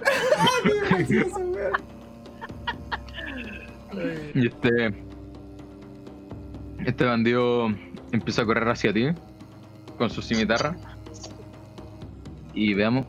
[4.36, 4.94] Y este.
[6.86, 7.68] Este bandido
[8.12, 9.08] empieza a correr hacia ti
[9.98, 10.78] con su cimitarra.
[12.54, 13.06] Y veamos.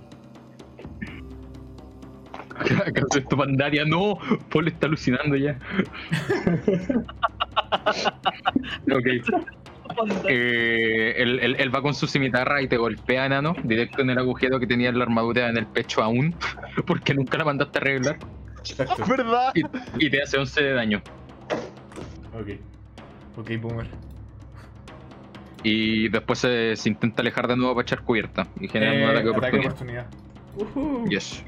[2.58, 3.84] ¿Acaso esto Pandaria?
[3.84, 4.18] No,
[4.50, 5.58] Paul está alucinando ya.
[8.90, 9.06] ok.
[10.28, 14.18] Eh, él, él- él va con su cimitarra y te golpea, enano, directo en el
[14.18, 16.34] agujero que tenía en la armadura en el pecho aún,
[16.86, 18.18] porque nunca la mandaste a arreglar,
[18.58, 19.04] Exacto.
[19.08, 19.52] ¿Verdad?
[19.54, 19.62] y,
[20.06, 21.02] y te hace 11 de daño.
[22.34, 22.48] Ok.
[23.38, 23.86] Ok, boomer.
[25.62, 29.04] Y después se, se intenta alejar de nuevo para echar cubierta y generar un Eh,
[29.06, 30.06] ataque de ataque de oportunidad.
[31.08, 31.44] Yes.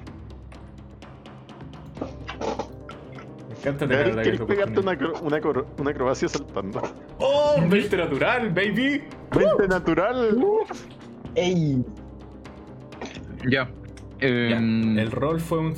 [3.64, 5.40] Gabriel, ¿Quieres pegarte una, una,
[5.78, 6.82] una acrobacia saltando?
[7.18, 7.56] ¡Oh!
[7.68, 9.02] 20 natural, baby.
[9.34, 10.44] 20 natural.
[11.34, 11.84] ¡Ey!
[13.48, 13.68] Ya.
[13.68, 13.70] Ya,
[14.28, 15.74] Em, El rol fue un.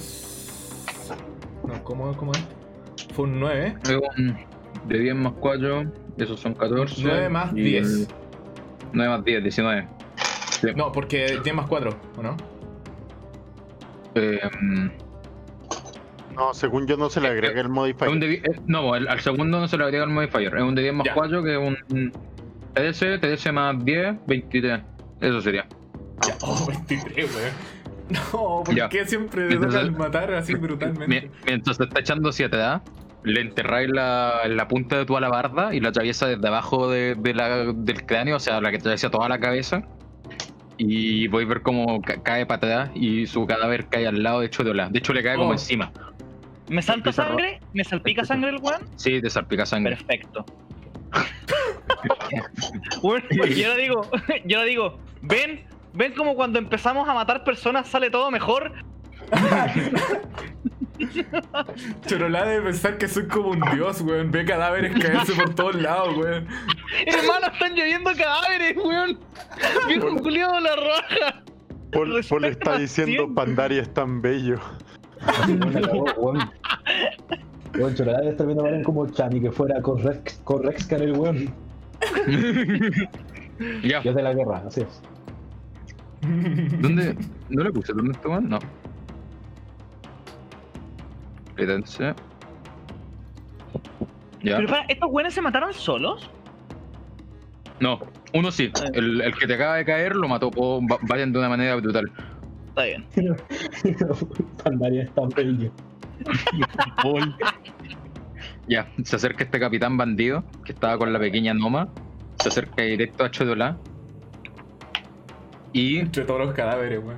[1.66, 2.46] No, ¿cómo, cómo es?
[3.14, 3.76] Fue un 9.
[3.88, 5.84] luego, mm, de 10 más 4,
[6.18, 7.00] esos son 14.
[7.02, 7.86] 9 más y 10.
[7.86, 8.08] el-
[8.92, 9.88] 9 más 10, 19.
[10.60, 10.68] Sí.
[10.76, 12.36] No, porque 10 más 4, ¿o no?
[14.14, 14.90] Em,
[16.34, 18.10] No, según yo no se le agrega el es modifier.
[18.10, 20.54] un de die- eh, no, el- al segundo no se le agrega el modifier.
[20.56, 21.14] Es un de 10 más Ya.
[21.14, 21.58] 4 que es
[21.90, 22.12] un
[22.74, 24.80] TDS, TDS más 10, 23.
[25.20, 25.66] Eso sería.
[26.26, 26.36] Ya.
[26.42, 27.74] Oh, 23, weón.
[28.32, 28.88] No, ¿por Ya.
[28.88, 31.06] qué siempre Entonces- tocan matar así brutalmente?
[31.06, 32.82] Mi- Mientras te está echando 7 da,
[33.22, 37.32] le enterráis la, la punta de tu alabarda y la atraviesa desde abajo de, de
[37.34, 39.82] la- del cráneo, o sea, la que atraviesa toda la cabeza.
[40.76, 44.40] Y voy a ver cómo ca- cae para atrás y su cadáver cae al lado
[44.40, 44.88] de Chodola.
[44.90, 45.52] De hecho, le cae como Oh.
[45.52, 45.92] encima.
[46.68, 47.60] ¿Me salta sangre?
[47.72, 48.82] ¿Me salpica sangre el weón?
[48.96, 49.96] Sí, te salpica sangre.
[49.96, 50.44] Perfecto.
[53.02, 54.10] Bueno, yo le digo,
[54.44, 58.72] yo le digo, ven, ven como cuando empezamos a matar personas sale todo mejor.
[62.06, 64.30] Chorolá de pensar que soy como un dios, weón.
[64.30, 66.46] Ve cadáveres caerse por todos lados, weón.
[67.06, 69.18] Hermano, están lloviendo cadáveres, weón.
[69.88, 71.42] Viejo culiado de la raja.
[71.92, 73.32] Paul, Paul está diciendo.
[73.34, 74.60] Pandaria es tan bello.
[77.76, 81.52] Weón, Chorada debe estar viendo a Valen como Chami, que fuera Correx, Correxcar el weón.
[83.84, 85.00] Ya, Dios de la guerra, así es.
[86.80, 87.16] ¿dónde?
[87.50, 87.92] ¿No le puse?
[87.92, 88.48] ¿Dónde está, weón?
[88.48, 88.58] No.
[91.50, 92.14] Espérense.
[94.42, 94.56] Ya.
[94.56, 96.28] Pero para, ¿estos weones se mataron solos?
[97.78, 98.00] No,
[98.32, 98.72] uno sí.
[98.92, 100.50] El, el que te acaba de caer lo mató.
[100.50, 102.10] va- vayan de una manera brutal.
[102.76, 103.06] Está bien.
[104.64, 105.70] Pandaria es tan bello.
[108.66, 111.88] Ya, se acerca este capitán bandido que estaba con la pequeña Noma.
[112.40, 113.76] Se acerca directo a Chodola.
[115.72, 117.16] Y Entre todos los cadáveres, weón.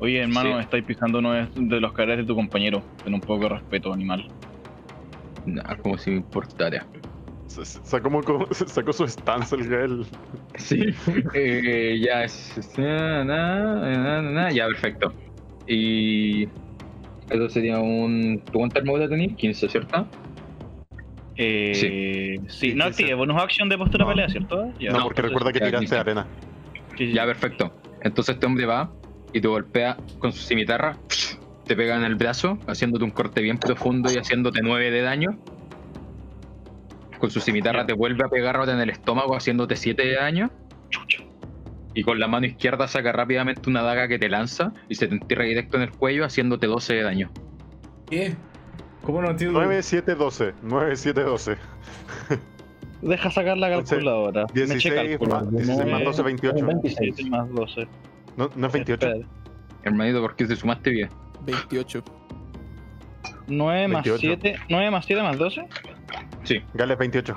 [0.00, 0.60] Oye, hermano, Sí.
[0.64, 2.82] estáis pisando uno de- de los cadáveres de tu compañero.
[3.04, 4.26] Ten un poco de respeto, animal.
[5.46, 6.84] Nah, como si me importara.
[7.62, 10.06] Sacó, como- sacó su stance el Gael.
[10.56, 10.80] Sí.
[11.34, 12.54] Eh, ya es.
[12.78, 15.12] na, na, na, na, Ya, perfecto.
[15.66, 16.48] Y.
[17.30, 18.42] Eso sería un.
[18.52, 19.34] ¿Tú cuántas armaduras tenés?
[19.36, 20.06] 15, ¿cierto?
[21.36, 22.48] Eh, sí.
[22.48, 24.10] Sí, no sí, active bonus action de postura No.
[24.10, 24.72] pelea, ¿cierto?
[24.78, 24.90] Ya.
[24.92, 26.26] No, porque recuerda que tiraste arena.
[26.96, 27.12] Sí, sí.
[27.12, 27.72] Ya, perfecto.
[28.02, 28.92] Entonces este hombre va
[29.32, 30.98] y te golpea con su cimitarra,
[31.66, 35.38] te pega en el brazo, haciéndote un corte bien profundo y haciéndote 9 de daño.
[37.24, 40.50] Con su cimitarra te vuelve a pegar en el estómago, haciéndote 7 de daño.
[41.94, 45.14] Y con la mano izquierda saca rápidamente una daga que te lanza y se te
[45.14, 47.30] entierra directo en el cuello, haciéndote 12 de daño.
[48.10, 48.34] ¿Qué?
[49.00, 49.58] ¿Cómo no entiendo?
[49.58, 50.52] 9, 7, 12.
[50.64, 51.56] 9, 7, 12.
[53.00, 54.44] Deja sacar la calculadora.
[54.54, 55.34] Me eché 16 cálculo.
[55.34, 56.66] más, 16 más 12, 28.
[56.66, 57.14] 26.
[57.16, 57.88] 7 más 12.
[58.36, 59.06] No, no es 28.
[59.06, 59.28] Espera.
[59.82, 61.08] Hermanito, ¿por qué te sumaste bien?
[61.46, 62.04] 28.
[63.46, 64.18] 9 más 28.
[64.42, 64.60] 7.
[64.68, 65.66] 9 más 7 más 12.
[66.44, 66.62] Sí.
[66.74, 67.36] Gales 28.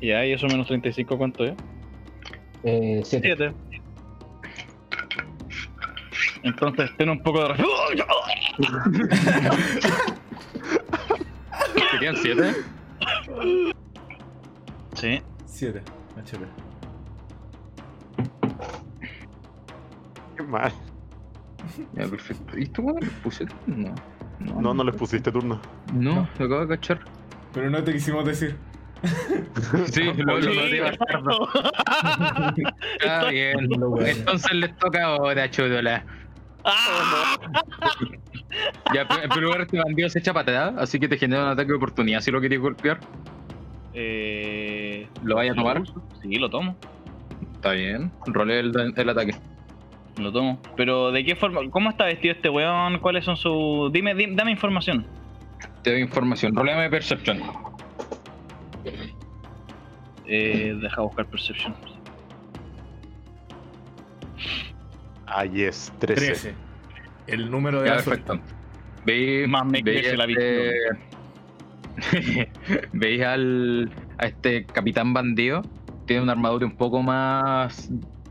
[0.00, 1.52] Ya, y eso menos 35, ¿cuánto es?
[2.62, 3.34] Eh, 7.
[3.36, 3.54] 7.
[6.42, 7.68] Entonces, ten un poco de respeto.
[11.92, 12.54] ¿Te quedan 7?
[14.94, 15.20] Sí.
[15.46, 15.82] 7
[16.16, 16.44] HP.
[20.36, 20.72] Qué mal.
[21.94, 22.58] Ya, perfecto.
[22.58, 23.44] ¿Y esto cuándo le puse?
[23.66, 23.94] No.
[24.38, 25.60] No, no les pusiste turno.
[25.92, 27.00] No, lo acabo de cachar.
[27.54, 28.56] Pero no te quisimos decir.
[29.92, 30.86] Sí, lo, lo, lo digo.
[33.00, 33.68] Está bien.
[33.78, 34.06] Lo bueno.
[34.06, 36.04] Entonces les toca ahora, Chodola.
[36.64, 37.36] ¡Ah!
[38.94, 41.44] Ya, pero en primer lugar, este bandido se echa para atrás, así que te genera
[41.44, 43.00] un ataque de oportunidad si lo querías golpear.
[43.94, 45.82] Eh, ¿Lo vaya a tomar?
[46.22, 46.76] Sí, lo tomo.
[47.54, 48.10] Está bien.
[48.26, 49.34] Role el, el ataque.
[50.18, 50.60] Lo tomo.
[50.76, 51.60] Pero, ¿de qué forma?
[51.70, 52.98] ¿Cómo está vestido este weón?
[52.98, 53.90] ¿Cuáles son sus.
[53.92, 55.06] Dime, dime- dame información.
[55.82, 56.54] Te doy información.
[56.54, 57.40] Roleme de Perception.
[60.26, 61.74] Eh, deja buscar Perception.
[65.26, 66.26] Ah, yes, 13.
[66.26, 66.54] 13.
[67.26, 68.34] El número de Ya, la perfecto.
[68.34, 68.54] suerte.
[69.06, 70.74] Veis, Más me veis crece la este-
[72.92, 75.62] veis al a este capitán bandido.
[76.06, 77.90] Tiene una armadura un poco más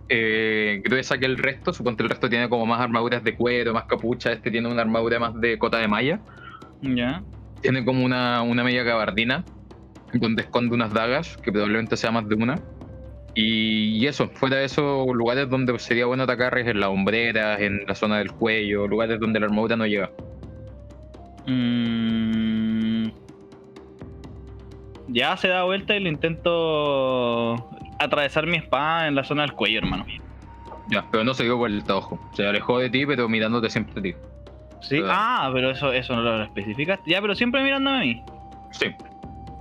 [0.10, 1.72] eh, gruesa que el resto.
[1.74, 4.32] Suponte el resto tiene como más armaduras de cuero, más capucha.
[4.34, 6.20] Este tiene una armadura más de cota de malla.
[6.82, 7.24] Ya.
[7.62, 9.44] Tiene como una, una media gabardina
[10.14, 12.60] donde esconde unas dagas, que probablemente sea más de una.
[13.36, 17.60] Y, y eso, fuera de esos lugares donde sería bueno atacar es en las hombreras,
[17.60, 20.10] en la zona del cuello, lugares donde la armadura no llega.
[21.46, 23.10] Mm.
[25.10, 27.56] Ya se da vuelta y le intento
[28.00, 30.06] atravesar mi espada en la zona del cuello, hermano.
[30.92, 32.20] Ya, pero no se dio vuelta, ojo.
[32.34, 34.16] Se alejó de ti, pero mirándote siempre a ti.
[34.82, 35.02] Sí.
[35.06, 37.10] Ah, pero eso, eso no lo especificaste.
[37.12, 38.24] Ya, pero siempre mirándome a mí.
[38.72, 38.88] Sí.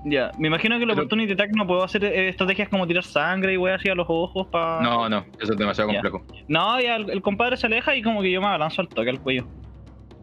[0.05, 3.55] Ya, me imagino que el Pero- Opportunity Attack no puedo hacer estrategias como tirar sangre
[3.55, 4.81] y wey así a los ojos para.
[4.81, 6.01] No, no, eso es demasiado Ya.
[6.01, 6.25] complejo.
[6.47, 9.11] No, ya el, el compadre se aleja y como que yo me abalanzo al toque
[9.11, 9.47] al cuello.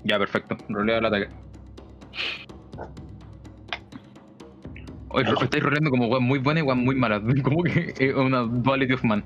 [0.05, 0.55] Ya, perfecto.
[0.69, 1.27] Rolea el ataque.
[5.09, 7.21] Oye, estáis roleando como weas muy buenas y weas muy malas.
[7.43, 9.23] Como que es una duality of man.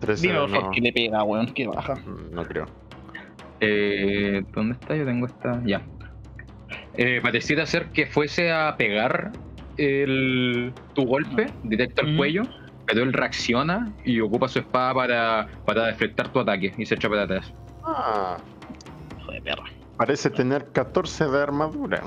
[0.00, 1.94] 13, Dime, no, que le pega, weón, que baja.
[2.32, 2.66] no creo.
[3.64, 4.96] Eh, ¿Dónde está?
[4.96, 5.62] Yo tengo esta.
[5.64, 5.82] Ya.
[6.96, 9.30] Eh, pareciera ser que fuese a pegar
[9.76, 12.16] el, tu golpe directo al Mm.
[12.16, 12.42] cuello,
[12.86, 17.08] pero él reacciona y ocupa su espada para, para deflectar tu ataque y se echa
[17.08, 17.52] para atrás.
[17.84, 18.36] Ah,
[19.20, 19.64] Hijo de perra.
[19.96, 22.02] parece tener 14 de armadura.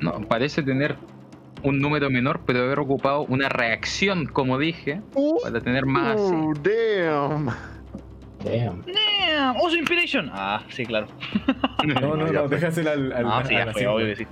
[0.00, 0.96] No, parece tener
[1.62, 5.00] un número menor, pero haber ocupado una reacción, como dije,
[5.42, 6.16] para tener más.
[6.20, 7.48] Oh, damn.
[8.44, 8.84] Damn.
[8.86, 10.30] Damn, uso Inspiration.
[10.32, 11.06] Ah, sí, claro.
[11.84, 13.12] No, no, no, déjasela al.
[13.12, 14.26] al Ah, sí, ya la fue, obvio que sí.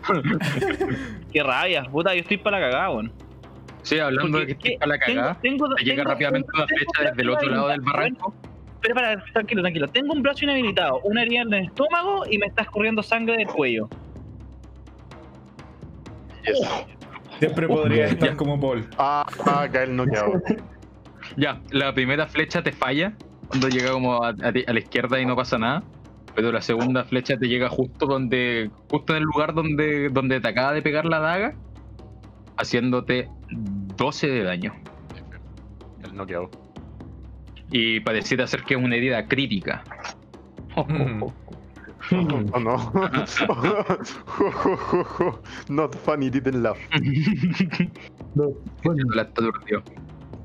[1.32, 3.12] Qué rabia, puta, yo estoy para la cagada, weón.
[3.82, 6.66] Sí, hablando de Porque, que está la cagada, tengo, tengo, te llega tengo rápidamente tengo
[6.66, 8.34] flecha desde el otro lado del barranco.
[8.80, 9.88] Pero para, tranquilo, tranquilo.
[9.88, 13.46] Tengo un brazo inhabilitado, una herida en el estómago y me está escurriendo sangre del
[13.46, 13.88] cuello.
[17.38, 18.88] Siempre podría estar como Paul.
[18.98, 20.40] Ah, ah, cae el noqueado.
[21.36, 23.12] Ya, la primera flecha te falla
[23.48, 25.82] cuando llega como a, a ti- a la izquierda y no pasa nada.
[26.34, 28.70] Pero la segunda flecha te llega justo donde.
[28.90, 31.54] justo en el lugar donde, donde te acaba de pegar la daga.
[32.56, 33.28] Haciéndote
[33.96, 34.72] 12 de daño.
[36.04, 36.50] El noqueado.
[37.70, 39.82] Y pareciera ser que es una herida crítica.
[40.76, 41.24] Mm.
[42.10, 42.92] Oh no.
[45.68, 46.78] Not funny, didn't laugh.
[49.14, 49.42] la está.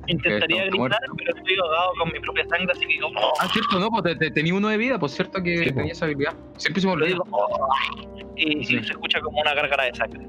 [0.07, 3.79] Intentaría gritar, pero estoy ahogado con mi propia sangre, así que digo, oh, Ah, cierto,
[3.79, 6.33] no, pues te, te- tenía uno de vida, pues cierto que Sí, tenía esa habilidad.
[6.57, 7.13] Siempre se me lo olvida.
[7.13, 7.69] digo, oh,
[8.35, 8.79] y, Sí.
[8.83, 10.27] se escucha como una gárgara de sangre.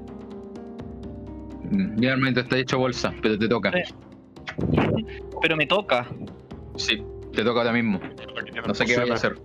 [1.71, 3.71] Mm, Generalmente está hecho bolsa, pero te toca.
[3.73, 3.93] Sí.
[5.41, 6.07] Pero me toca.
[6.77, 7.03] Sí,
[7.33, 7.99] te toca ahora mismo.
[8.65, 9.35] No sé qué vaya a hacer.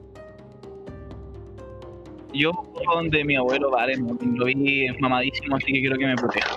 [2.33, 2.53] Yo
[2.95, 6.57] donde mi abuelo vale, lo vi mamadísimo, así que quiero que me proteja.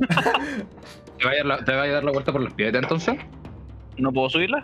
[1.22, 3.16] ¿Te vaya a dar la, te vaya a dar la vuelta por las piedras entonces?
[3.96, 4.60] ¿No puedo subirla?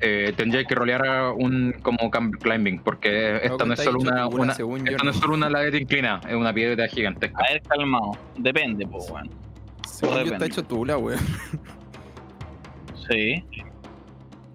[0.00, 5.10] Eh, tendría que rolear un como climbing, porque esta no es solo una, esta no
[5.10, 7.42] es solo una ladera inclinada, es una piedra gigantesca.
[7.42, 8.12] A ver, calmado.
[8.36, 9.30] Depende, pues, weón.
[9.88, 10.46] Según yo está depende.
[10.46, 11.18] hecho tula, weón.
[13.10, 13.44] Sí.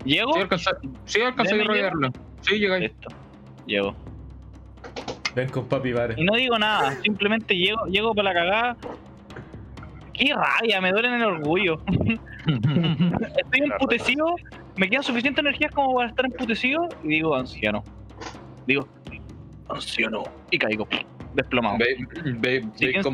[0.05, 0.34] ¿Llego?
[0.34, 0.72] Sí, alcanza,
[1.03, 2.11] sí, a Deme rolearlo.
[2.39, 2.84] Sí, llega ahí.
[2.84, 3.09] Listo.
[3.65, 3.93] Llego.
[5.35, 6.15] Ven con papi, vale.
[6.18, 8.77] Y no digo nada, simplemente llego, llego para la cagada.
[10.18, 11.80] Qué rabia, me duele en el orgullo.
[12.48, 14.35] Estoy emputecido,
[14.77, 17.84] me queda suficiente energía como para estar emputecido y digo anciano.
[18.65, 18.88] Digo,
[19.69, 20.23] anciano.
[20.52, 20.88] Y caigo,
[21.35, 21.77] desplomado.
[21.77, 21.98] Ve-
[22.39, 23.06] ve- Si Veis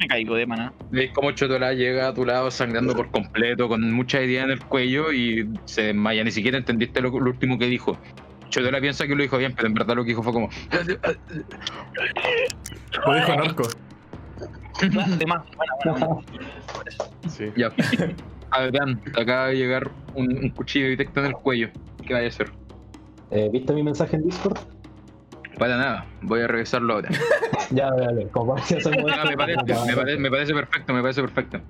[0.00, 0.72] me caigo de maná.
[1.14, 5.12] cómo Chotola llega a tu lado sangrando por completo, con mucha herida en el cuello
[5.12, 6.22] y se desmaya.
[6.24, 7.96] Ni siquiera entendiste lo, lo último que dijo.
[8.50, 10.48] Chotola piensa que lo dijo bien, pero en verdad lo que dijo fue como.
[13.06, 13.62] Lo dijo
[14.80, 16.22] De más, bueno, bueno.
[17.28, 17.46] Sí.
[17.56, 17.70] Ya.
[18.50, 21.68] Adrián, te acaba de llegar un, un cuchillo directo en el cuello.
[22.04, 22.50] ¿Qué vaya a hacer?
[23.30, 24.58] Eh, ¿Viste mi mensaje en Discord?
[25.58, 27.10] Para nada, voy a revisarlo ahora.
[27.72, 28.78] Ya, dale, como Ya,
[29.24, 31.60] me, parece, me, parece, me parece perfecto, me parece perfecto.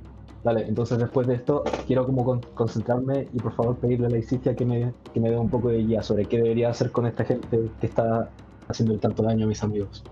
[0.43, 4.17] Dale, entonces después de esto quiero como con- concentrarme y por favor pedirle a la
[4.17, 7.05] Isicia que me, que me dé un poco de guía sobre qué debería hacer con
[7.05, 8.31] esta gente que está
[8.69, 10.03] haciendo tanto daño a mis amigos.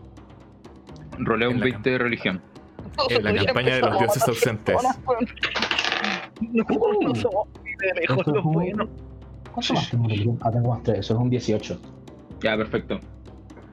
[1.19, 2.43] Roleo un En la 20 de religión.
[3.11, 4.77] En la campaña de los dioses ausentes.
[6.41, 6.65] No,
[7.01, 8.89] no somos ni de lejos los buenos.
[9.53, 10.39] ¿Cuánto más tengo de religión?
[10.43, 11.81] Ah, tengo más tres, eso es un 18.
[12.43, 13.01] Ya, perfecto.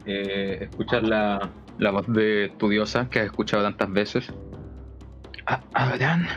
[0.05, 4.33] Eh, escuchas la, la voz de tu diosa que has escuchado tantas veces.
[5.45, 6.27] Ah, Adrián.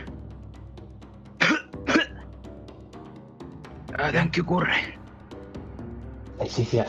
[3.98, 4.98] Adrián, ¿qué ocurre?
[6.38, 6.86] La Isicia.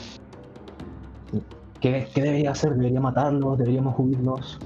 [1.80, 2.76] ¿Qué, qué debería hacer?
[2.76, 3.58] ¿Debería matarlos?
[3.58, 4.60] ¿Deberíamos huirnos?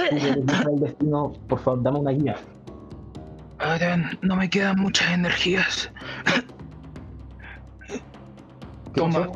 [0.00, 2.36] El destino, por favor, dame una guía.
[3.58, 5.90] Adrián, no me quedan muchas energías.
[7.86, 8.02] ¿Qué
[8.94, 9.28] Toma.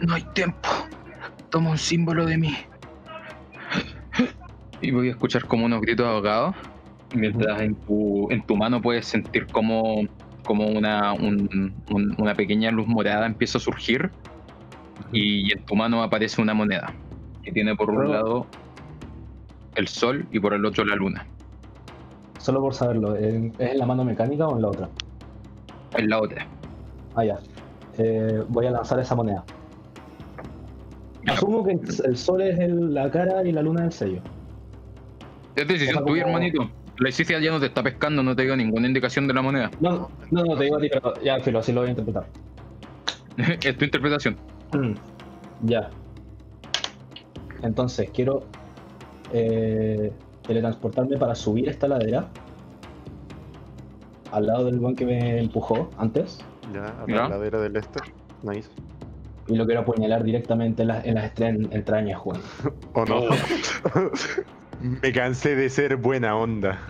[0.00, 0.68] No hay tiempo.
[1.50, 2.56] Toma un símbolo de mí.
[4.80, 6.54] Y voy a escuchar como unos gritos ahogados.
[7.14, 10.02] Mientras en tu, en tu mano puedes sentir como,
[10.44, 14.10] como una, un- un- una pequeña luz morada empieza a surgir.
[15.12, 16.92] Y en tu mano aparece una moneda.
[17.44, 18.46] Que tiene por un lado
[19.74, 21.26] el sol y por el otro la luna.
[22.38, 24.88] Solo por saberlo, ¿en- ¿es en la mano mecánica o en la otra?
[25.96, 26.46] En la otra.
[27.14, 27.38] Ah, ya.
[27.98, 29.44] Eh, voy a lanzar esa moneda.
[31.26, 31.34] Ya.
[31.34, 31.72] Asumo que
[32.04, 34.20] el, sol es el- la cara y la luna el sello.
[35.54, 36.68] Es decisión tuya, hermanito.
[36.98, 39.70] La Isicia ya no te está pescando, no te dio ninguna indicación de la moneda.
[39.80, 42.26] No, no, no, te digo a ti, pero ya, filo, así lo voy a interpretar.
[43.62, 44.36] es tu interpretación.
[44.72, 44.92] Mm,
[45.62, 45.90] Ya.
[47.62, 48.44] Entonces, quiero
[49.32, 50.12] eh,
[50.46, 52.28] teletransportarme para subir esta ladera.
[54.30, 56.38] Al lado del buen que me empujó antes.
[56.72, 57.14] Ya, a Ya.
[57.14, 58.00] la ladera del este.
[58.42, 58.70] Nice.
[59.48, 62.40] Y lo quiero apuñalar directamente en las, en las estre- entrañas, Juan.
[62.94, 63.22] ¿O no?
[65.02, 66.78] Me cansé de ser buena onda.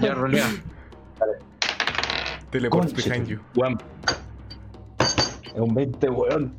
[0.00, 0.46] Ya rolea.
[2.50, 3.38] Teleport Conche behind you.
[3.54, 3.78] Guam.
[4.98, 6.52] Es un 20, weón.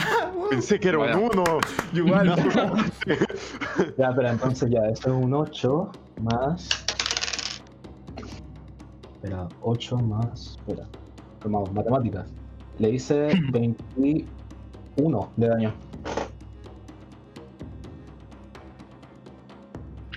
[0.50, 1.18] Pensé que era un Vaya.
[1.18, 1.44] 1.
[1.94, 2.36] Igual.
[3.98, 5.90] Ya, pero entonces ya, eso es un 8
[6.22, 6.68] más.
[9.14, 10.56] Espera, 8 más.
[10.58, 10.86] Espera.
[11.40, 12.32] Tomamos matemáticas.
[12.78, 15.74] Le hice 21 de daño.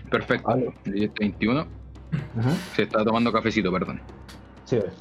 [0.10, 0.48] Perfecto.
[0.48, 0.74] Vale.
[0.86, 1.60] Le diste 21.
[1.60, 2.52] Ajá.
[2.76, 4.02] Se está tomando cafecito, perdón.
[4.66, 4.94] Sí, ves.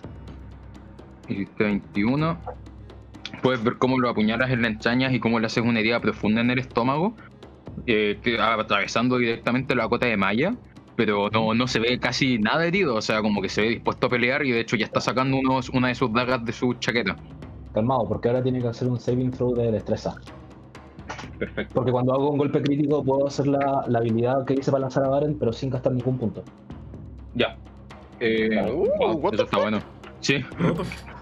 [1.28, 2.38] Hiciste 21.
[3.42, 6.40] Puedes ver cómo lo apuñalas en las entrañas y cómo le haces una herida profunda
[6.40, 7.14] en el estómago,
[7.86, 10.54] eh, que- atravesando directamente la cota de malla,
[10.96, 14.08] pero no, no se ve casi nada herido, o sea, como que se ve dispuesto
[14.08, 16.74] a pelear y de hecho ya está sacando unos, una de sus dagas de su
[16.74, 17.16] chaqueta.
[17.72, 20.16] Calmado, porque ahora tiene que hacer un saving throw de destreza.
[21.38, 21.74] Perfecto.
[21.74, 25.04] Porque cuando hago un golpe crítico puedo hacer la, la habilidad que hice para lanzar
[25.04, 26.42] a Baren, pero sin gastar ningún punto.
[27.34, 27.56] Ya.
[28.20, 28.84] Eh, Uh,
[29.20, 29.78] wow, eso está bueno.
[30.20, 30.44] Sí.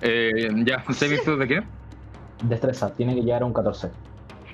[0.01, 1.63] Eh, ya, ¿saving throw de qué?
[2.43, 3.91] Destreza, tiene que llegar a un 14.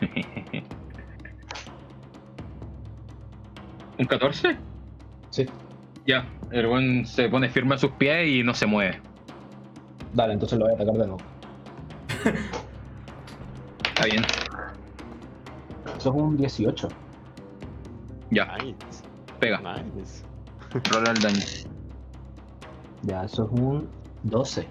[3.98, 4.56] ¿Un 14?
[5.30, 5.46] Sí.
[6.06, 9.00] Ya, el buen se pone firme a sus pies y no se mueve.
[10.14, 11.18] Dale, entonces lo voy a atacar de nuevo.
[13.88, 14.22] Está bien.
[15.96, 16.88] Eso es un 18.
[18.30, 18.76] Ya, Nice.
[19.38, 19.58] pega.
[19.94, 20.24] Nice.
[20.90, 21.40] Rola el daño.
[23.02, 23.88] Ya, eso es un
[24.24, 24.66] 12.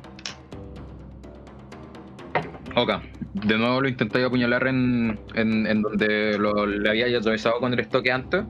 [2.76, 2.90] Ok,
[3.34, 7.80] de nuevo lo intentáis apuñalar en, en, en donde lo, le había atravesado con el
[7.80, 8.44] estoque antes.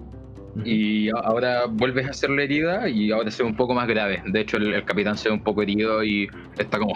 [0.66, 4.22] Y ahora vuelves a hacerle herida y ahora se ve un poco más grave.
[4.28, 6.28] De hecho, el, el capitán se ve un poco herido y
[6.58, 6.94] está como.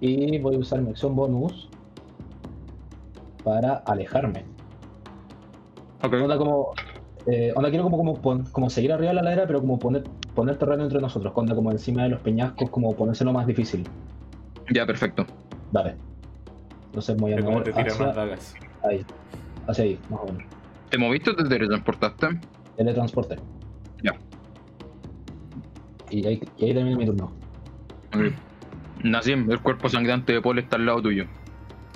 [0.00, 1.68] Y voy a usar mi acción bonus
[3.44, 4.44] para alejarme.
[6.02, 6.72] Ok, Onda como.
[7.26, 10.02] eh, onda quiero como, como, como seguir arriba de la ladera, pero como poner,
[10.34, 11.32] poner terreno entre nosotros.
[11.36, 13.86] Onda como encima de los peñascos, como ponérselo más difícil.
[14.72, 15.26] ya, perfecto.
[15.72, 15.96] Vale.
[16.86, 18.54] Entonces voy a cómo mover te tiran más hacia dagas.
[18.84, 19.04] ahí.
[19.66, 20.42] Hacia ahí, más o menos.
[20.90, 22.40] ¿Te moviste o te teletransportaste?
[22.76, 23.36] Teletransporte.
[24.02, 24.12] Ya.
[26.10, 27.32] Y ahí, y ahí termina mi turno.
[28.14, 28.32] Ok.
[29.04, 31.24] Nazim, el cuerpo sangrante de Paul está al lado tuyo.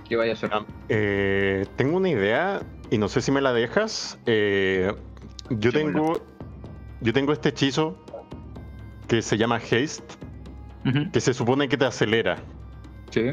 [0.08, 0.50] ¿Qué vaya a hacer?
[0.52, 4.18] Ah, eh, tengo una idea y no sé si me la dejas.
[4.26, 4.92] Eh,
[5.50, 6.20] yo Sí, tengo.
[7.02, 7.98] Yo tengo este hechizo
[9.08, 10.02] que se llama Haste,
[11.12, 12.36] que se supone que te acelera.
[13.10, 13.30] Sí.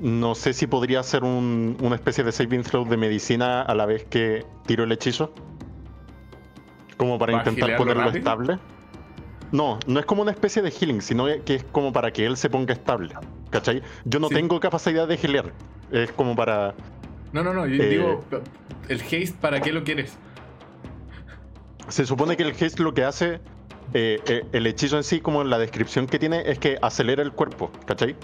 [0.00, 3.84] No sé si podría ser un- una especie de saving throw de medicina a la
[3.86, 5.32] vez que tiro el hechizo.
[6.96, 8.18] Como para ¿Para intentar ponerlo rápido?
[8.18, 8.58] estable.
[9.52, 12.36] No, no es como una especie de healing, sino que es como para que él
[12.36, 13.14] se ponga estable.
[13.50, 13.82] ¿Cachai?
[14.04, 14.34] Yo no Sí.
[14.34, 15.52] tengo capacidad de gilear.
[15.90, 16.74] Es como para.
[17.32, 17.88] No, no, no, yo Eh.
[17.88, 18.24] digo,
[18.88, 20.16] el haste, ¿para qué lo quieres?
[21.88, 23.40] Se supone que el haste lo que hace.
[23.94, 27.22] Eh, eh, el hechizo en sí, como en la descripción que tiene, es que acelera
[27.22, 28.16] el cuerpo, ¿cachai?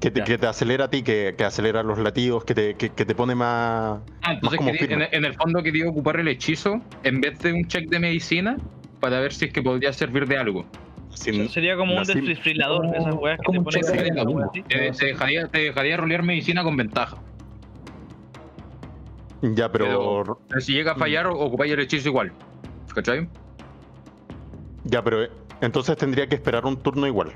[0.00, 2.88] Que te, que te acelera a ti, que, que acelera los latidos, que te, que,
[2.90, 4.00] que te pone más.
[4.22, 5.08] Ah, entonces como quería- en, firme.
[5.12, 8.56] en el fondo quería ocupar el hechizo en vez de un check de medicina
[8.98, 10.64] para ver si es que podría servir de algo.
[11.12, 14.48] sin- Sería como un desfibrilador de esas weas que te ponen.
[14.68, 17.18] Te, te dejaría, te dejaría rolear medicina con ventaja.
[19.42, 19.84] Ya, pero.
[19.86, 22.32] Pero- Pero si llega a fallar, ocupáis el hechizo igual.
[22.94, 23.28] ¿Cachai?
[24.90, 25.30] Ya, pero eh,
[25.60, 27.32] entonces tendría que esperar un turno igual.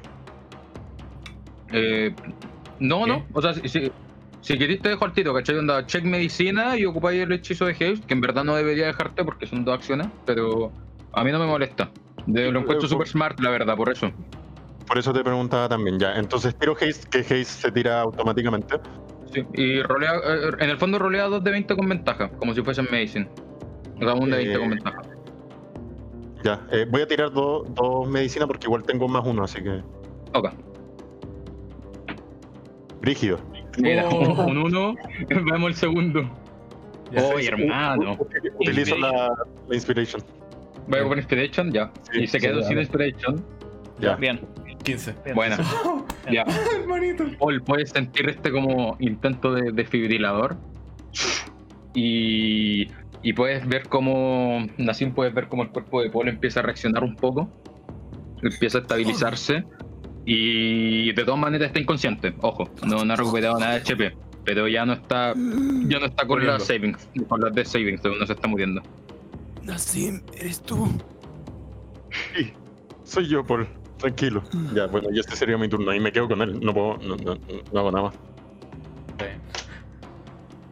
[1.73, 2.15] Eh,
[2.81, 3.11] No, ¿Qué?
[3.11, 3.25] no.
[3.33, 3.91] O sea, si, si,
[4.41, 5.57] si querés te dejo al tiro, ¿cachai?
[5.57, 9.25] Onda, check medicina y ocupáis el hechizo de haste, que en verdad no debería dejarte
[9.25, 10.73] porque son dos acciones, pero
[11.13, 11.91] a mí no me molesta.
[12.27, 14.11] De, lo encuentro Eh, super smart, la verdad, por eso.
[14.87, 16.15] Por eso te preguntaba también, ya.
[16.17, 18.77] Entonces tiro haste, que haste se tira automáticamente.
[19.33, 19.45] Sí.
[19.55, 22.87] Y rolea, eh, en el fondo rolea 2 de 20 con ventaja, como si fuesen
[22.91, 23.29] medicine.
[23.97, 25.03] O sea, un de 20 con Eh, ventaja.
[26.45, 26.61] Ya.
[26.71, 29.83] eh, voy a tirar dos dos medicinas porque igual tengo más uno, así que.
[30.35, 30.51] Ok.
[33.01, 33.39] Brígido.
[33.79, 34.45] Mira, Oh.
[34.47, 34.95] un 1,
[35.29, 36.31] vemos el segundo.
[37.35, 38.17] Oye, hermano.
[38.61, 39.29] Utilizo la,
[39.69, 40.23] la inspiration.
[40.87, 41.91] Voy a poner Inspiration, ya.
[42.13, 42.79] Sí, y se sí, quedó sin.
[42.79, 43.45] Inspiration.
[44.01, 44.17] Ya.
[44.17, 44.41] Bien.
[44.85, 45.15] 15.
[45.25, 45.35] bien.
[45.37, 45.57] Buena.
[46.31, 46.45] Ya.
[46.81, 47.25] Hermanito.
[47.39, 50.57] Paul, puedes sentir este como intento de desfibrilador.
[51.95, 52.89] Y,
[53.25, 54.67] y puedes ver cómo.
[54.77, 57.51] Nassim puedes ver cómo el cuerpo de Paul empieza a reaccionar un poco.
[58.43, 59.65] Empieza a estabilizarse.
[60.27, 62.35] Y de todas maneras está inconsciente.
[62.43, 64.15] Ojo, no, no ha recuperado nada de HP.
[64.45, 65.33] Pero ya no está.
[65.35, 67.09] Ya no está con las savings.
[67.27, 68.83] Con las de savings, no se está muriendo.
[69.63, 70.87] Nassim, ¿eres tú?
[72.37, 72.53] Sí,
[73.05, 73.67] soy yo, Paul.
[73.97, 74.43] Tranquilo.
[74.75, 75.95] Ya, bueno, y este sería mi turno.
[75.95, 76.61] Y me quedo con él.
[76.61, 76.99] No puedo.
[76.99, 77.39] No, no,
[77.73, 78.15] no hago nada más.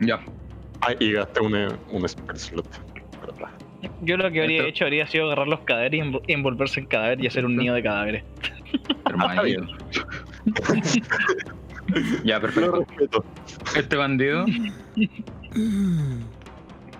[0.00, 0.22] Ya.
[0.82, 2.66] Ah, y gasté un, eh, un spell slot.
[4.02, 6.86] Yo lo que habría Esto- hecho habría sido agarrar los cadáveres y envo- envolverse en
[6.86, 8.24] cadáver y hacer un nido de cadáveres.
[9.06, 9.66] Hermanito.
[12.24, 12.84] ya, Lo perfecto.
[12.88, 13.24] respeto.
[13.76, 14.44] Este bandido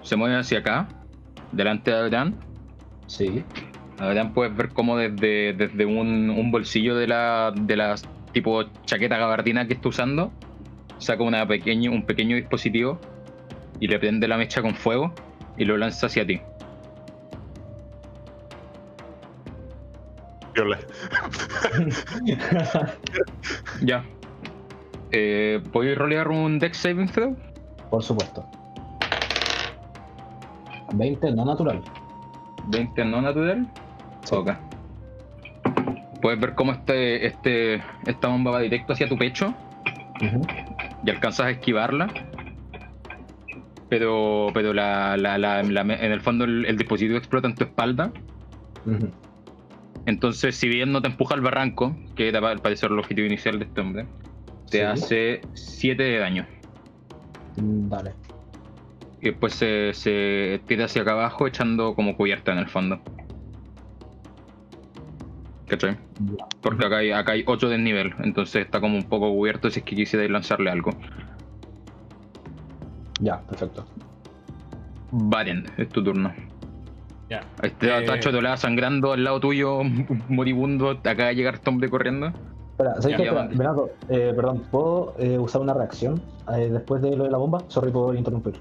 [0.03, 0.89] se mueve hacia acá,
[1.53, 2.35] delante de Adrián.
[3.07, 3.43] Sí.
[3.99, 7.95] Adrián puedes ver cómo desde, desde un, un bolsillo de la, de la
[8.33, 10.33] tipo chaqueta gabardina que está usando,
[10.99, 13.01] saca una pequeño, un pequeño dispositivo
[13.83, 15.13] y le prende la mecha con fuego
[15.57, 16.41] y lo lanza hacia ti.
[20.55, 20.79] Viola.
[23.83, 24.05] Ya.
[25.11, 27.37] Eh, ¿Podéis rolear un Dex Saving Throw?
[27.91, 28.47] Por supuesto.
[30.95, 31.83] 20 no natural.
[32.69, 33.67] 20 no natural.
[34.23, 34.37] Sí.
[34.37, 34.53] Ok.
[36.21, 39.53] Puedes ver cómo este, este, esta bomba va directo hacia tu pecho
[41.05, 42.07] y alcanzas a esquivarla.
[43.93, 47.65] Pero, pero la, la- la- la- en el fondo el, el dispositivo explota en tu
[47.65, 48.11] espalda.
[50.07, 53.59] Entonces, si bien no te empuja al barranco, que era al parecer el objetivo inicial
[53.59, 54.07] de este hombre,
[54.71, 54.83] te Sí.
[54.85, 56.47] hace 7 de daño.
[57.59, 58.15] Mm, Vale.
[59.21, 62.99] Y después se, se tira hacia acá abajo echando como cubierta en el fondo.
[65.69, 65.99] ¿Cachai?
[66.63, 69.81] Porque acá hay, acá hay 8 de nivel, entonces está como un poco cubierto si
[69.81, 70.93] es que quisierais lanzarle algo.
[73.23, 73.85] Ya, perfecto.
[75.13, 76.33] Varen, es tu turno.
[77.31, 77.41] Ya.
[77.63, 79.81] Está Eh, Tacho Tolada sangrando al lado tuyo,
[80.29, 82.27] moribundo, acaba de llegar este hombre corriendo.
[82.73, 83.23] Espera, ¿sabes Ya, qué?
[83.25, 83.47] Espera.
[83.49, 86.21] Bernardo, eh, perdón, ¿puedo eh, usar una reacción
[86.55, 87.63] eh, después de lo de la bomba?
[87.69, 88.55] Sorry por interrumpir.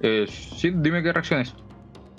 [0.00, 1.54] Eh, sí, dime qué reacciones.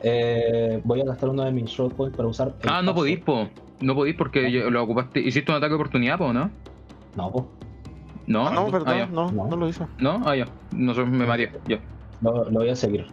[0.03, 2.49] Eh, voy a gastar uno de mis short points para usar.
[2.61, 2.95] el Ah, no paso.
[3.03, 3.47] podís, po.
[3.81, 5.19] No podís porque ya lo ocupaste.
[5.19, 6.49] ¿Hiciste un ataque de oportunidad, po, no?
[7.15, 7.47] No, po.
[8.27, 9.47] No, Ah, no, verdad, Ah, no, No.
[9.47, 9.87] no lo hizo.
[9.99, 10.45] No, ah, ya.
[10.73, 11.51] No me mareé.
[11.67, 11.79] Ya.
[12.21, 13.07] Lo, lo voy a seguir.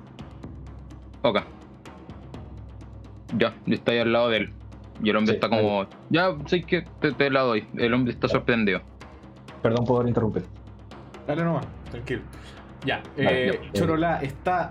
[1.22, 1.38] Ok.
[3.36, 4.52] Ya, está ahí al lado de él.
[5.02, 5.86] Y el hombre Sí, está como.
[6.10, 7.66] Ya, sé que te, te la doy.
[7.76, 8.80] El hombre está sorprendido.
[9.62, 10.44] Perdón por interrumpir.
[11.26, 12.22] Dale nomás, tranquilo.
[12.84, 13.72] Ya, Vale, eh, ya.
[13.80, 14.70] Chorola está.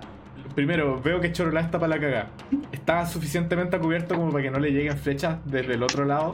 [0.54, 2.28] Primero, veo que Chorola está para la cagada.
[2.70, 6.32] ¿Está suficientemente cubierto como para que no le lleguen flechas desde el otro lado?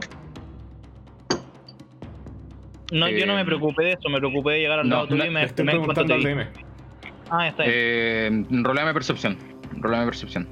[2.91, 5.07] No, yo no Eh, me preocupé de eso, me preocupé de llegar al no, lado
[5.07, 6.25] tuyo no, y me estoy me preguntando al ahí.
[6.33, 6.47] DM.
[7.29, 7.73] Ah, está bien.
[7.75, 9.37] Eh, roleame percepción.
[9.79, 10.47] Roleame percepción.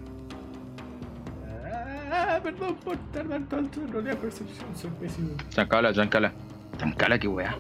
[2.12, 5.30] Ah, perdón por tardar tanto en rolear percepción, soy pésimo.
[5.50, 6.32] Chancala, chancala.
[6.78, 7.56] Chancala, qué weá.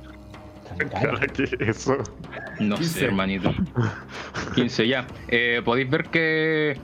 [0.77, 1.19] Tranquilo.
[1.35, 1.97] ¿Qué es eso?
[2.59, 2.99] No 15.
[2.99, 3.53] sé, hermanito.
[4.55, 5.05] 15, ya.
[5.27, 6.77] Eh, Podéis ver que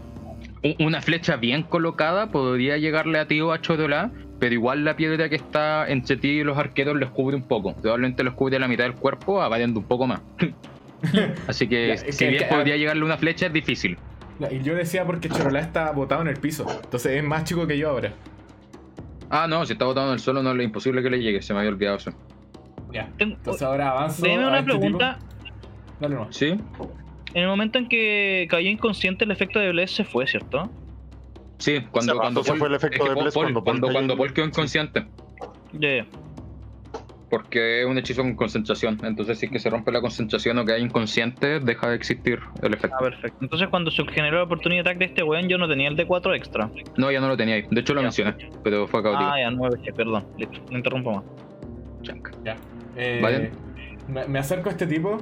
[0.80, 4.12] una flecha bien colocada podría llegarle a ti o a Chorola,
[4.46, 7.74] pero igual la piedra que está entre ti y los arqueros les cubre un poco.
[7.74, 10.22] Probablemente los cubre la mitad del cuerpo, avariando un poco más.
[11.48, 13.98] Así que, Ya, si bien que- podría llegarle una flecha, es difícil.
[14.52, 16.64] Y yo decía porque Chorola está botado en el piso.
[16.84, 18.14] Entonces es más chico que yo ahora.
[19.32, 21.52] Ah, no, si está botado en el suelo, no es imposible que le llegue, se
[21.56, 22.12] me había olvidado eso.
[22.94, 23.10] Ya.
[23.18, 24.22] Entonces ahora avanzo.
[24.22, 24.80] Deme una este tipo.
[24.80, 25.18] pregunta.
[26.00, 26.36] Dale nomás.
[26.36, 26.50] ¿Sí?
[26.50, 30.70] En el momento en que cayó inconsciente, el efecto de Bless se fue, ¿cierto?
[31.58, 33.94] Sí, cuando, cuando se fue el efecto es que de Paul- Bless Paul- cuando Paul
[33.94, 35.06] cuando, Paul quedó inconsciente.
[35.74, 36.06] Ya, ya.
[37.30, 39.00] Porque es un hechizo con concentración.
[39.04, 42.74] Entonces, si es que se rompe la concentración o queda inconsciente, deja de existir el
[42.74, 42.96] efecto.
[43.00, 43.38] Ah, perfecto.
[43.42, 45.98] Entonces, cuando se generó la oportunidad de ataque de este weón, yo no tenía el
[45.98, 46.70] D4 extra.
[46.98, 47.66] No, ya no lo tenía ahí.
[47.70, 49.24] De hecho, lo mencioné, pero fue caótico.
[49.26, 50.26] Ah, ya, 9, perdón.
[50.38, 51.24] Listo, no interrumpo más.
[52.04, 52.32] Chanca.
[52.44, 52.56] Ya.
[52.96, 53.52] Eh, Vale.
[54.08, 55.18] Me, me acerco a este tipo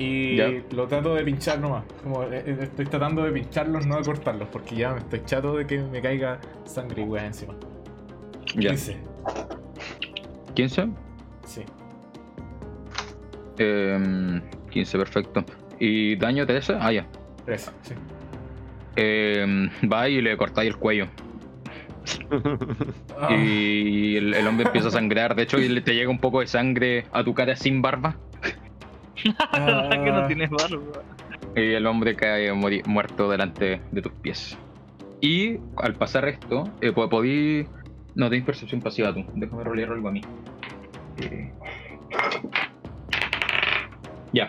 [0.00, 0.48] y Ya.
[0.72, 1.84] lo trato de pinchar nomás.
[2.02, 5.56] Como eh, eh, estoy tratando de pincharlos, no de cortarlos, porque ya me estoy chato
[5.56, 7.54] de que me caiga sangre y weá encima.
[8.56, 8.70] Ya.
[8.70, 8.96] 15.
[10.54, 10.88] 15.
[11.44, 11.62] Sí.
[13.58, 14.40] Eh,
[14.70, 15.44] 15, perfecto.
[15.78, 16.76] ¿Y daño 13?
[16.80, 17.06] Ah, ya.
[17.44, 17.94] 13, sí.
[18.96, 21.06] Eh, va y le cortáis el cuello.
[23.30, 25.34] Y el, el hombre empieza a sangrar.
[25.34, 28.16] De hecho, y le- te llega un poco de sangre a tu cara sin barba.
[29.52, 31.02] La verdad que no ah, tienes barba.
[31.56, 34.56] Y el hombre cae muerto delante de tus pies.
[35.20, 37.66] Y al pasar esto, eh, po- podí.
[38.14, 39.24] No, tienes percepción pasiva tú.
[39.34, 40.20] Déjame rolear algo a mí.
[41.20, 41.52] Eh,
[44.32, 44.48] Ya.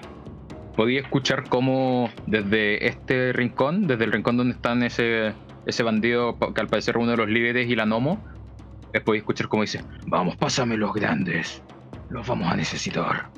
[0.75, 5.33] Podí escuchar cómo desde este rincón, desde el rincón donde están ese,
[5.65, 8.23] ese bandido, que al parecer es uno de los líderes y la Nomo,
[8.93, 11.61] les podí escuchar cómo dice: Vamos, pásame los grandes.
[12.09, 13.29] Los vamos a necesitar.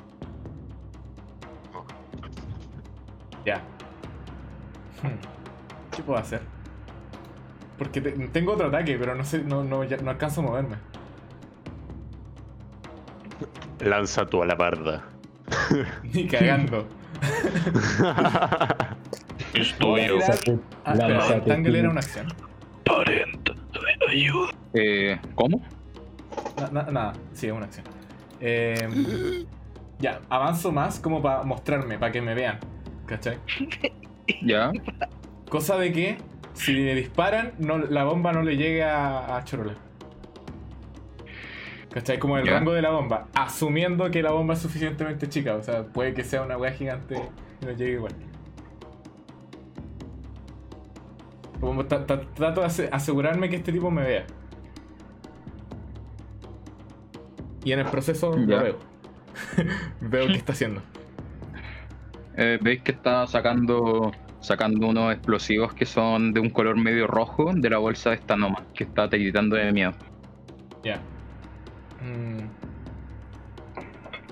[3.44, 3.56] Ya.
[5.02, 5.18] Hmm.
[5.94, 6.40] ¿Qué puedo hacer?
[7.78, 10.76] Porque te- tengo otro ataque, pero no sé, no, no, ya- no alcanzo a moverme.
[13.80, 15.02] Lanza tu alabarda.
[16.02, 16.86] Ni cagando.
[19.54, 19.74] Es
[20.84, 22.26] Ah, lánzate Tangle era una acción.
[22.84, 23.52] Parenta,
[24.08, 24.50] ayuda.
[24.74, 25.62] Eh, ¿Cómo?
[26.60, 27.86] Na- na- nada, sí, es una acción.
[28.40, 29.46] Eh,
[30.00, 32.58] ya, avanzo más como para mostrarme, para que me vean.
[33.06, 33.38] ¿Cachai?
[34.42, 34.72] Ya.
[35.50, 36.16] Cosa de que
[36.54, 39.74] si le disparan, no, la bomba no le llegue a, a Chorola.
[41.90, 42.18] ¿Cachai?
[42.18, 42.52] Como el Ya.
[42.54, 43.28] rango de la bomba.
[43.34, 45.54] Asumiendo que la bomba es suficientemente chica.
[45.56, 47.20] O sea, puede que sea una weá gigante
[47.60, 48.12] y no llegue igual.
[51.60, 52.16] Como trato
[52.60, 54.26] de ase- asegurarme que este tipo me vea.
[57.64, 58.56] Y en el proceso Ya.
[58.56, 58.78] lo veo.
[60.00, 60.82] veo qué está haciendo.
[62.36, 67.50] Eh, Veis que está sacando sacando unos explosivos que son de un color medio rojo
[67.54, 69.92] de la bolsa de esta Noma, que está tiritando de miedo.
[70.82, 70.96] Ya.
[72.02, 72.50] Mm.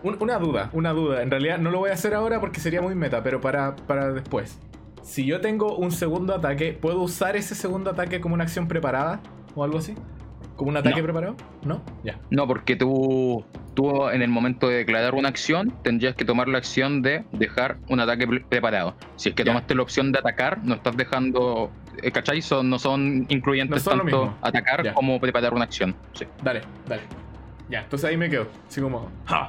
[0.03, 1.23] Un- una duda, una duda.
[1.23, 4.13] En realidad no lo voy a hacer ahora porque sería muy meta, pero para, para
[4.13, 4.59] después.
[5.03, 9.21] Si yo tengo un segundo ataque, ¿puedo usar ese segundo ataque como una acción preparada?
[9.55, 9.95] ¿O algo así?
[10.57, 11.03] ¿Como un ataque No.
[11.05, 11.37] preparado?
[11.65, 11.83] ¿No?
[12.05, 12.19] Ya.
[12.31, 16.59] No, porque tú, tú en el momento de declarar una acción tendrías que tomar la
[16.59, 18.95] acción de dejar un ataque pre- preparado.
[19.17, 19.53] Si es que Ya.
[19.53, 21.71] tomaste la opción de atacar, no estás dejando...
[22.03, 22.43] eh, ¿Cachai?
[22.43, 24.95] Son, no son incluyentes No son lo tanto atacar Ya.
[24.95, 25.95] como preparar una acción.
[26.13, 26.27] Sí.
[26.43, 27.03] Dale, dale.
[27.71, 28.47] Ya, entonces ahí me quedo.
[28.69, 29.09] Así como.
[29.25, 29.49] ¡Ja!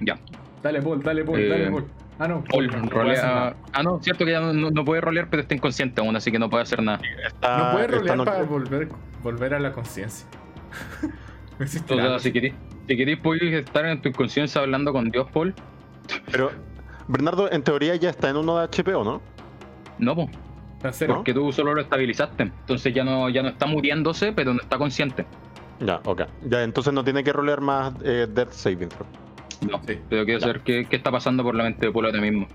[0.00, 0.18] Ya.
[0.62, 1.84] Dale, Paul, dale, Paul, Eh, dale, Paul.
[2.18, 2.42] Ah, no.
[2.44, 3.54] Paul, no, rolea-.
[3.72, 6.32] Ah, no, cierto que ya no, no- no puede rolear, pero está inconsciente aún, así
[6.32, 7.00] que no puede hacer nada.
[7.26, 8.88] Está- No puede rolear no- para volver,
[9.22, 10.26] volver a la conciencia.
[11.58, 12.54] no existe O sea, si queréis,
[12.88, 15.54] si queréis podéis estar en tu inconsciencia hablando con Dios, Paul.
[16.30, 16.50] Pero,
[17.06, 19.20] Bernardo, en teoría ya está en uno de HP, ¿o no?
[19.98, 20.28] No, po,
[21.08, 22.44] porque tú solo lo estabilizaste.
[22.44, 25.26] Entonces ya no, ya no está muriéndose, pero no está consciente.
[25.80, 26.22] Ya, ok.
[26.44, 29.06] Ya, entonces no tiene que rolear más eh, Death Saving Throw.
[29.62, 29.98] No, Sí.
[30.08, 30.46] pero quiero Ya.
[30.46, 32.46] saber qué, qué está pasando por la mente de Paul ahora mismo.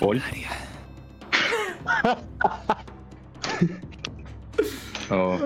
[0.00, 0.22] Paul.
[5.10, 5.36] Oh,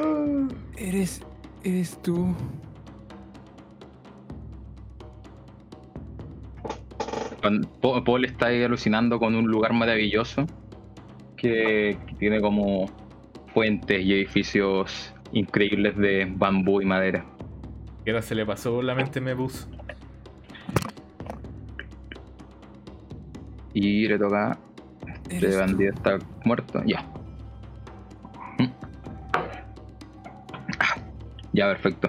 [0.76, 1.20] Eres.
[1.64, 2.32] Eres tú.
[8.04, 10.46] Paul está ahí alucinando con un lugar maravilloso
[11.36, 12.86] que, que tiene como
[13.54, 17.24] fuentes y edificios increíbles de bambú y madera.
[18.08, 19.68] Que ahora se le pasó por la mente me puso.
[23.74, 24.58] Y le toca.
[25.28, 25.58] Este tú.
[25.58, 26.82] bandido está muerto.
[26.86, 27.02] Ya.
[28.58, 28.64] Mm.
[30.78, 30.96] Ah,
[31.52, 32.08] Ya, perfecto.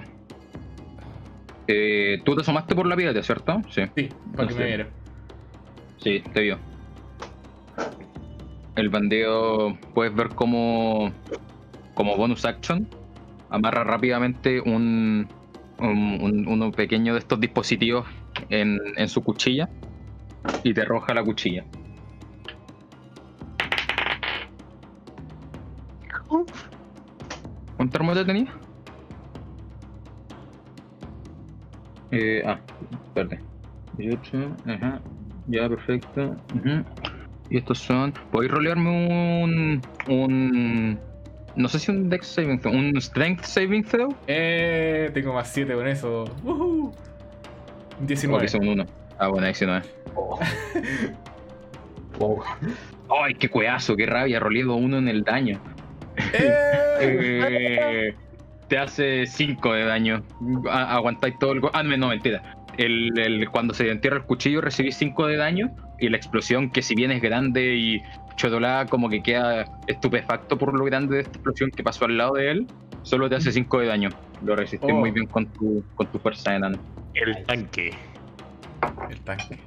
[1.68, 3.62] Eh, Tú te asomaste por la piedra, ¿cierto?
[3.70, 3.82] Sí.
[3.98, 4.88] Sí, para que me viera.
[5.98, 6.60] Sí, te vio.
[8.78, 11.12] El bandido puedes ver como,
[11.94, 12.88] como bonus action,
[13.50, 15.28] amarra rápidamente un,
[15.80, 18.06] un- un- uno pequeño de estos dispositivos
[18.50, 19.70] en, en su cuchilla
[20.64, 21.64] y te arroja la cuchilla.
[27.78, 28.54] ¿Cuánta armadura tenía?
[32.12, 32.60] Eh, ah,
[33.08, 33.40] espérate.
[33.94, 35.02] 18, ajá.
[35.48, 36.36] Ya, perfecto.
[36.54, 36.84] ujú.
[37.50, 38.14] Y estos son.
[38.32, 38.90] ¿Podéis rolearme
[39.44, 39.82] un.
[40.08, 41.00] un.
[41.56, 44.16] No sé si un Dex Saving Throw, un Strength Saving Throw?
[44.28, 46.26] Eh, tengo más 7 con eso.
[46.44, 46.88] Woohoo.
[46.90, 48.42] O 19.
[48.42, 48.86] que sea un 1.
[49.18, 49.82] Ah, bueno, 19.
[50.16, 50.40] Oh.
[52.20, 52.42] Wow.
[53.24, 53.96] ¡Ay, qué cueazo!
[53.96, 54.40] ¡Qué rabia!
[54.40, 55.60] Roleado uno en el daño.
[56.34, 56.54] ¡Eh!
[57.02, 58.14] Eh,
[58.68, 60.22] te hace 5 de daño.
[60.70, 61.62] A- aguantáis todo el.
[61.72, 62.58] Ah, no, no, mentira.
[62.78, 66.82] El, el- cuando se entierra el cuchillo recibís 5 de daño y la explosión, que
[66.82, 68.02] si bien es grande y
[68.40, 72.36] Chodolá como que queda estupefacto por lo grande de esta explosión que pasó al lado
[72.36, 72.68] de él,
[73.03, 74.10] solo te hace 5 de daño.
[74.45, 74.95] Lo resistís Oh.
[74.95, 76.80] muy bien con tu, con tu fuerza enana.
[77.16, 77.94] El tanque.
[79.10, 79.60] El tanque.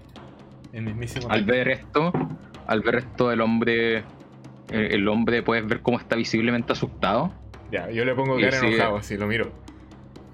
[0.73, 1.53] El mismísimo Al tanque.
[1.53, 2.13] ver esto,
[2.67, 3.99] al ver esto, el hombre,
[4.71, 7.31] el, el hombre puedes ver cómo está visiblemente asustado.
[7.71, 8.77] Ya, yo le pongo cara sigue.
[8.77, 9.53] enojado, así lo miro.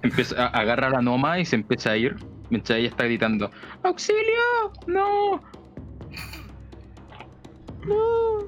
[0.01, 2.15] Empieza, a- agarra a la Noma y se empieza a ir
[2.49, 3.51] mientras ella está gritando:
[3.83, 4.71] ¡Auxilio!
[4.87, 5.41] ¡No!
[7.89, 8.39] ¡No!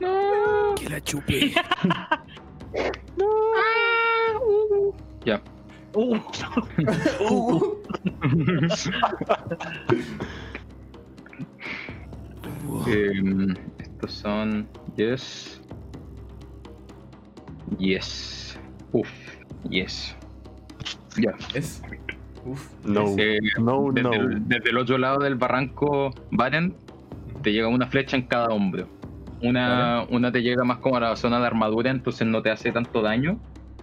[0.00, 0.74] ¡No!
[0.74, 1.52] Que la chupe.
[1.84, 2.22] ¡Ah!
[4.40, 4.92] Uh.
[5.24, 5.40] Ya.
[5.94, 6.16] Uh,
[12.86, 14.66] Em, estos son.
[14.96, 15.60] Yes.
[17.78, 18.58] Yes.
[18.92, 19.08] Uf.
[19.68, 20.14] Yes.
[21.16, 21.34] Ya.
[21.54, 21.82] Es.
[22.44, 22.68] Uf.
[22.84, 23.14] No.
[23.18, 24.12] Eh, No, desde, no.
[24.12, 26.76] El, desde el otro lado del barranco Baren
[27.46, 28.88] te llega una flecha en cada hombro.
[29.40, 32.72] Una, una te llega más como a la zona de armadura, entonces no te hace
[32.72, 33.38] tanto daño.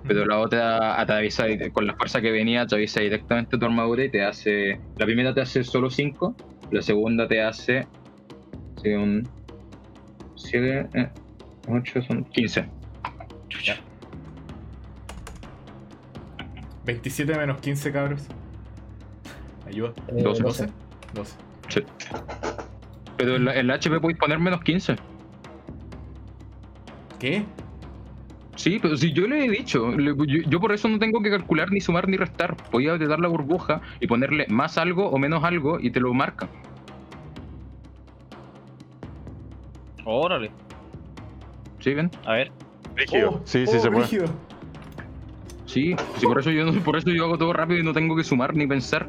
[0.05, 4.21] Pero la otra atraviesa con la fuerza que venía, atraviesa directamente tu armadura y te
[4.21, 4.81] hace.
[4.97, 6.35] La primera te hace solo 5,
[6.71, 7.87] la segunda te hace.
[8.83, 9.25] Un.
[10.35, 11.09] 7,
[11.69, 12.65] 8, son 15.
[16.83, 18.27] 27 menos 15, cabros.
[19.65, 19.93] Ayuda.
[20.09, 20.43] Eh, 12.
[20.43, 20.69] 12.
[21.13, 21.35] 12.
[21.69, 21.83] Sí.
[23.17, 24.95] Pero en la, en la HP podéis poner menos 15.
[27.19, 27.45] ¿Qué?
[28.55, 31.29] Sí, pero si yo le he dicho, le- yo, yo por eso no tengo que
[31.29, 32.55] calcular ni sumar ni restar.
[32.69, 36.47] Podía apretar la burbuja y ponerle más algo o menos algo y te lo marca.
[40.05, 40.51] órale.
[41.79, 42.11] ¿Sí, ven?
[42.25, 42.51] A ver.
[42.95, 43.31] Rígido.
[43.31, 44.03] Oh, sí, sí oh, se puede.
[44.03, 44.25] rígido.
[45.65, 48.15] Sí, sí, por eso yo no- por eso yo hago todo rápido y no tengo
[48.15, 49.07] que sumar ni pensar.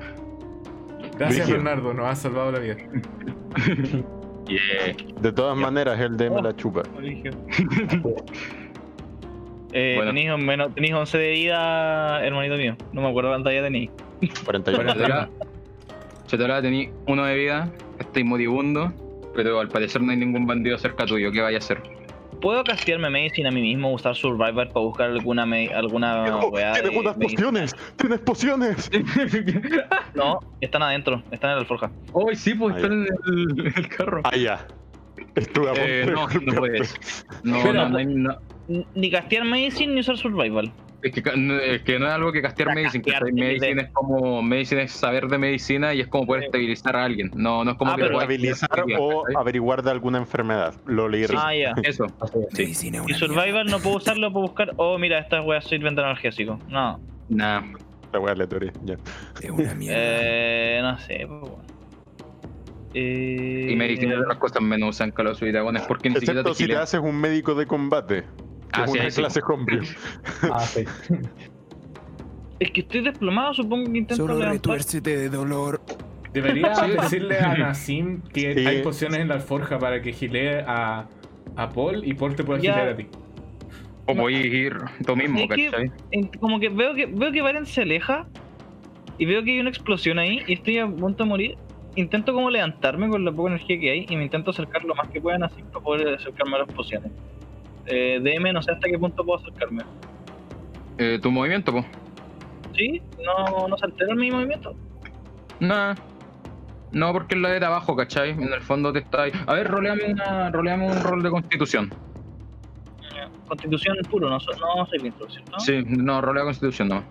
[1.19, 1.65] Gracias, Rígido.
[1.65, 2.77] Bernardo, nos has salvado la vida.
[4.47, 4.95] Yeah.
[5.23, 6.83] De todas maneras, el D me la chupa.
[9.77, 10.13] Eh, Bueno.
[10.13, 12.77] tenéis, menos, tenéis 11 de vida, hermanito mío.
[12.93, 13.91] No me acuerdo cuánta ya tenéis.
[14.45, 14.93] 41.
[14.93, 15.29] Chetolá,
[16.27, 17.69] Chetolá, tení uno de vida,
[17.99, 18.93] estáis moribundo,
[19.35, 21.33] pero al parecer no hay ningún bandido cerca tuyo.
[21.33, 21.83] ¿Qué vaya a hacer?
[22.45, 26.95] ¿Puedo castearme medicine a mí mismo, usar Survivor para buscar alguna me- alguna weá ¡Tienes
[26.97, 27.43] unas medicina?
[27.51, 27.77] pociones!
[27.97, 28.91] ¡Tienes pociones!
[30.15, 31.91] No, están adentro, están en la alforja.
[32.13, 34.21] ¡Oh, sí, pues Ah, está en el, en el carro!
[34.25, 34.67] Ah, ya.
[35.35, 36.95] Estuve a punto Eh, no, no puedes.
[37.43, 38.39] No, no, no,
[38.95, 40.71] Ni castear medicine ni usar Survival.
[41.05, 43.83] Es que, no, es que no es algo que castear Para medicine, castear, que medicine
[43.83, 46.47] es como medicine es saber de medicina y es como poder Sí.
[46.47, 47.31] estabilizar a alguien.
[47.35, 50.75] No, no es como Ah, que Estabilizar o averiguar de alguna enfermedad.
[50.87, 51.41] Lo leí recién.
[51.43, 51.75] Ah, ya.
[51.83, 52.07] Eso.
[52.21, 52.79] Así es.
[52.79, 52.89] Sí.
[52.91, 54.73] Y una Survival no puedo usarlo para buscar.
[54.77, 56.59] Oh, mira, estas weas sirven de analgésico.
[56.69, 56.99] No.
[57.29, 57.63] Nada.
[58.13, 58.73] La wea aleatoria.
[58.85, 58.97] Ya.
[59.43, 59.99] Es una mierda.
[60.01, 61.65] Eh, no sé, pues bueno.
[62.95, 66.45] Eh, Y medicina de las cosas menos usan Call of Duty Dragones porque ni siquiera
[66.45, 68.25] te si te haces un médico de combate.
[68.83, 69.21] Ah, sí, una sí.
[69.21, 69.83] clase homebrew.
[70.53, 70.85] Ah, sí.
[72.61, 74.55] Es que estoy desplomado, supongo que intento Solo levantar.
[74.55, 75.81] retuércete de dolor.
[76.33, 76.91] Debería Sí.
[76.91, 78.67] decirle a Nassim que Sí.
[78.67, 81.07] hay pociones en la alforja para que gilee a,
[81.57, 83.07] a Paul y Paul te pueda gilear a ti.
[84.07, 84.77] O podéis ir
[85.07, 85.91] tú mismo, Es que- ¿cachai?
[86.11, 88.27] En- como que veo que veo que Varen se aleja
[89.19, 91.59] y veo que hay una explosión ahí y estoy a punto de morir.
[91.97, 95.09] Intento como levantarme con la poca energía que hay y me intento acercar lo más
[95.09, 97.13] que puedan así para poder acercarme a las pociones.
[97.87, 99.83] Eh, DM, no sé hasta qué punto puedo acercarme.
[100.99, 101.85] Eh, tu movimiento, pues.
[102.77, 103.03] ¿Sí?
[103.25, 104.75] ¿No, no se altera mi movimiento?
[105.61, 105.95] Nada.
[106.93, 108.31] No, porque es la de abajo, ¿cachai?
[108.31, 109.33] En el fondo te está ahí.
[109.47, 111.93] A ver, roleame, una, roleame un rol de constitución.
[113.49, 115.61] Constitución puro, no, no soy Vinto, ¿cierto?
[115.61, 117.05] Sí, no, rolea constitución nomás.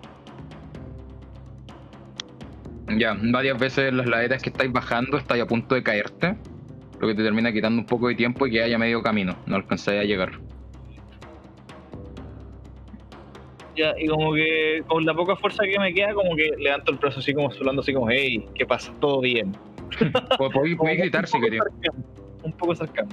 [2.98, 6.36] Ya, varias veces las laderas que estáis bajando estáis a punto de caerte.
[7.00, 9.36] Lo que te termina quitando un poco de tiempo y que haya medio camino.
[9.46, 10.32] No alcanzáis a llegar.
[13.76, 16.98] Ya, y como que con la poca fuerza que me queda, como que levanto el
[16.98, 18.92] brazo así como solando así como, hey, ¿qué pasa?
[19.00, 19.52] ¿Todo bien?
[20.38, 21.62] Po- Podéis gritar si Un poco queréis.
[22.42, 23.08] Un poco cercano.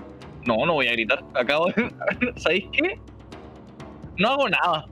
[0.45, 1.23] No, no voy a gritar.
[1.33, 1.91] Acabo de...
[2.37, 2.99] ¿Sabéis qué?
[4.17, 4.85] No hago nada.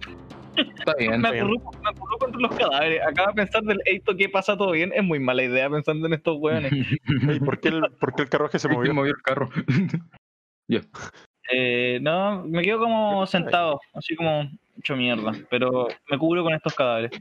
[0.56, 1.22] Está bien.
[1.22, 3.02] Me acurruco, me acurruco contra los cadáveres.
[3.06, 4.58] Acabo de pensar del esto ¿qué pasa?
[4.58, 4.92] ¿Todo bien?
[4.96, 6.72] Es muy mala idea pensando en estos hueones.
[7.30, 8.94] Ey, ¿por, qué el, ¿Por qué el carruaje se Se movió?
[8.94, 9.50] movió el carro.
[11.52, 15.32] Eh, no, me quedo como sentado, así como hecho mierda.
[15.50, 17.12] Pero me cubro con estos cadáveres.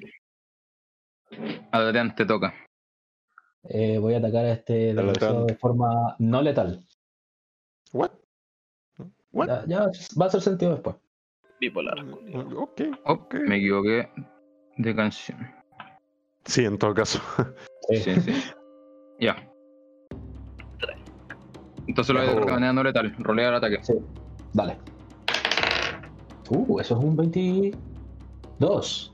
[1.72, 2.54] Adelante, toca.
[3.64, 6.84] Eh, voy a atacar a este de forma no letal.
[7.92, 8.10] ¿What?
[9.32, 9.48] ¿What?
[9.48, 9.80] Ya, ya
[10.18, 10.96] va a hacer sentido después.
[11.60, 11.98] Bipolar.
[12.56, 12.82] Ok.
[13.04, 14.08] Oh, me equivoqué
[14.76, 15.54] de canción.
[16.44, 17.20] Sí, en todo caso.
[17.88, 17.96] Sí.
[17.96, 18.32] Sí, sí.
[19.18, 19.47] Ya.
[21.88, 23.14] Entonces lo voy a no letal.
[23.18, 23.78] Rolea el ataque.
[23.82, 23.94] Sí.
[24.52, 24.76] Dale.
[26.50, 29.12] Uh, eso es un 22.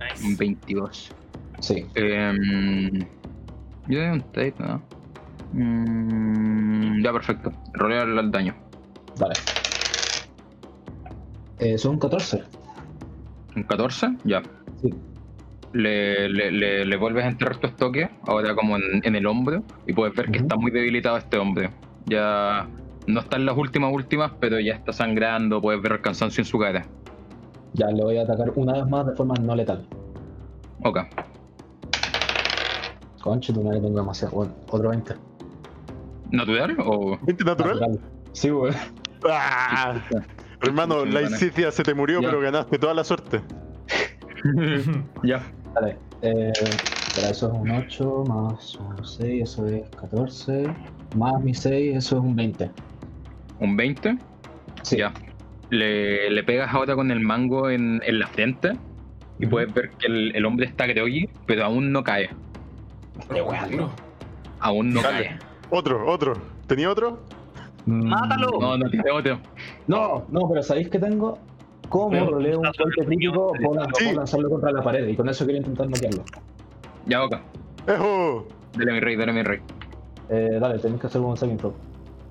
[0.00, 0.26] Nice.
[0.26, 1.12] Un 22.
[1.60, 1.86] Sí.
[1.94, 2.98] Em,
[3.88, 4.82] yo doy un tape, ¿no?
[5.52, 7.52] Mm, ya, perfecto.
[7.74, 8.54] Rolea el, daño.
[9.18, 9.34] Dale.
[11.58, 12.42] Eh, son 14.
[13.54, 14.42] Un 14, ya.
[14.80, 14.94] Sí.
[15.72, 19.62] Le, le, le, le vuelves a entrar tu estoque, ahora como en, en el hombro,
[19.86, 21.70] y puedes ver que está muy debilitado este hombre.
[22.06, 22.66] Ya
[23.06, 26.44] no está en las últimas últimas, pero ya está sangrando, puedes ver el cansancio en
[26.46, 26.84] su cara.
[27.72, 29.86] Ya le voy a atacar una vez más de forma no letal.
[30.84, 30.98] Ok.
[33.22, 34.34] Conche, tu madre tengo demasiado.
[34.34, 35.14] Bueno, otro 20.
[36.32, 37.16] ¿Natural o...?
[37.18, 38.00] ¿20 natural?
[38.32, 38.72] Sí, güey.
[39.28, 39.94] ¡Ah!
[40.60, 42.28] Hermano, la Isicia se te murió, Ya.
[42.28, 43.40] pero ganaste toda la suerte.
[45.22, 45.42] ya.
[45.74, 45.96] Dale.
[46.22, 46.52] Eh,
[47.16, 50.64] para eso es un 8 más un 6, eso es 14.
[51.16, 52.70] Más mi 6, eso es un 20.
[53.60, 54.18] Un 20.
[54.82, 54.96] Sí.
[54.98, 55.12] Ya.
[55.70, 58.72] Le, le pegas ahora con el mango en, en la frente
[59.38, 59.50] y Ujú.
[59.50, 62.28] puedes ver que el, el hombre está groggy, pero aún no cae.
[63.32, 63.90] De weón.
[64.60, 65.24] Aún no Dale.
[65.24, 65.38] cae.
[65.70, 66.34] Otro, otro.
[66.66, 67.20] ¿Tenía otro?
[67.86, 68.48] ¡Mátalo!
[68.60, 69.38] No, no tiene otro.
[69.88, 71.38] No, no, pero ¿sabéis que tengo?
[71.92, 73.52] ¿Cómo roleo un golpe crítico?
[73.62, 74.14] Puedo Sí.
[74.14, 76.24] lanzarlo contra la pared y con eso quiero intentar noquearlo.
[77.06, 77.36] Ya, ok.
[77.86, 78.48] ¡Ejo!
[78.76, 79.60] Dale mi rey, dale mi rey.
[80.30, 81.74] Eh, dale, tenéis que hacer un saving throw.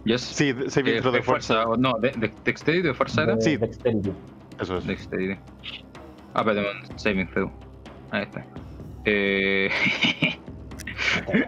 [0.06, 0.22] Yes.
[0.22, 1.64] Sí, saving Eh, throw de fuerza.
[1.78, 3.36] No, de, de dexterity de fuerza era.
[3.36, 3.58] De Sí.
[3.58, 4.12] Dexterity.
[4.60, 4.88] Eso es.
[4.88, 5.40] Dexterity.
[6.34, 6.66] Ah, perdón,
[6.96, 7.52] saving throw.
[8.10, 8.44] Ahí está.
[9.06, 9.70] Eh...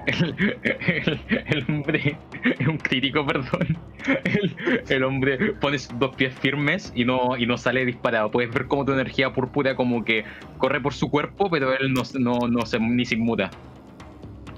[0.06, 2.18] el, el- el hombre
[2.60, 3.78] es un crítico, perdón.
[4.26, 4.56] El,
[4.90, 8.32] el hombre pone sus dos pies firmes y no, y no sale disparado.
[8.32, 10.24] Puedes ver como tu energía púrpura como que
[10.58, 13.50] corre por su cuerpo, pero él no, se- no, no se ni se inmuta.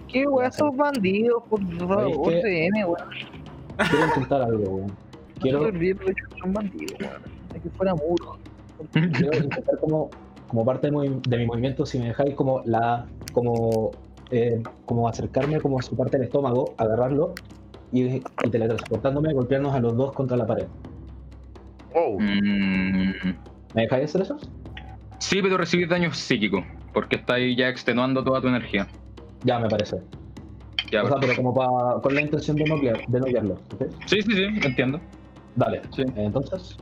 [0.07, 1.43] ¿Qué weón esos bandidos?
[1.49, 2.33] Por favor?
[2.41, 2.97] CM, weón.
[3.89, 4.87] Quiero intentar algo, weón.
[4.87, 4.95] No
[5.41, 5.59] Quiero,
[6.39, 7.21] son bandidos, weón.
[7.55, 8.37] Es que fuera muro.
[8.91, 10.09] quiero intentar como,
[10.47, 13.05] como parte de, movi- de mi movimiento, si me dejáis como la.
[13.33, 13.91] como.
[14.31, 17.33] Eh, como acercarme como a su parte del estómago, agarrarlo
[17.91, 20.65] y, y teletransportándome, golpearnos a los dos contra la pared.
[21.93, 23.33] Oh, Mm,
[23.73, 24.37] ¿Me dejáis hacer eso?
[25.19, 28.87] sí, pero recibir daño psíquico, porque está ahí ya extenuando toda tu energía.
[29.43, 29.97] Ya me parece.
[30.91, 33.53] Ya, o sea, pero como para con la intención de noquear, de noquearlo.
[33.73, 33.85] ¿ok?
[34.05, 34.99] Sí, sí, sí, entiendo.
[35.55, 35.81] Dale.
[35.95, 36.03] Sí.
[36.15, 36.77] Entonces.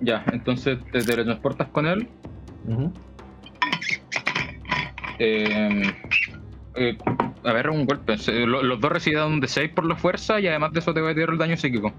[0.00, 2.08] Ya, entonces te teletransportas con él.
[2.68, 2.90] ujú.
[5.18, 5.82] Eh,
[6.76, 6.96] eh,
[7.44, 8.16] a ver, un golpe.
[8.18, 10.92] Se- lo- los dos reciben un de 6 por la fuerza y además de eso
[10.94, 11.92] te va a tirar el daño psíquico.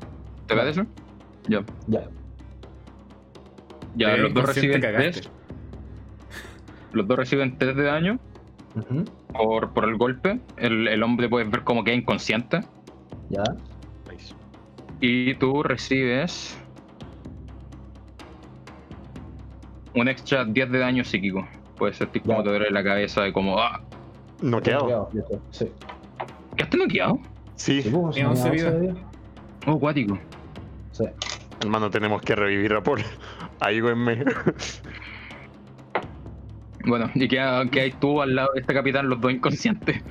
[0.48, 0.62] ¿Te Ya.
[0.62, 0.86] parece?
[1.48, 1.64] Ya.
[1.88, 2.04] Ya.
[3.96, 5.12] Ya, Eh, los dos reciben cagaste.
[5.12, 5.32] 3.
[6.92, 8.20] Los dos reciben 3 de daño
[9.34, 10.40] por, por el golpe.
[10.58, 12.62] El, el hombre puedes ver como queda inconsciente.
[13.30, 13.44] Ya.
[15.02, 16.58] Y tú recibes
[19.94, 21.48] un extra 10 de daño psíquico.
[21.78, 22.44] Puedes sentir como Ya.
[22.44, 23.82] te duele la cabeza de como, ah,
[24.50, 25.10] Noqueado.
[25.14, 25.42] Noqueado.
[25.52, 25.72] Sí.
[26.56, 27.20] ¿quedaste noqueado?
[27.56, 28.74] Sí, Sí, pues, Tiene me 11 da vidas.
[28.74, 28.94] de vida.
[29.68, 30.20] Oh, acuático.
[30.92, 31.06] Sí.
[31.62, 33.02] hermano, tenemos que revivir a Paul.
[33.60, 34.24] Ayúdenme.
[36.86, 40.04] Bueno, y queda ahí tú al lado de este capitán, los dos inconscientes.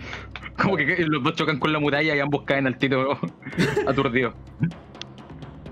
[0.60, 3.16] Como que los dos chocan con la muralla y ambos caen al tiro
[3.86, 4.34] aturdidos.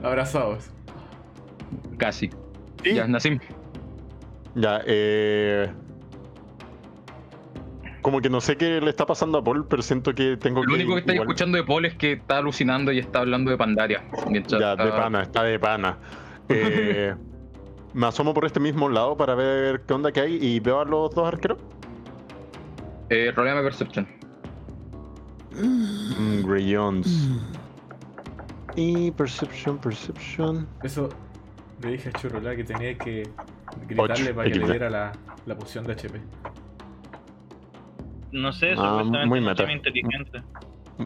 [0.03, 0.71] Abrazados.
[1.99, 2.31] Casi.
[2.85, 2.95] Sí.
[2.95, 3.39] Ya, Nassim.
[4.55, 5.71] Ya, eh.
[8.03, 10.69] Como que no sé qué le está pasando a Paul, pero siento que tengo Lo
[10.69, 10.75] que.
[10.75, 13.57] único que estáis igual- escuchando de Paul es que está alucinando y está hablando de
[13.57, 14.03] Pandaria.
[14.29, 15.99] Mientras Ya, de está- pana, está de pana.
[16.49, 17.15] Eh,
[17.95, 20.85] me asomo por este mismo lado para ver qué onda que hay y veo a
[20.85, 21.59] los dos arqueros.
[23.09, 24.07] Eh, roleame Perception.
[25.53, 27.29] Mm, Greyons.
[28.75, 30.67] Y Perception, Perception.
[30.83, 31.09] Eso
[31.83, 33.29] le dije a Churrola que tenía que
[33.87, 35.13] gritarle Ocho, para que le diera la,
[35.47, 36.21] la poción de HP.
[38.33, 39.71] No sé, Ah, supuestamente muy meta.
[39.71, 40.43] inteligente.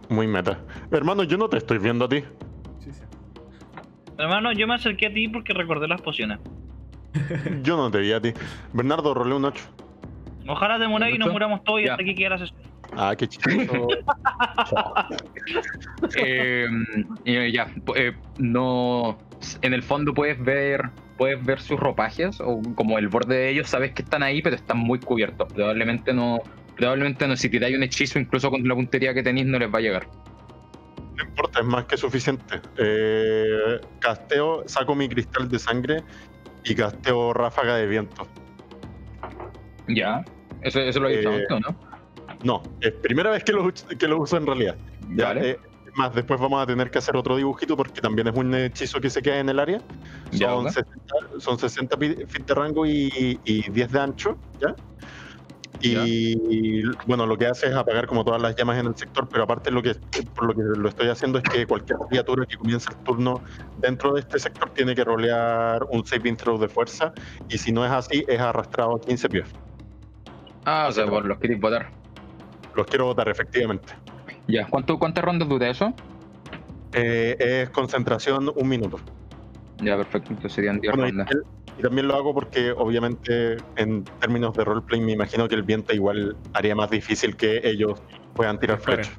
[0.08, 0.60] Muy meta.
[0.90, 2.22] Hermano, yo no te estoy viendo a ti.
[2.78, 3.02] Sí, sí.
[4.18, 6.38] Hermano, yo me acerqué a ti porque recordé las pociones.
[7.62, 8.32] Yo no te vi a ti.
[8.74, 9.64] Bernardo, rolé un 8.
[10.48, 11.92] Ojalá te muráis y nos muramos todos y Ya.
[11.92, 12.60] hasta aquí queda la sesión.
[12.96, 13.88] Ah, qué chistoso.
[16.16, 16.66] Eh,
[17.24, 19.18] y ya, eh, no.
[19.62, 20.82] En el fondo puedes ver.
[21.16, 24.54] Puedes ver sus ropajes o como el borde de ellos, sabes que están ahí, pero
[24.54, 25.50] están muy cubiertos.
[25.52, 26.40] Probablemente no.
[26.76, 29.78] Probablemente no, si tiráis un hechizo, incluso con la puntería que tenéis, no les va
[29.78, 30.06] a llegar.
[31.16, 32.60] No importa, es más que suficiente.
[32.76, 36.02] Eh, casteo, saco mi cristal de sangre
[36.64, 38.26] y casteo ráfaga de viento.
[39.88, 40.24] Ya.
[40.60, 41.76] Eso, eso lo he dicho Eh, antes, ¿o ¿no?
[42.44, 44.76] No, es primera vez que lo, que lo uso en realidad.
[45.14, 45.50] Ya, Vale.
[45.52, 45.58] eh,
[45.94, 49.08] más, después vamos a tener que hacer otro dibujito porque también es un hechizo que
[49.08, 49.80] se queda en el área.
[50.32, 50.72] Ya, Son, ok.
[50.72, 54.74] 60, son 60 pi- feet de rango y, y 10 de ancho, ¿ya?
[55.80, 59.44] Y bueno, lo que hace es apagar como todas las llamas en el sector, pero
[59.44, 59.94] aparte lo que
[60.34, 63.40] por lo que lo estoy haciendo es que cualquier criatura que comience el turno
[63.78, 67.12] dentro de este sector tiene que rolear un saving throw de fuerza
[67.48, 69.48] y si no es así es arrastrado a 15 pies.
[70.64, 71.90] Ah, o sea, por los queréis votar.
[72.74, 73.94] Los quiero votar efectivamente.
[74.48, 74.66] Ya.
[74.66, 75.92] ¿Cuánto, ¿Cuántas rondas dura eso?
[76.92, 78.98] Eh, es concentración un minuto.
[79.78, 80.30] Ya, perfecto.
[80.30, 81.28] Entonces serían 10 Bueno, y, rondas.
[81.78, 85.94] Y también lo hago porque obviamente en términos de roleplay me imagino que el viento
[85.94, 88.00] igual haría más difícil que ellos
[88.34, 89.12] puedan tirar flechas.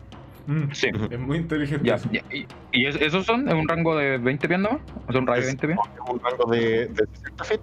[0.47, 0.87] Mm, Sí.
[1.09, 1.85] Es muy inteligente.
[1.87, 2.09] Ya, eso.
[2.11, 2.21] ya.
[2.31, 4.79] ¿Y, y es- esos son en un rango de 20 pies nomás?
[5.07, 5.79] ¿O sea, un radio de Es- 20 pies?
[5.93, 7.61] Es un rango de, de 60 feet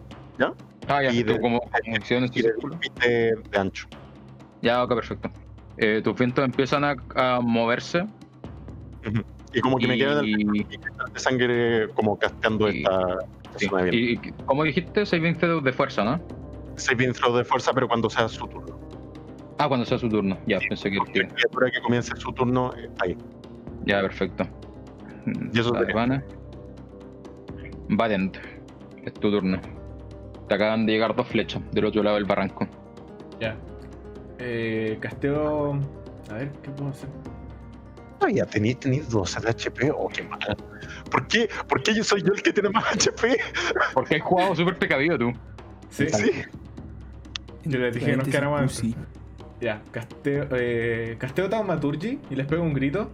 [0.86, 1.10] Ah, ya.
[1.12, 1.62] y tú de- como,
[1.96, 2.76] acciones de círculo.
[2.78, 3.86] 10 feet de, de ancho.
[4.60, 5.30] Ya, ok, perfecto.
[5.78, 8.04] Eh, tus vientos empiezan a, a moverse.
[9.54, 13.16] Y como que me queda en el y, cristal de sangre como casteando Y- esta
[13.56, 13.68] sí.
[13.92, 14.16] y, y
[14.46, 16.20] como dijiste, 6 20 de fuerza, ¿no?
[16.76, 18.78] Saving throw de fuerza, pero cuando sea su turno.
[19.58, 20.36] Ah, cuando sea su turno.
[20.46, 23.16] Ya, pensé que Cualquier criatura que comience su turno, eh, ahí.
[23.86, 24.46] Ya, perfecto.
[25.52, 25.72] Y eso.
[27.88, 28.36] Valiant.
[29.04, 29.60] Es tu turno.
[30.48, 32.66] Te acaban de llegar dos flechas del otro lado del barranco.
[33.40, 33.56] Ya.
[34.38, 35.78] Eh, casteo.
[36.30, 37.08] A ver, ¿qué puedo hacer?
[38.30, 39.90] Ya tenéis, tenéis 12 de HP.
[39.90, 40.56] Oh, qué mal.
[41.10, 41.48] ¿Por qué?
[41.68, 43.36] ¿Por qué yo soy yo el que tiene más HP?
[43.92, 45.32] Porque has jugado súper precavido tú.
[45.90, 46.30] Sí, Sí.
[47.66, 49.22] Yo les dije que nos quedáramos sí, adentro.
[49.60, 53.10] Ya, casteo, eh, casteo Taumaturgy y les pego un grito.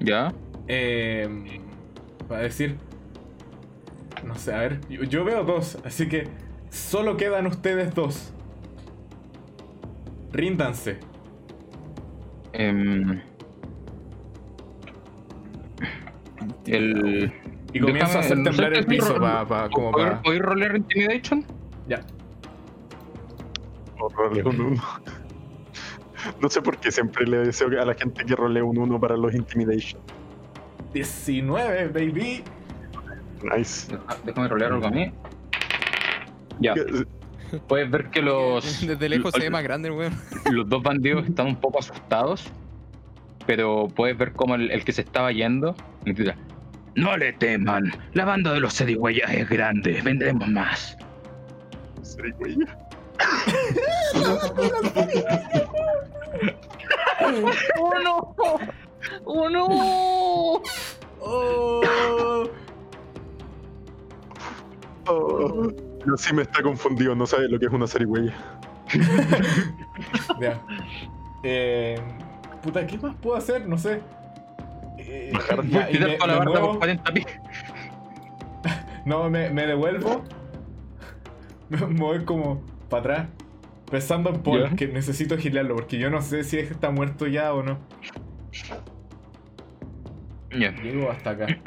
[0.00, 0.34] Ya.
[0.66, 1.60] Eh,
[2.28, 2.76] para decir.
[4.26, 4.80] No sé, a ver.
[4.90, 6.28] Yo, yo veo dos, así que
[6.70, 8.32] solo quedan ustedes dos.
[10.32, 10.98] Ríndanse.
[12.52, 13.20] Em,
[16.66, 17.32] el.
[17.72, 20.22] Y comienzo a hacer temblar el piso Ro- pa- pa- como ¿Podéis para.
[20.22, 21.44] podéis rolear Intimidation?
[21.88, 22.00] Ya.
[24.44, 24.82] Un 1.
[26.40, 29.16] No sé por qué siempre le deseo a la gente que rolee un 1 para
[29.16, 30.00] los Intimidation.
[30.94, 32.42] 19, baby.
[33.42, 33.92] Nice.
[33.92, 35.12] Deja- Déjame rolear algo a mí.
[36.60, 36.74] Ya.
[37.66, 38.80] Puedes ver que los.
[38.86, 40.14] Desde lejos se ve más grande, weón.
[40.50, 42.48] los dos bandidos están un poco asustados,
[43.46, 45.74] pero puedes ver como el, el que se estaba yendo
[46.94, 50.96] No le teman, la banda de los Sedigüeyas es grande, vendremos más.
[52.38, 52.56] Güey.
[57.78, 58.34] ¡Oh no!
[59.24, 60.62] ¡Oh no!
[61.20, 61.82] Oh.
[65.10, 65.72] Oh,
[66.04, 68.34] pero sí me está confundido, no sabe lo que es una zarigüeya.
[70.40, 70.60] Ya.
[71.42, 71.98] Eh,
[72.62, 73.66] puta, ¿qué más puedo hacer?
[73.68, 74.00] No sé.
[74.98, 75.64] Eh, Bajar.
[75.66, 76.68] ya, y Tirar me- toda la me barda muevo.
[76.70, 77.26] por 40 pies.
[79.04, 80.22] No, me, me devuelvo.
[81.70, 83.28] Me voy como para atrás.
[83.90, 84.76] Pensando en Paul, Ya.
[84.76, 87.78] que necesito gilearlo, porque yo no sé si está muerto ya o no.
[90.50, 91.46] Llego hasta acá.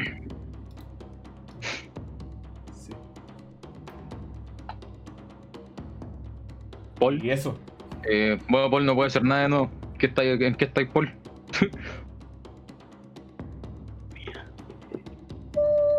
[7.01, 7.25] Paul.
[7.25, 7.57] Y eso.
[8.07, 9.71] Eh, bueno, Paul no puede hacer nada de nuevo.
[9.97, 11.11] ¿Qué está, ¿En qué estáis, Paul?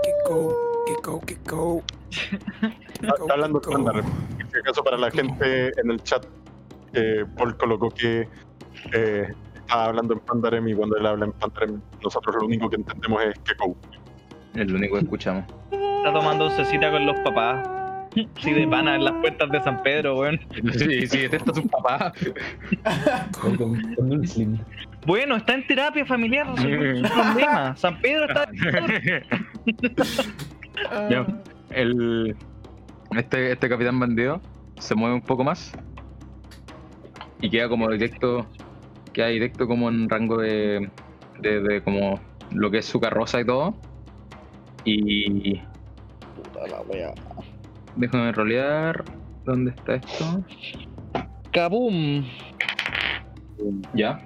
[0.03, 0.57] Que go,
[0.87, 1.83] que go, que go.
[3.03, 3.97] Está hablando estándar.
[3.97, 6.25] En este caso, para la gente en el chat,
[6.95, 8.29] eh, Paul colocó que
[8.93, 12.77] eh, estaba hablando en Pandarem y cuando él habla en Pandarem, nosotros lo único que
[12.77, 13.77] entendemos es que go.
[14.55, 15.45] Es lo único que escuchamos.
[15.73, 17.82] Está tomando cecita con los papás.
[18.15, 20.39] Sí, de pana en las puertas de San Pedro, weón.
[20.73, 22.13] Sí, sí, este está su papá.
[25.07, 27.75] Bueno, está en terapia familiar, problema.
[27.77, 28.49] San Pedro está.
[31.11, 31.27] Ya.
[31.71, 32.37] El,
[33.17, 34.41] este, este capitán bandido
[34.79, 35.73] se mueve un poco más
[37.41, 38.47] y queda como directo,
[39.13, 40.91] queda directo como en rango de,
[41.41, 42.21] de, de como
[42.53, 43.75] lo que es su carroza y todo.
[44.85, 45.61] Y
[46.35, 47.15] Puta la wea.
[47.97, 49.05] Déjame rolear.
[49.45, 50.45] ¿Dónde está esto?
[51.53, 52.25] Kabum.
[53.95, 54.19] Ya.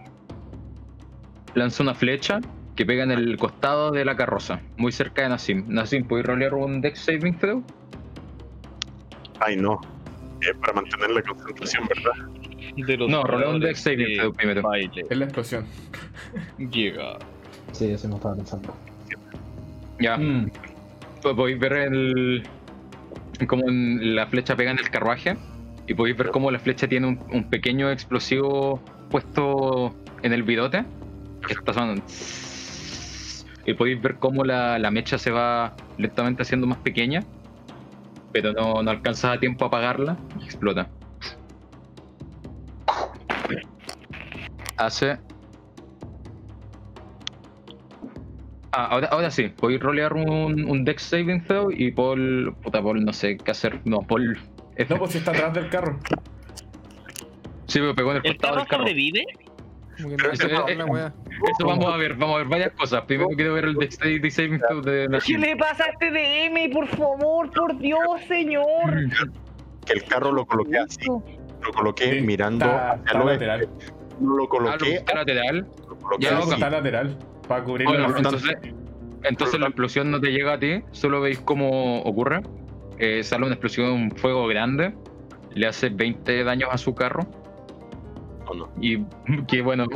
[1.55, 2.40] Lanza una flecha
[2.74, 5.64] que pega en el costado de la carroza, muy cerca de Nassim.
[5.68, 7.62] Nassim, ¿puedes rolear un Dex Saving Throw?
[9.40, 9.80] Ay, no.
[10.43, 12.28] Es para mantener la concentración, ¿verdad?
[12.76, 14.60] De los No, rolea un Dex Saving Throw primero.
[14.62, 15.02] Baile.
[15.09, 15.64] Es la explosión.
[16.59, 17.18] Llega.
[17.72, 18.74] Sí, eso me estaba pensando.
[19.98, 20.18] Ya.
[20.18, 20.51] Mm.
[21.22, 22.43] po- podéis ver el.
[23.46, 25.36] Como la flecha pega en el carruaje.
[25.86, 28.80] Y podéis ver cómo la flecha tiene un, pequeño explosivo
[29.10, 30.84] puesto en el bidote.
[31.46, 32.02] Que está sonando.
[33.66, 37.20] Y podéis ver cómo la, la mecha se va lentamente haciendo más pequeña.
[38.32, 40.88] Pero no, no alcanza a tiempo a apagarla y explota.
[44.76, 45.18] Hace.
[48.72, 52.55] Ah, ahora, ahora sí, podéis rolear un, un Dex Saving Throw y Paul.
[52.62, 53.80] Puta, Paul, no sé qué hacer.
[53.84, 54.38] No, Paul.
[54.76, 54.93] F.
[54.93, 55.98] No, pues si está atrás del carro.
[57.66, 58.82] Sí, me pegó en el ¿El costado carro del carro.
[58.82, 59.24] sobrevive?
[59.97, 61.14] Como que Pero no ese- sé eh, la.
[61.59, 63.02] Eso vamos a ver, vamos a ver varias cosas.
[63.06, 65.40] Primero quiero ver el Dexterity Saving Throw de ¿Qué Nassim.
[65.40, 66.70] le pasa a este DM?
[66.72, 69.09] Por favor, por Dios, señor.
[69.86, 71.06] Que el carro lo coloqué así.
[71.06, 73.60] Lo coloqué Sí, mirando está- hacia está el lateral.
[73.60, 75.66] Lo Ah, lo coloqué, está lateral.
[75.88, 76.52] lo coloqué Ya, Sí, así.
[76.55, 77.18] está lateral.
[77.48, 78.56] Para cubrir Bueno, entonces,
[79.23, 82.43] entonces la explosión no te llega a ti, solo veis cómo ocurre.
[82.98, 84.94] Eh, sale una explosión, un fuego grande,
[85.55, 87.27] le hace 20 daños a su carro.
[88.81, 89.05] Y
[89.48, 89.86] que bueno,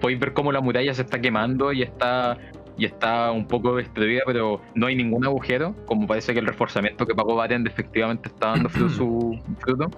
[0.00, 2.38] podéis ver cómo la muralla se está quemando y está
[2.78, 7.04] y está un poco destruida, pero no hay ningún agujero, como parece que el reforzamiento
[7.04, 9.90] que pagó Baren efectivamente está dando fruto su fruto.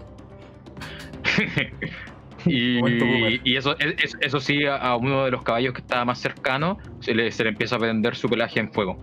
[3.45, 6.79] y, eso, es- es- eso sí, a, uno de los caballos que estaba más cercano
[7.01, 8.97] se le, se le empieza a prender su pelaje en fuego.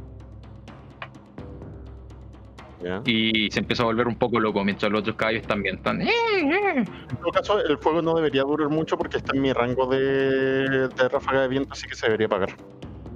[2.83, 3.01] ¿Ya?
[3.05, 5.99] Y se empieza a volver un poco loco, mientras los otros caballos también están.
[6.01, 6.07] "Eh".
[6.39, 6.85] En
[7.17, 11.09] todo caso, el fuego no debería durar mucho porque está en mi rango de, de
[11.09, 12.49] ráfaga de viento, así que se debería apagar.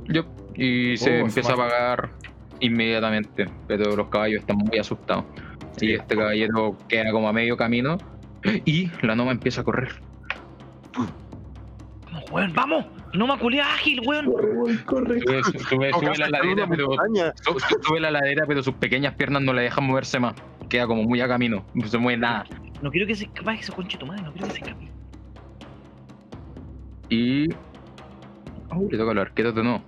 [0.08, 0.26] Yup,
[0.56, 2.10] Y se Oh, empieza a apagar
[2.60, 5.26] inmediatamente, pero los caballos están muy asustados.
[5.80, 7.98] Y este caballero queda como a medio camino
[8.66, 9.90] y la noma empieza a correr.
[12.12, 12.86] Vamos, weón, vamos.
[13.14, 14.26] No me culé ágil, weón.
[14.26, 16.90] Sube, sube- sube la ladera, pero,
[17.82, 20.34] sube la ladera, pero sus pequeñas piernas no le dejan moverse más.
[20.70, 22.46] Queda como muy a camino, no se mueve nada.
[22.82, 24.92] No quiero que se escape ese conchito madre, no quiero que se escape.
[27.10, 27.50] Y.
[28.70, 29.82] Oh, le toca al arquero de nuevo.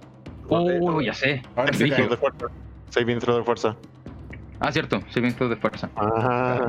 [0.49, 1.41] Oh, ya sé.
[1.55, 2.07] Ahora cae.
[2.09, 2.47] de fuerza.
[2.89, 3.75] Saving throw de fuerza.
[4.59, 5.89] Ah, cierto, saving throw de fuerza.
[5.95, 6.59] Ah,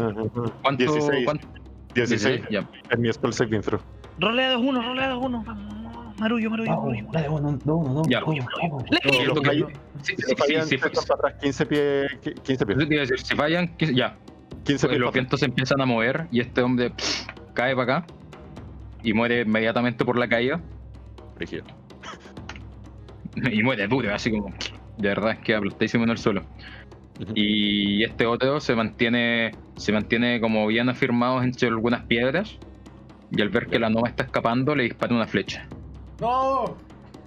[0.63, 0.85] ¿Cuánto?
[0.85, 1.25] 16.
[1.25, 1.49] cuánto?
[1.95, 2.69] 16 Ya.
[2.91, 3.81] en mi spell saving throw.
[4.19, 5.45] Rolea 2-1, rolea 2-1.
[5.45, 5.85] Vamos,
[6.19, 7.07] Marullo, marullo, marullo.
[7.13, 8.21] dale, uno, no, uno, no, Ya.
[8.21, 8.85] vamos, vamos.
[8.91, 9.69] Le- Sí, Los lo que- fallan-
[10.03, 12.07] sí, Si fallan, sí, se sí, echan para atrás 15 pies.
[12.45, 13.11] 15 pies.
[13.25, 14.17] Si fallan, que- ya.
[14.65, 15.01] 15 pies.
[15.01, 18.07] los vientos se empiezan a mover y este hombre pff, cae para acá
[19.03, 20.61] y muere inmediatamente por la caída.
[21.37, 21.65] Brígido.
[23.53, 24.53] Y muere duro, así como.
[24.97, 26.43] De verdad, queda aplastadísimo en el suelo.
[27.21, 27.33] Ujú.
[27.35, 29.51] Y este otro se mantiene.
[29.77, 32.59] Se mantiene como bien afirmado entre algunas piedras.
[33.31, 35.67] Y al ver que la nova está escapando, le dispara una flecha.
[36.21, 36.77] ¡No!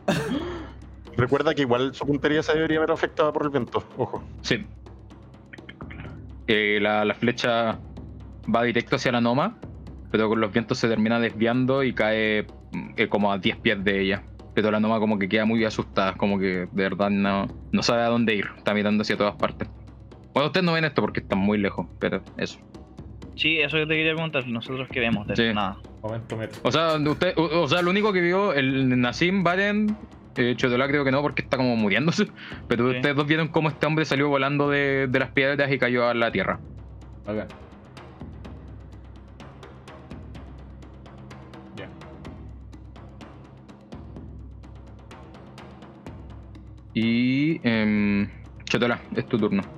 [1.18, 3.84] Recuerda que igual su puntería se debería ver afectada por el viento.
[3.98, 4.24] Ojo.
[4.42, 4.66] Sí.
[6.48, 7.80] Eh, la, la flecha
[8.54, 9.58] va directo hacia la Noma,
[10.12, 12.48] pero con los vientos se termina desviando y cae
[12.96, 14.24] eh, como a 10 pies de ella.
[14.54, 18.04] Pero la Noma como que queda muy asustada, como que de verdad no, no sabe
[18.04, 19.68] a dónde ir, está mirando hacia todas partes.
[20.38, 22.60] Bueno, ustedes no ven esto porque están muy lejos, pero eso.
[23.36, 24.46] Sí, eso que te quería preguntar.
[24.48, 25.42] Nosotros que vemos de Sí.
[25.46, 25.80] eso, nada.
[26.04, 26.38] Momento.
[26.62, 29.98] O sea, usted, o, o sea, lo único que vio el Nassim Baren,
[30.36, 32.28] eh, Chotola creo que no, porque está como muriéndose.
[32.68, 32.98] Pero Sí.
[32.98, 36.14] ustedes dos vieron cómo este hombre salió volando de, de las piedras y cayó a
[36.14, 36.60] la tierra.
[37.26, 37.48] Acá.
[41.76, 41.90] Ya.
[46.94, 47.60] Y.
[47.64, 48.30] Eh,
[48.66, 49.77] Chotola, es tu turno.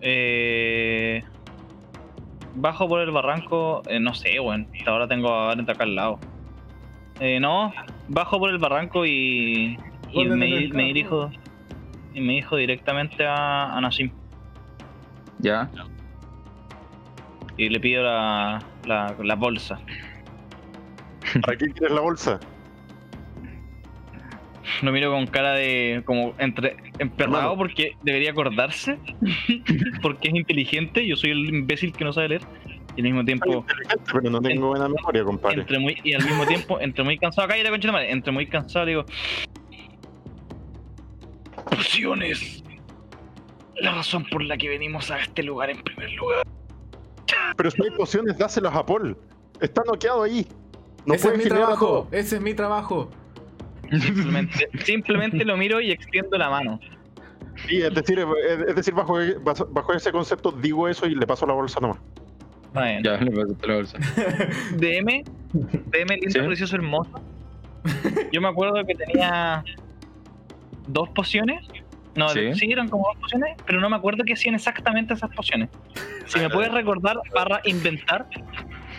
[0.00, 1.22] Eh,
[2.54, 4.68] bajo por el barranco, eh, no sé, weón.
[4.78, 6.18] Hasta ahora tengo a Barent acá al lado.
[7.20, 7.72] Eh, no,
[8.08, 9.78] bajo por el barranco y,
[10.10, 10.36] y ¿Dónde
[10.72, 11.30] me, dirijo
[12.14, 14.10] y me dirijo directamente a, a Nassim
[15.38, 15.68] ¿Ya?
[17.58, 19.78] y le pido la, la, la bolsa.
[21.42, 22.40] ¿Para qué quieres la bolsa?
[24.82, 27.56] Lo miro con cara de como entre emperrado Hermano.
[27.56, 28.98] porque debería acordarse,
[30.02, 31.06] porque es inteligente.
[31.06, 32.42] Yo soy el imbécil que no sabe leer
[32.96, 33.64] y al mismo tiempo
[34.12, 35.60] pero no tengo buena memoria, compadre.
[35.60, 38.48] entre muy y al mismo tiempo entre muy cansado cállate concha de madre entre muy
[38.48, 39.04] cansado le digo
[41.70, 42.64] pociones
[43.76, 46.42] la razón por la que venimos a este lugar en primer lugar
[47.56, 49.16] Pero si hay pociones, dáselas a Paul.
[49.60, 50.46] Está noqueado ahí.
[51.06, 51.86] No Ese es mi trabajo.
[51.86, 52.08] todo.
[52.10, 53.10] Ese es mi trabajo.
[53.98, 56.78] Simplemente simplemente lo miro y extiendo la mano
[57.68, 58.24] Sí, es decir,
[58.68, 59.18] es decir bajo,
[59.70, 61.98] bajo ese concepto digo eso y le paso la bolsa nomás.
[62.74, 63.02] Bien.
[63.02, 63.98] Ya, le pasaste la bolsa.
[64.78, 66.38] DM DM lindo Sí.
[66.40, 67.20] precioso hermoso
[68.32, 69.64] yo me acuerdo que tenía
[70.86, 71.66] dos pociones
[72.14, 72.54] No, Sí.
[72.54, 72.70] sí.
[72.72, 75.68] eran como dos pociones, pero no me acuerdo qué hacían exactamente esas pociones.
[76.26, 78.26] Si me puedes recordar, barra inventar,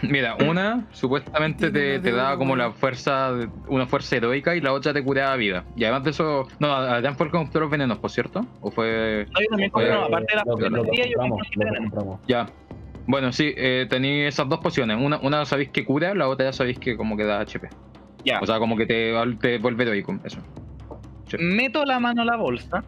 [0.01, 3.31] Mira, una supuestamente te, te da como la fuerza,
[3.67, 5.63] una fuerza heroica y la otra te curaba vida.
[5.75, 8.45] Y además de eso, no, Adrián fue el que compró los venenos, por cierto.
[8.61, 9.27] ¿O fue.?
[9.31, 12.19] no, yo también compré, no, aparte de de día, yo compré.
[12.27, 12.47] Ya.
[13.07, 14.97] Bueno, sí, eh, tenéis esas dos pociones.
[14.99, 17.67] Una, una sabéis que cura, la otra ya sabéis que como que da HP.
[18.23, 18.39] Ya.
[18.39, 20.17] O sea, como que te, te vuelve heroico.
[20.23, 20.39] Eso.
[21.39, 22.83] Meto la mano a la bolsa,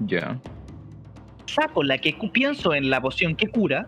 [0.00, 0.36] Ya.
[1.46, 3.86] saco la que pienso en la poción que cura,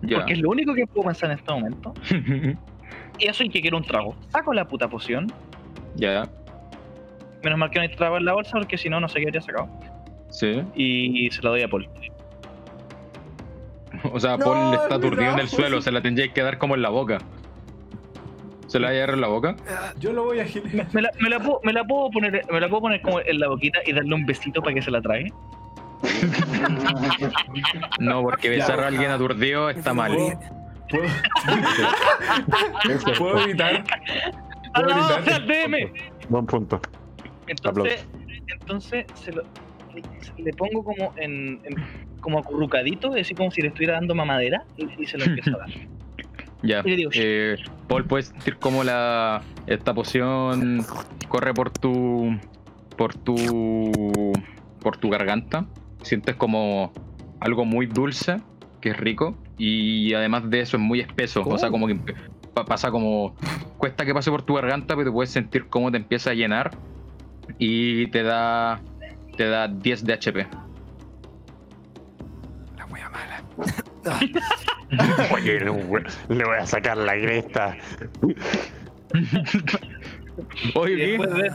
[0.00, 1.94] Porque es lo único que puedo pensar en este momento.
[3.20, 4.14] Y eso y que quiero un trago.
[4.28, 5.26] Saco la puta poción.
[5.96, 6.28] ya.
[7.42, 9.26] Menos mal que no hay trago en la bolsa, porque si no, no sé qué
[9.26, 9.68] habría sacado.
[10.30, 10.62] Sí.
[10.76, 11.88] Y se lo doy a Paul.
[14.12, 16.58] O sea, No, Paul está es aturdido en el suelo, se la tendríais que dar
[16.58, 17.18] como en la boca.
[18.68, 19.56] ¿Se la va a dar en la boca?
[19.98, 20.86] Yo lo voy a girar.
[20.92, 23.40] Me la, me la puedo, me la puedo poner, me la puedo poner como en
[23.40, 25.32] la boquita y darle un besito para que se la trague.
[28.00, 30.12] No, porque besar a alguien aturdido está mal.
[33.18, 33.84] ¿Puedo, evitar?
[34.74, 35.00] ¡Ah, ¿Puedo no!
[35.18, 35.34] evitar?
[35.34, 35.92] ¡Al DM!
[36.28, 36.80] Buen punto.
[37.46, 38.06] Entonces,
[38.46, 39.42] entonces se lo,
[40.36, 44.88] le pongo como en, en- como acurrucadito, así como si le estuviera dando mamadera y,
[45.02, 45.70] y se lo empiezo a dar.
[46.60, 46.82] Ya.
[46.82, 47.56] Digo, Eh,
[47.86, 50.84] Paul, puedes sentir cómo la esta poción
[51.28, 52.36] corre por tu
[52.96, 54.32] por tu
[54.80, 55.66] por tu garganta.
[56.08, 56.90] Sientes como
[57.38, 58.40] algo muy dulce,
[58.80, 61.42] que es rico, y además de eso es muy espeso.
[61.46, 61.98] O sea, como que
[62.66, 63.36] pasa como
[63.76, 66.70] cuesta que pase por tu garganta, pero puedes sentir cómo te empieza a llenar
[67.58, 68.80] y te da
[69.36, 70.46] te da 10 de HP.
[72.78, 73.42] La wea mala.
[75.34, 77.76] Oye, le voy a sacar la cresta.
[80.74, 81.52] Oye, de,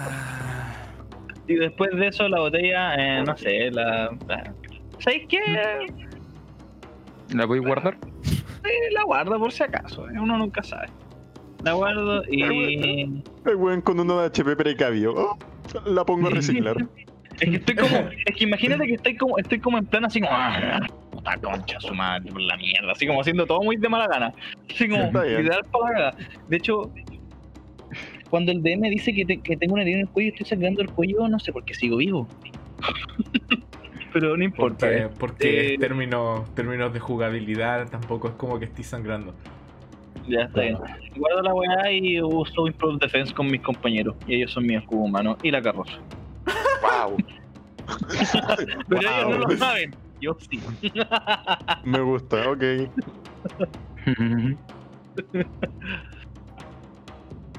[1.48, 4.12] y después de eso la botella, eh, no sé, la...
[4.28, 4.54] la-
[5.00, 5.40] ¿Sabéis qué?
[7.34, 7.98] ¿La podéis guardar?
[8.64, 10.88] Eh, la guardo por si acaso, eh, uno nunca sabe.
[11.64, 12.44] La guardo y...
[13.46, 15.14] El weón con uno de HP precavido.
[15.16, 15.38] Oh,
[15.86, 16.78] la pongo a reciclar.
[17.40, 17.96] Es que estoy como,
[18.26, 20.80] es que imagínate que estoy como, estoy como en plan así como, ah,
[21.12, 24.34] puta concha su madre, por la mierda, así como haciendo todo muy de mala gana.
[24.70, 26.16] Así como, literal para.
[26.48, 26.92] De hecho,
[28.34, 30.82] cuando el DM dice que, te- que tengo una herida en el cuello, estoy sangrando
[30.82, 32.28] el cuello, no sé por qué sigo vivo.
[34.12, 34.88] Pero no importa.
[34.88, 35.10] Porque, eh.
[35.20, 39.36] porque Eh, términos, términos de jugabilidad tampoco es como que estés sangrando.
[40.28, 40.80] Ya está bien.
[41.16, 44.16] Guardo la weá y uso Improved Defense con mis compañeros.
[44.26, 46.00] Y ellos son mi escudo humano y la carroza.
[46.82, 47.16] wow.
[48.90, 49.94] Pero ellos no lo saben.
[50.22, 50.60] Yo sí.
[51.84, 52.64] Me gusta, ok.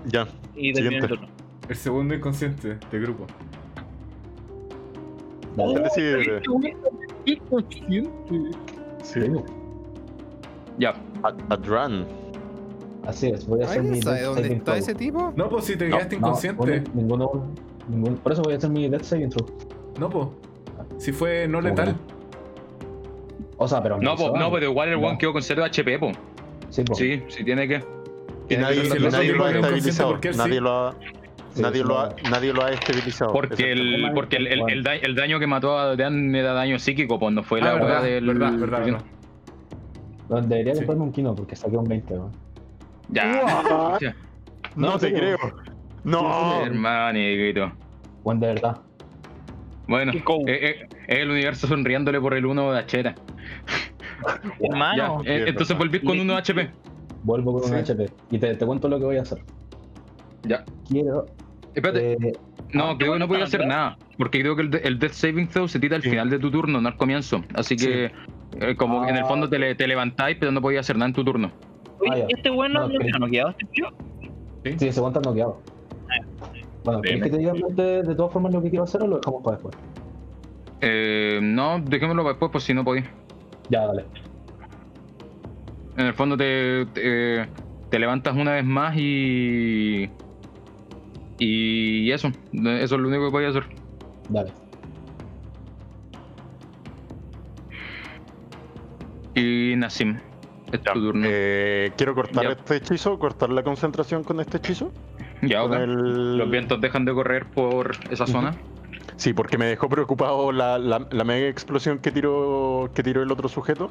[0.06, 0.26] Ya.
[0.54, 1.28] Y termino el turno.
[1.68, 3.26] El segundo inconsciente del grupo.
[5.56, 6.42] ¿Quién decide?
[7.26, 8.58] Inconsciente.
[9.02, 9.20] Sí.
[10.78, 10.94] ya.
[11.22, 12.06] A- Adran.
[13.06, 14.76] Así es, voy a hacer mi ¿Alguien sabe dónde está throw.
[14.76, 15.32] ese tipo?
[15.36, 16.62] No, pues si te No, quedaste No, inconsciente.
[16.62, 17.46] uno- ninguno,
[17.88, 19.46] ninguno- por eso voy a hacer mi Death Saving Throw.
[20.00, 20.28] No, pues.
[20.98, 21.96] Si fue no ¿Cómo letal.
[23.58, 25.08] O sea, pero No, po, no, pero igual el No.
[25.08, 26.12] one quedó con 0 HP, po.
[26.70, 26.94] Sí, po.
[26.94, 27.84] Sí, sí tiene que.
[28.44, 30.10] Y Tiene nadie, nadie tipo lo ha era estabilizado.
[30.10, 30.60] ¿por qué él Nadie sí?
[30.60, 30.94] lo ha,
[31.54, 33.32] Sí, nadie, sí, lo ha, nadie lo ha estabilizado.
[33.32, 36.52] Porque el, porque el, el, el da- el daño que mató a Adrián me da
[36.52, 38.26] daño psíquico, pues no fue Ah, la verdad, weá del.
[38.26, 39.02] verdad, verdad, verdad.
[40.28, 40.78] No, debería Sí.
[40.80, 42.32] comprarme un kino porque saqué un 20, ¿no?
[43.08, 43.98] Ya.
[44.74, 45.38] No, No, te creo.
[46.02, 46.60] No.
[46.64, 47.72] Hermanito.
[48.24, 48.78] Buen de verdad.
[49.86, 50.48] Bueno, cool.
[50.48, 53.14] eh, eh, es el universo sonriéndole por el 1 de Achera.
[54.24, 55.20] Ya, Hermano.
[55.24, 56.70] eh, es entonces volví con 1 HP.
[57.24, 57.92] Vuelvo con un Sí.
[57.92, 58.10] HP.
[58.30, 59.38] Y te, te cuento lo que voy a hacer.
[60.44, 60.64] Ya.
[60.88, 61.26] Quiero.
[61.74, 62.32] Espérate, eh,
[62.72, 63.96] no, creo que no podía hacer nada.
[64.16, 66.10] Porque creo que el, el Death Saving Throw se tira al Sí.
[66.10, 67.42] final de tu turno, no al comienzo.
[67.54, 68.12] Así que,
[68.60, 69.26] eh, como en el Ah.
[69.26, 71.50] fondo te, le- te levantáis, pero no podías hacer nada en tu turno.
[71.98, 73.86] Oye, Ah, este bueno No, ha noqueado este tío.
[74.78, 75.60] sí, ese guante noqueado.
[76.84, 79.16] Bueno, ¿quieres que te diga de, de todas formas lo que quiero hacer o lo
[79.16, 79.74] dejamos para después?
[80.82, 83.06] Eh, no, dejémoslo para después, pues si no podéis.
[83.70, 84.04] Ya, dale.
[85.96, 87.46] En el fondo te, te,
[87.90, 90.10] te levantas una vez más y.
[91.38, 93.64] Y eso, eso es lo único que podía hacer.
[94.28, 94.52] Dale.
[99.34, 100.18] Y Nassim,
[100.72, 101.26] es tu turno.
[101.28, 102.50] Eh, quiero cortar Ya.
[102.52, 104.92] este hechizo, cortar la concentración con este hechizo.
[105.42, 105.78] ya, con ok.
[105.80, 108.54] el- Los vientos dejan de correr por esa zona.
[109.16, 113.30] Sí, porque me dejó preocupado la, la- la mega explosión que tiró, que tiró el
[113.32, 113.90] otro sujeto.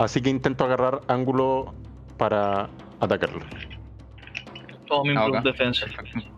[0.00, 1.74] Así que intento agarrar ángulo
[2.16, 2.70] para
[3.00, 3.40] atacarlo.
[4.86, 5.44] Todo mi Ah, Improved ok.
[5.44, 5.84] Defense.
[5.86, 6.30] Perfecto.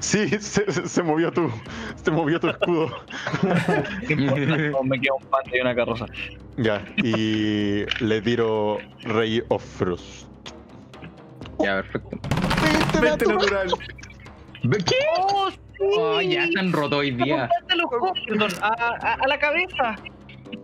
[0.00, 1.48] Sí, se, se- movió tú.
[1.94, 2.88] Se movió tu escudo.
[4.72, 6.06] No, me queda un pante y una carroza.
[6.56, 10.26] Ya, y le tiro Ray of Frost.
[11.60, 12.18] Ya, perfecto.
[13.00, 13.68] Mente natural.
[14.62, 14.96] ¿Qué?
[15.20, 15.58] ¡Oh, sí!
[15.98, 17.48] Oh, ya están rotos hoy día.
[18.28, 19.94] Los a, a, a la cabeza.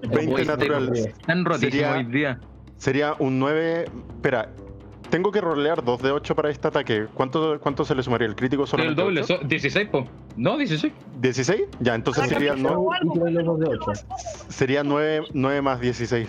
[0.03, 0.97] 20 Oye, natural.
[0.97, 2.41] Están rotísimos Sería- hoy día.
[2.77, 3.85] Sería un 9.
[4.15, 4.51] Espera,
[5.11, 7.07] tengo que rolear 2 de 8 para este ataque.
[7.15, 8.27] ¿Cuánto, cuánto se le sumaría?
[8.27, 9.03] ¿El crítico El solamente?
[9.03, 9.39] doble, ocho?
[9.41, 10.05] so- 16, po.
[10.37, 10.93] No, 16.
[11.21, 11.67] ¿16?
[11.81, 12.75] Ya, entonces Ah, sería, capítulo.
[12.75, 13.93] no, Y tirarle dos de 8.
[14.49, 16.29] sería 9, 9 más 16.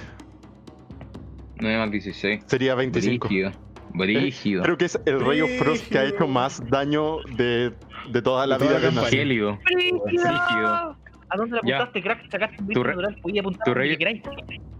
[1.59, 2.43] 9 más 16.
[2.45, 3.27] Sería 25.
[3.27, 3.51] Brígido.
[3.95, 4.63] Brígido.
[4.63, 7.73] Creo que es el Ray of Frost que ha hecho más daño de,
[8.11, 9.01] de toda la De toda vida la.
[9.03, 9.17] Nazi.
[9.17, 9.59] Gélido.
[9.63, 10.03] ¡Brígido!
[10.03, 10.97] Brígido.
[11.33, 11.75] ¿A dónde la Ya.
[11.77, 12.29] apuntaste, crack?
[12.29, 13.17] Sacaste un Tu natural.
[13.21, 14.21] Podía apuntar tu donde rey- queráis.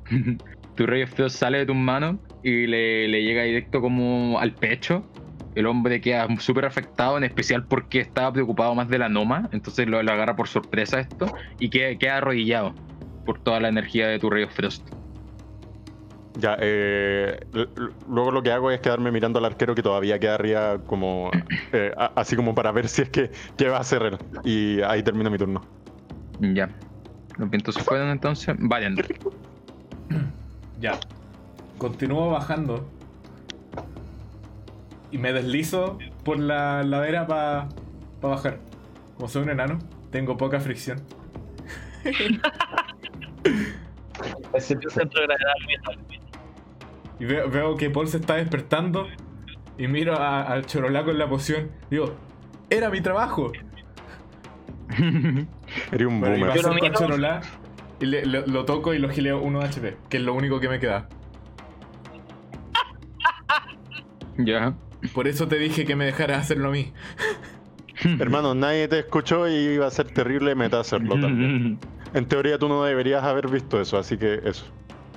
[0.76, 5.04] tu of Frost sale de tus manos y le, le llega directo como al pecho.
[5.56, 9.50] El hombre queda súper afectado, en especial porque estaba preocupado más de la Noma.
[9.52, 12.74] Entonces lo, lo agarra por sorpresa esto y queda, queda arrodillado
[13.26, 14.88] por toda la energía de tu Ray of Frost.
[16.36, 17.40] Ya, eh,
[18.10, 21.30] luego lo que hago es quedarme mirando al arquero que todavía queda arriba como
[21.72, 24.18] eh, a- así como para ver si es que qué va a hacer él.
[24.44, 25.64] Y ahí termina mi turno.
[26.52, 26.70] Ya.
[27.38, 28.56] Los vientos se fueron entonces.
[28.60, 28.96] Vayan.
[30.80, 31.00] Ya.
[31.78, 32.86] Continúo bajando.
[35.12, 37.70] Y me deslizo por la ladera para
[38.22, 38.60] bajar.
[39.16, 39.80] Como soy un enano,
[40.12, 41.02] tengo poca fricción.
[47.20, 49.08] Y veo, veo que Paul se está despertando.
[49.78, 51.72] Y miro al chorolá con la poción.
[51.90, 52.14] Digo,
[52.70, 53.52] era mi trabajo.
[55.92, 56.56] Eres un Bueno, boomer.
[56.56, 56.94] Yo lo miro.
[56.94, 57.42] chorolá.
[58.00, 59.98] Y le- lo, lo toco y lo gileo 1 HP.
[60.10, 61.08] Que es lo único que me queda.
[64.38, 64.74] ya.
[65.14, 66.92] Por eso te dije que me dejaras hacerlo a mí.
[68.20, 71.80] Hermano, nadie te escuchó y iba a ser terrible meta hacerlo también.
[72.14, 74.66] En teoría tú no deberías haber visto eso, así que eso.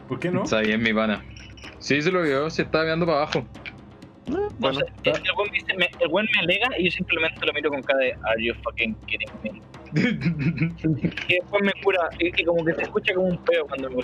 [0.09, 0.44] ¿Por qué no?
[0.44, 1.23] Está bien, mi pana.
[1.78, 3.47] Sí, se lo vio, se estaba mirando para abajo.
[4.59, 7.53] Bueno, el el buen me dice, me- el buen me alega y yo simplemente lo
[7.53, 9.51] miro con cara de Are you fucking kidding me?
[11.28, 13.97] Y después me cura y, y como que se escucha como un peo cuando me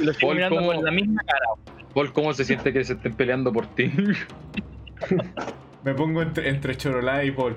[0.00, 0.72] Lo estoy Paul, mirando ¿cómo?
[0.72, 1.46] con la misma cara.
[1.94, 3.90] Paul, ¿cómo se siente que se estén peleando por ti?
[5.84, 7.56] Me pongo entre, entre Chorolá y Paul.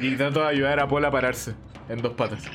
[0.00, 1.54] Y trato de ayudar a Paul a pararse
[1.88, 2.46] en dos patas.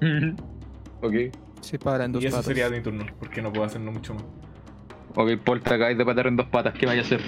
[1.02, 1.14] ok.
[1.60, 2.46] Se para en dos y eso patas.
[2.46, 4.24] sería mi turno, porque no puedo hacerlo mucho más.
[5.16, 6.74] Ok, Paul, te acabáis de patar en dos patas.
[6.74, 7.20] ¿Qué vaya a hacer?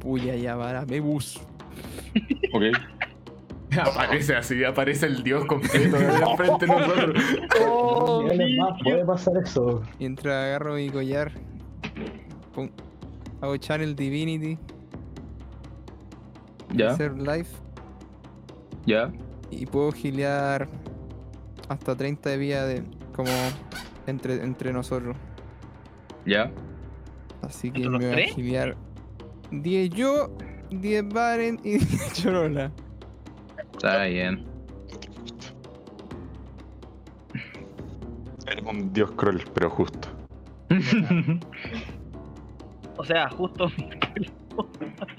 [0.00, 1.40] Puya, ya, vara, me bus.
[2.52, 2.62] Ok.
[3.78, 7.22] Aparece así, aparece el dios completo de frente de nosotros.
[7.66, 8.22] Oh,
[8.58, 9.82] más, puede pasar eso.
[9.98, 11.30] Mientras agarro mi collar,
[12.54, 12.72] pon-
[13.42, 14.58] hago Channel Divinity,
[16.72, 17.46] Ya, hacer live
[18.86, 19.12] ya.
[19.50, 20.68] Y puedo gilear
[21.68, 22.82] hasta 30 de vida de
[23.14, 23.30] como
[24.06, 25.16] entre, entre nosotros.
[26.24, 26.50] Ya.
[27.42, 28.76] Así que ¿Entre me voy a gilear
[29.50, 30.36] 10 yo,
[30.70, 32.72] 10 Baren y 10 Chorola.
[33.72, 34.46] Está bien.
[38.50, 40.08] eres un dios cruel, pero justo.
[43.00, 43.70] O sea, justo.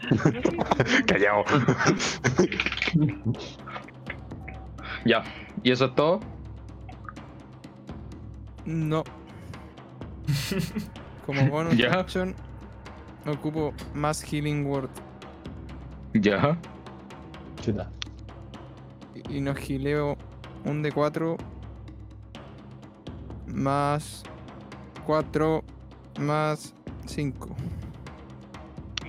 [1.07, 1.45] Callao.
[5.05, 5.23] Ya.
[5.63, 6.19] ¿Y eso es todo?
[8.65, 9.03] No.
[11.25, 11.91] Como bonus Ya.
[11.99, 12.35] action,
[13.27, 14.89] ocupo más Healing Word
[16.13, 16.57] Ya.
[17.61, 17.89] Chuta.
[19.15, 20.17] y- y nos gileo
[20.65, 21.37] un de 4
[23.47, 24.23] más
[25.05, 25.63] 4
[26.19, 26.73] más
[27.05, 27.49] 5.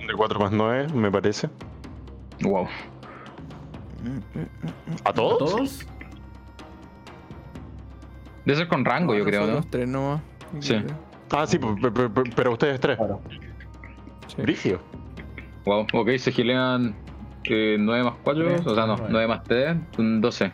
[0.07, 1.49] De 4 más 9, me parece.
[2.43, 2.67] Wow.
[5.05, 5.37] ¿A ¿A todos?
[5.37, 5.87] todos?
[8.45, 9.53] Debe ser con rango, yo creo, ¿no?
[9.53, 10.21] Los tres nomás.
[10.59, 10.75] Sí.
[11.31, 12.97] Ah, sí, pe- pe- pe- pero ustedes tres.
[12.97, 13.21] Claro.
[14.27, 14.41] Sí.
[14.41, 14.79] Brigio.
[15.65, 15.85] Wow.
[15.93, 16.95] Ok, se gilean
[17.45, 19.07] eh, 9 más 4, Tres, o sea, no, nueve.
[19.11, 20.51] 9 más 3, son 12.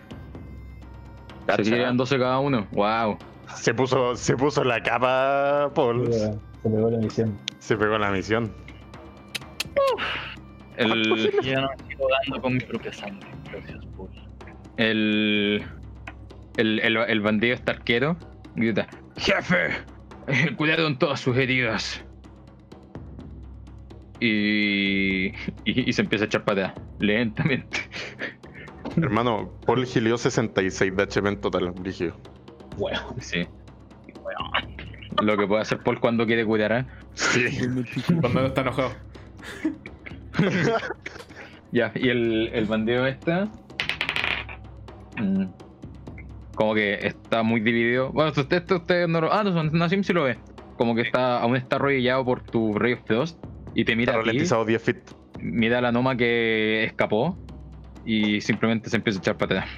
[1.55, 2.67] Se gilean 12 cada uno.
[2.73, 3.17] Wow.
[3.55, 6.11] Se puso, se puso la capa, Paul.
[6.11, 7.37] Se pegó la misión.
[7.59, 8.51] Se pegó la misión.
[10.77, 13.27] El, Yo no me sigo dando con mi propia sangre.
[13.51, 14.09] Gracias, Paul.
[14.77, 15.63] el,
[16.57, 18.17] el, el, el bandido este arquero
[18.55, 18.87] grita:
[19.17, 19.71] ¡Jefe!
[20.27, 22.03] eh, Cuidado con todas sus heridas.
[24.19, 25.33] Y, y,
[25.65, 27.79] y se empieza a echar para lentamente.
[28.97, 32.15] Hermano, Paul gilió 66 de HP en total, Brigio.
[32.77, 33.15] Bueno.
[33.19, 33.47] Sí.
[35.21, 36.85] Lo que puede hacer Paul cuando quiere cuidar, ¿eh?
[38.21, 38.91] Cuando no está enojado.
[41.71, 43.43] Ya, y el, el bandido este.
[45.17, 45.45] mm,
[46.55, 48.09] como que está muy dividido.
[48.11, 49.33] Bueno, usted, usted, usted no lo.
[49.33, 50.37] Ah, no, Nassim sí lo ve.
[50.77, 53.37] Como que está, aún está arrodillado por tu Ray of Frost.
[53.75, 54.97] Y te mira Está ralentizado 10 feet.
[55.39, 57.37] mira a la Noma que escapó.
[58.05, 59.71] Y simplemente se empieza a echar para atrás.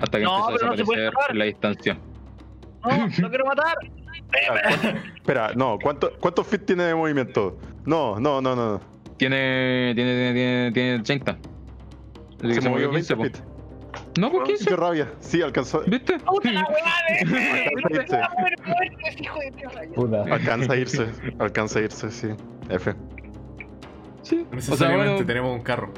[0.00, 1.98] Hasta que No, empieza a no desaparecer en la distancia.
[2.84, 3.74] No, no quiero matar.
[4.30, 7.58] Ah, ¿cuánto- Espera, no, ¿cuánto, ¿cuántos feet tiene de movimiento?
[7.86, 8.80] No, no, no, no.
[9.18, 11.32] Tiene, tiene, tiene, tiene 30.
[11.32, 11.40] Así
[12.48, 13.22] que Se, se movió movió 20 15, po.
[13.24, 13.36] feet.
[14.18, 14.64] No, por 15.
[14.66, 15.12] Qué rabia.
[15.20, 15.82] Sí, alcanzó.
[15.86, 16.18] ¿Viste?
[16.20, 17.24] ¡Puta la weá
[20.06, 20.32] de!
[20.32, 21.02] Alcanza a irse.
[21.08, 21.08] Alcanza a irse.
[21.38, 22.28] Alcanza a irse, sí.
[22.70, 22.94] F.
[24.22, 24.36] Sí.
[24.36, 25.92] No O sea, necesariamente bueno, tenemos un carro.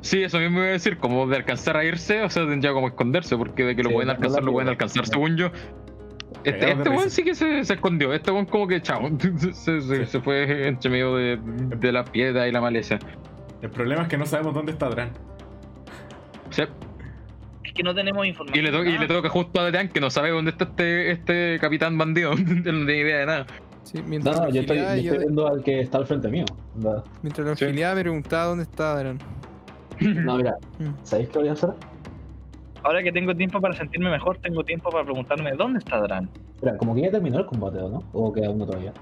[0.00, 2.88] sí, eso mismo iba a decir, como de alcanzar a irse, o sea, tendría como
[2.88, 5.50] esconderse, porque de que lo Sí, pueden alcanzar, lo pueden alcanzar, según yo.
[6.48, 9.00] Este, este sí que se, se escondió, este weón como que chao,
[9.52, 10.06] se, se- Sí.
[10.06, 12.98] se fue entre medio de, de la piedra y la maleza.
[13.62, 15.10] El problema es que no sabemos dónde está Dran.
[16.50, 16.68] Sea,
[17.64, 18.64] Es que no tenemos información.
[18.64, 21.10] y, le to- y le toca justo a Adrián que no sabe dónde está este,
[21.12, 23.46] este capitán bandido, no tiene idea de nada.
[23.82, 26.44] Sí, No, mientras no, lo yo estoy, yo viendo al que está al frente mío.
[27.22, 27.64] Mientras lo Sí.
[27.66, 29.18] me preguntaba dónde estaba Adran.
[30.00, 30.90] No, mira, Mm.
[31.02, 31.70] ¿sabéis qué voy a hacer?
[32.88, 36.26] Ahora que tengo tiempo para sentirme mejor, tengo tiempo para preguntarme dónde está Dran.
[36.62, 38.02] Mira, como que ya terminó el combate, ¿o no?
[38.14, 38.94] ¿O queda uno todavía?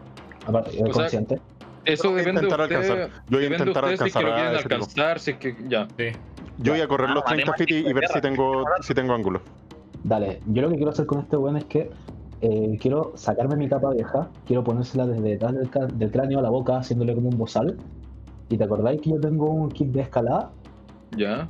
[0.45, 1.39] Aparte, ¿es consciente?
[1.85, 3.11] Eso depende de alcanzar.
[3.29, 5.87] Yo voy a intentar ustedes si es que lo alcanzar quieren si es que ya.
[5.97, 6.19] Sí.
[6.59, 9.41] Yo voy a correr Ah, los 30 feet y, ver si tengo, si tengo ángulo.
[10.03, 11.89] Dale, yo lo que quiero hacer con este weón es que
[12.41, 16.51] eh, quiero sacarme mi capa vieja, quiero ponérsela desde detrás del, del cráneo a la
[16.51, 17.77] boca, haciéndole como un bozal.
[18.49, 20.51] ¿Y te acordáis que yo tengo un kit de escalada?
[21.17, 21.49] Ya.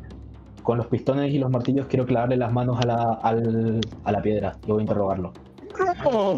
[0.67, 4.21] Con los pistones y los martillos quiero clavarle las manos a la, al- a la
[4.21, 4.53] piedra.
[4.67, 5.33] Yo voy a interrogarlo.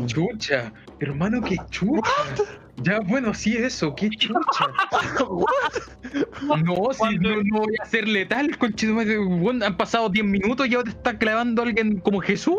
[0.07, 2.03] Chucha, hermano, qué chucha.
[2.83, 4.67] Ya, bueno, sí, eso, qué chucha.
[6.65, 8.95] No, si no, no voy a ser letal, conchito
[9.65, 12.57] Han pasado 10 minutos y ahora te está clavando alguien como Jesús.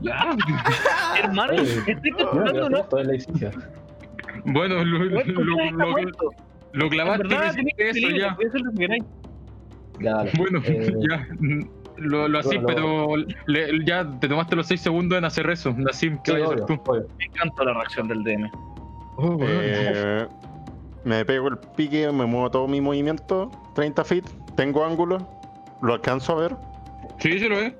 [1.22, 2.78] Hermano, estoy calculando, ¿no?
[4.44, 6.30] Bueno, lo, lo, Weón, ¿por qué lo-
[6.72, 7.26] lo- clavaste
[7.78, 8.36] y eso ya.
[9.98, 10.30] Que.
[10.38, 11.26] Bueno, Eh, ya.
[11.38, 11.60] mm,
[11.98, 13.16] Lo, lo así, pero
[13.46, 15.72] le- ya te tomaste los 6 segundos en hacer eso.
[15.76, 16.90] Nassim, ¿qué sí, vayas a hacer obvio, tú?
[16.90, 17.06] obvio.
[17.18, 18.50] Me encanta la reacción del DM.
[19.16, 19.38] Oh.
[19.42, 20.26] Eh,
[21.04, 23.50] me pego el pique, me muevo todo mi movimiento.
[23.74, 24.24] 30 feet.
[24.56, 25.18] Tengo ángulo.
[25.82, 26.56] Lo alcanzo a ver.
[27.18, 27.76] Sí, se lo ve.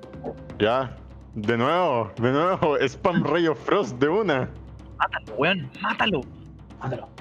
[0.59, 0.95] Ya.
[1.35, 2.77] De nuevo, de nuevo.
[2.87, 4.47] Spam Ray of Frost de una.
[4.99, 6.21] Mátalo, weón, mátalo.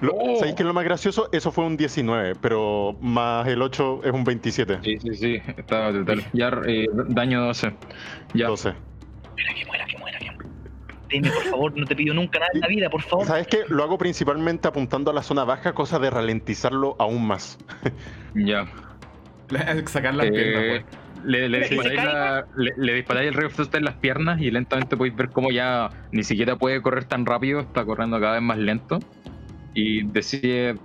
[0.00, 0.36] Lo- Oh.
[0.38, 1.28] ¿Sabéis qué es lo más gracioso?
[1.32, 4.78] Eso fue un 19, pero más el 8 es un 27.
[4.82, 6.24] Sí, sí, sí, estaba total.
[6.32, 7.72] Ya, eh, daño 12.
[8.34, 8.48] Ya.
[8.48, 8.72] 12.
[9.36, 10.48] Mira, que muera, que muera, que muera.
[11.08, 13.26] DM, por favor, no te pido nunca nada en la vida, por favor.
[13.26, 13.58] ¿Sabes qué?
[13.68, 17.58] Lo hago principalmente apuntando a la zona baja, cosa de ralentizarlo aún más.
[18.34, 18.66] Ya.
[19.86, 20.84] Sacar las Eh, piernas, weón.
[21.24, 23.84] le, le, Mira, que se disparáis la- le, le disparáis el Ray of Frost en
[23.84, 27.84] las piernas y lentamente podéis ver cómo ya ni siquiera puede correr tan rápido, está
[27.84, 28.98] corriendo cada vez más lento.
[29.74, 30.76] Y decide.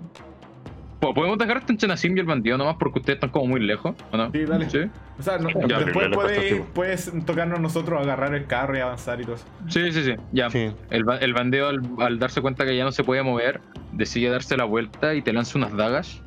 [0.99, 3.59] Po- Podemos dejar este en Chenasim y el bandido nomás porque ustedes están como muy
[3.59, 4.31] lejos, ¿o no?
[4.31, 4.67] Sí, dale.
[4.69, 4.79] Sí,
[5.19, 9.23] O sea, no- Ya, después puede- puedes tocarnos nosotros, agarrar el carro y avanzar y
[9.23, 9.45] todo eso.
[9.69, 10.03] sí, sí.
[10.03, 10.15] sí.
[10.31, 10.49] Ya.
[10.49, 10.71] Sí.
[10.89, 13.61] El, el bandido, al, al darse cuenta que ya no se puede mover,
[13.91, 16.21] decide darse la vuelta y te lanza unas dagas.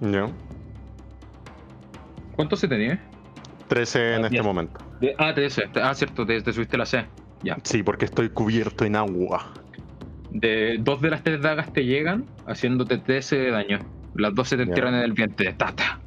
[0.00, 0.28] Ya.
[2.36, 3.00] ¿Cuánto se tenía?
[3.68, 4.44] 13 en Ah, este bien.
[4.44, 4.80] momento.
[5.00, 5.62] De- ah, TS.
[5.82, 7.04] Ah, cierto, te, te subiste la C.
[7.42, 7.56] Ya.
[7.64, 9.52] Sí, porque estoy cubierto en agua.
[10.30, 13.78] De dos de las tres dagas te llegan, haciéndote 13 de daño.
[14.14, 15.52] Las dos se te entierran en el vientre.
[15.54, 16.00] Ta, ta.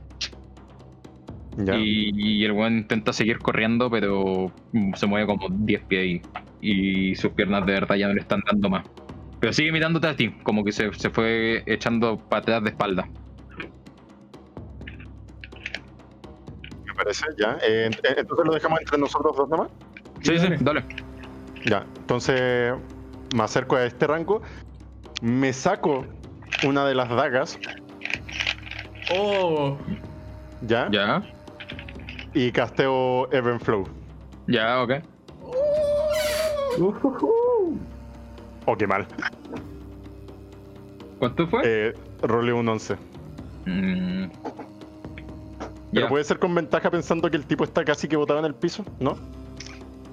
[1.58, 1.76] Ya.
[1.78, 4.52] Y, y el weón intenta seguir corriendo, pero
[4.96, 6.22] se mueve como 10 pies
[6.62, 8.86] y, y sus piernas de verdad ya no le están dando más.
[9.40, 13.08] Pero sigue mirándote a ti, como que se, se fue echando atrás de espalda.
[16.86, 17.58] Me parece, ya.
[17.68, 19.70] Eh, ent- entonces lo dejamos entre nosotros dos nomás.
[20.22, 20.86] Sí, sí, dale.
[21.66, 21.86] Ya.
[22.02, 22.74] Entonces
[23.34, 24.42] me acerco a este rango.
[25.22, 26.06] Me saco
[26.64, 27.60] una de las dagas.
[29.14, 29.78] ¡Oh!
[30.62, 30.88] Ya.
[30.92, 31.24] Ya,
[32.34, 33.88] Y casteo Even Flow.
[34.48, 34.92] ya, ok.
[38.66, 39.08] Oh, qué mal.
[41.20, 41.62] ¿Cuánto fue?
[41.66, 42.96] Eh, role un 11.
[43.66, 44.26] Mm.
[45.94, 48.56] Pero puede ser con ventaja pensando que el tipo está casi que botado en el
[48.56, 49.18] piso, ¿no?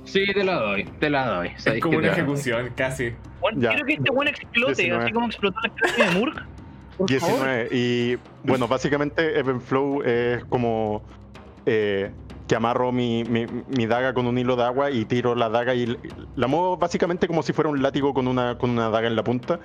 [0.09, 1.48] Sí, te la doy, te la doy.
[1.48, 2.22] Es Sabéis como que una te la doy.
[2.35, 3.12] ejecución, casi.
[3.43, 3.70] Weón, Ya.
[3.70, 5.05] quiero que este weón explote, 19.
[5.05, 6.35] así como explotó la clase de Murk.
[6.97, 7.36] Por favor.
[7.47, 7.68] 19.
[7.72, 11.02] Y bueno, básicamente Even Flow es como
[11.66, 12.10] eh,
[12.48, 15.74] que amarro mi, mi- mi daga con un hilo de agua y tiro la daga
[15.74, 15.98] y l-
[16.35, 19.22] la muevo básicamente como si fuera un látigo con una, con una daga en la
[19.22, 19.60] punta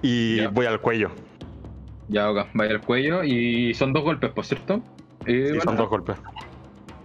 [0.00, 0.48] y Ya.
[0.48, 1.10] voy al cuello.
[2.08, 2.46] Ya, ok.
[2.54, 4.80] Vaya al cuello y son dos golpes, por cierto.
[5.26, 6.16] Eh, Sí, bueno, son dos golpes.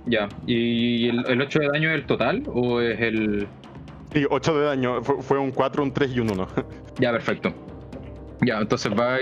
[0.07, 0.29] Ya.
[0.45, 3.47] ¿Y el, el 8 de daño es el total o es el...?
[4.13, 5.03] Sí, 8 de daño.
[5.03, 6.47] Fue, fue un 4, un 3 y un 1.
[6.99, 7.53] Ya, perfecto.
[8.41, 9.17] Ya, entonces va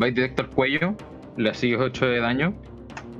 [0.00, 0.94] va directo al cuello,
[1.36, 2.54] le sigues 8 de daño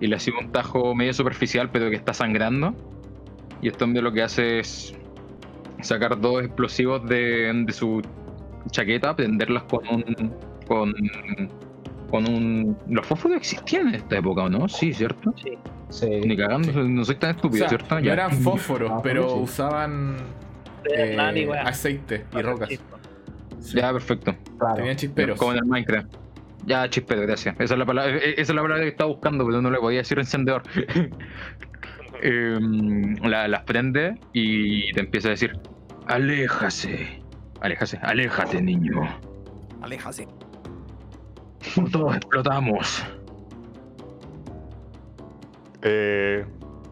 [0.00, 2.74] y le sigue un tajo medio superficial pero que está sangrando.
[3.62, 4.94] Y este hombre lo que hace es
[5.80, 8.02] sacar dos explosivos de, de su
[8.70, 10.34] chaqueta, prenderlas con un...
[10.66, 10.92] con...
[12.10, 12.76] con un...
[12.88, 14.68] Los fósforos existían en esta época, ¿o no?
[14.68, 15.32] Sí, ¿cierto?
[15.42, 15.52] Sí.
[15.90, 16.06] Sí.
[16.06, 17.98] Ni cagando, no soy tan O estúpido, sea, ¿cierto?
[18.00, 18.12] Ya.
[18.14, 19.36] eran fósforos, Ah, pero sí.
[19.40, 20.16] usaban
[20.92, 21.16] eh,
[21.64, 22.68] aceite y rocas.
[23.74, 24.34] Ya, perfecto.
[24.58, 24.74] Claro.
[24.76, 25.38] Tenían chisperos.
[25.38, 26.08] Como en el Minecraft.
[26.66, 27.54] Ya, chispero, gracias.
[27.60, 29.78] Esa es la palabra, eh, esa es la palabra que estaba buscando, pero no le
[29.78, 30.62] podía decir encendedor.
[32.22, 35.52] La- las prende y te empieza a decir:
[36.06, 37.22] Aléjase.
[37.60, 39.02] Aléjase, aléjate, niño.
[39.82, 40.26] Aléjase.
[41.92, 43.04] Todos explotamos.
[45.82, 46.44] Eh,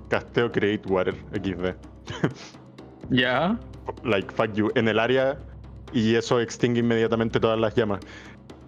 [0.08, 1.74] casteo Create Water XD.
[3.10, 3.58] Ya.
[4.02, 4.70] Like, fuck you.
[4.74, 5.36] En el área
[5.92, 8.00] y eso extingue inmediatamente todas las llamas.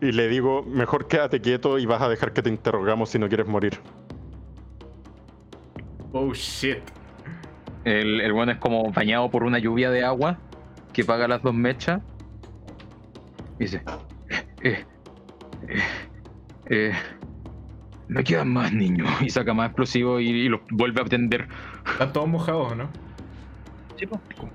[0.01, 3.29] Y le digo, mejor quédate quieto y vas a dejar que te interrogamos si no
[3.29, 3.79] quieres morir.
[6.13, 6.79] Oh shit.
[7.85, 10.39] El, el bueno es como bañado por una lluvia de agua
[10.93, 12.03] que paga las dos mechas.
[13.59, 13.83] Y dice:
[14.63, 14.85] eh,
[15.69, 15.81] eh,
[16.67, 16.93] eh,
[18.09, 19.09] No quedan más niños.
[19.21, 21.49] Y saca más explosivos y, y los vuelve a prender.
[21.91, 22.89] Están todos mojados, ¿no?
[23.99, 24.07] Sí.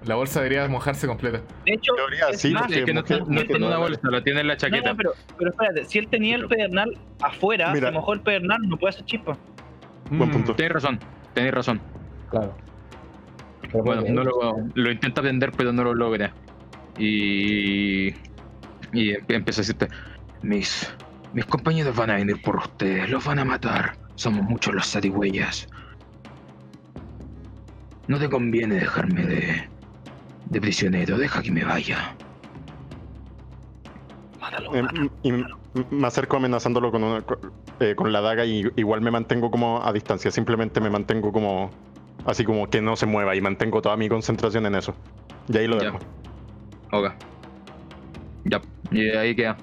[0.06, 1.42] La bolsa debería mojarse completa.
[1.66, 3.78] De hecho, teoría, es sí, más, Es que no está, mujer- no está en una
[3.80, 4.92] bolsa, lo tiene en la chaqueta.
[4.92, 7.88] no, pero, pero espérate, si él tenía el pedernal afuera, Mira.
[7.88, 9.36] se mojó el pedernal, no puede hacer chispa.
[10.12, 10.34] Buen Mm.
[10.34, 10.54] punto.
[10.56, 11.00] Tenéis razón,
[11.34, 11.82] tenéis razón.
[12.30, 12.56] Claro.
[13.64, 16.34] Pero Bueno, no lo, lo intenta prender, pero no lo logra.
[17.00, 18.10] Y.
[18.94, 19.88] Y em- empieza a decirte:
[20.44, 20.94] mis,
[21.34, 23.98] mis compañeros van a venir por ustedes, los van a matar.
[24.16, 25.68] Somos muchos los zarigüeyas.
[28.08, 29.70] No te conviene dejarme de,
[30.46, 32.16] de prisionero, deja que me vaya.
[34.40, 35.12] Mátalo, Eh, mátalo.
[35.24, 35.32] y
[35.92, 37.24] me acerco amenazándolo con, una-
[37.80, 40.30] eh, con la daga y igual me mantengo como a distancia.
[40.32, 41.70] Simplemente me mantengo como
[42.26, 44.94] así como que no se mueva y mantengo toda mi concentración en eso.
[45.48, 45.86] Y ahí lo Ya.
[45.86, 46.00] dejo.
[46.92, 47.12] Ok.
[48.46, 48.60] Ya,
[48.92, 49.56] y ahí queda.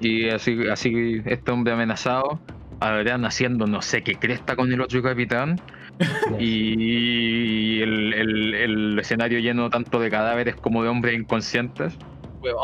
[0.00, 2.38] Y así, así este hombre amenazado,
[2.80, 5.60] Adrián haciendo no sé qué cresta con el otro capitán.
[6.38, 11.96] y el, el- el escenario lleno tanto de cadáveres como de hombres inconscientes.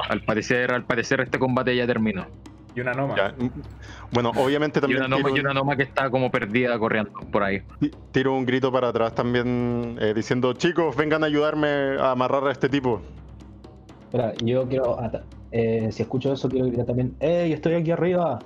[0.08, 2.26] Al parecer, al parecer este combate ya terminó.
[2.74, 3.16] Y una noma.
[3.16, 3.34] Ya.
[4.12, 7.42] Bueno, obviamente Y también una, noma, y una noma que está como perdida corriendo por
[7.42, 7.60] ahí.
[7.80, 11.68] ti- tiro un grito para atrás también eh, diciendo, chicos, vengan a ayudarme
[11.98, 13.02] a amarrar a este tipo.
[14.04, 14.98] Espera, yo quiero.
[15.52, 18.38] Eh, si escucho eso, quiero gritar también: ¡Ey, estoy aquí arriba!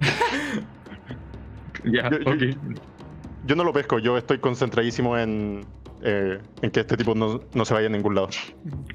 [1.84, 2.56] Ya, Yo- yo- ok.
[3.46, 5.64] Yo no lo pesco, yo estoy concentradísimo en,
[6.02, 8.28] eh, en que este tipo no, no se vaya a ningún lado.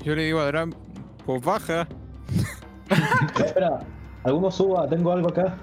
[0.03, 0.71] Yo le digo a Dram,
[1.25, 1.87] pues baja.
[3.43, 3.79] Espera,
[4.23, 5.57] alguno suba, tengo algo acá.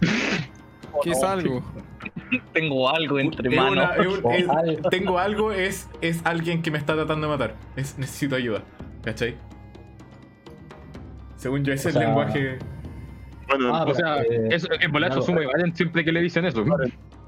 [1.02, 1.60] ¿Qué es algo?
[2.52, 3.72] Tengo algo entre Es manos.
[3.72, 4.88] una- es un- es- O algo.
[4.90, 7.56] tengo algo, es, es alguien que me está tratando de matar.
[7.74, 8.62] Es, necesito ayuda.
[9.02, 9.34] ¿Cachai?
[11.44, 12.58] Según yo, ese O es el sea, lenguaje.
[13.48, 15.22] Bueno, Ah, O sea, eh, eso, en volar claro.
[15.22, 16.64] asume Valen siempre que le dicen eso.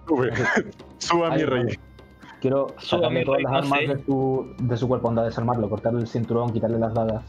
[0.08, 0.32] sube,
[0.98, 1.64] suba mi rey.
[1.64, 1.78] vale.
[2.40, 3.86] Quiero Suba sacarle todas las no armas sé.
[3.88, 7.22] de su, de su cuerpo, anda a desarmarlo, cortarle el cinturón, quitarle las dagas.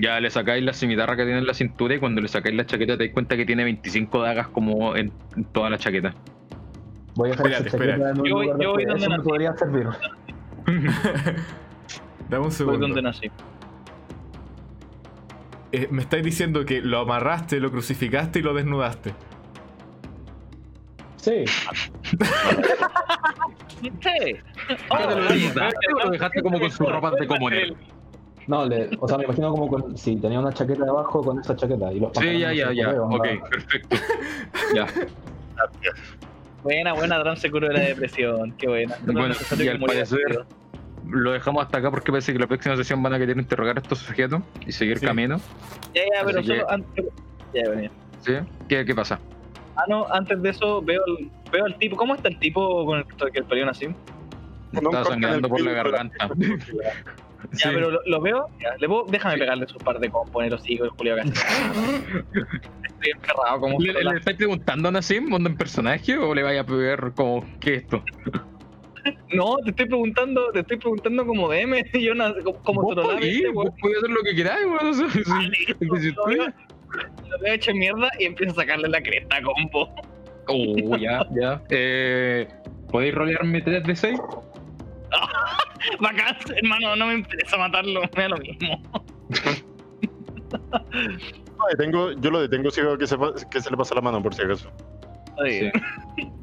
[0.00, 2.66] Ya le sacáis la cimitarra que tiene en la cintura y cuando le sacáis la
[2.66, 5.12] chaqueta te das cuenta que tiene 25 dagas como en,
[5.52, 6.14] toda la chaqueta.
[7.14, 8.02] Voy a dejar Espérate, espérate.
[8.10, 9.86] en un Yo voy- lugar yo voy donde Eso me podría servir.
[12.28, 12.78] Dame un Voy segundo.
[12.80, 13.30] donde nací.
[15.74, 19.12] Eh, me estáis diciendo que lo amarraste, lo crucificaste y lo desnudaste.
[21.16, 21.44] Sí,
[24.00, 24.42] te
[26.04, 27.76] lo dejaste como con sus ropas de comunel?
[28.46, 31.56] no, le, o sea, me imagino como con, si tenía una chaqueta debajo con esa
[31.56, 32.94] chaqueta y los Sí, ya, ya, ya.
[32.94, 33.96] correo, Ok, perfecto.
[34.76, 34.86] Ya.
[36.62, 38.52] Buena, buena, Dran se curó de la depresión.
[38.52, 38.96] Qué buena.
[39.06, 40.44] Bueno, y al parecer-.
[41.08, 43.80] Lo dejamos hasta acá porque parece que la próxima sesión van a querer interrogar a
[43.80, 45.06] estos sujetos y seguir Sí.
[45.06, 45.38] camino.
[45.94, 47.04] Ya, ya, pero que- solo antes.
[47.52, 47.90] Ya, venía.
[48.20, 48.32] ¿Sí?
[48.68, 49.18] ¿Qué, qué pasa?
[49.76, 51.96] Ah, no, antes de eso veo al, veo al tipo.
[51.96, 53.88] ¿Cómo está el tipo con el que el peleón así?
[54.72, 56.28] Corte en sangrando por la garganta.
[57.52, 58.48] Ya, pero lo, lo veo.
[58.58, 61.42] Ya, le puedo, déjame pegarle su par de combos en los hijos, Julio Castro.
[62.82, 66.62] Estoy encerrado como ¿Le, le, estáis preguntando a Nassim, onda en personaje, o le vaya
[66.62, 68.02] a pegar como, ¿qué es esto?
[69.32, 72.32] No, te estoy preguntando, te estoy preguntando como DM, yo no,
[72.62, 74.86] como, Vos ¿viste, vos podés hacer lo que queráis, weón.
[74.86, 75.22] o sea, sí.
[76.00, 76.52] Si lo veo-
[77.46, 79.94] hecho mierda y empiezo a sacarle la cresta a combo.
[80.46, 81.62] Oh, ya, ya.
[81.70, 82.46] Eh,
[82.90, 84.20] ¿Podéis rolearme 3 de 6?
[86.00, 88.82] Bacán, hermano, no me interesa matarlo, me da lo mismo.
[90.70, 93.16] No, detengo, yo lo detengo si veo que se,
[93.50, 94.70] que se le pasa la mano, por si acaso.
[95.26, 95.72] Está bien.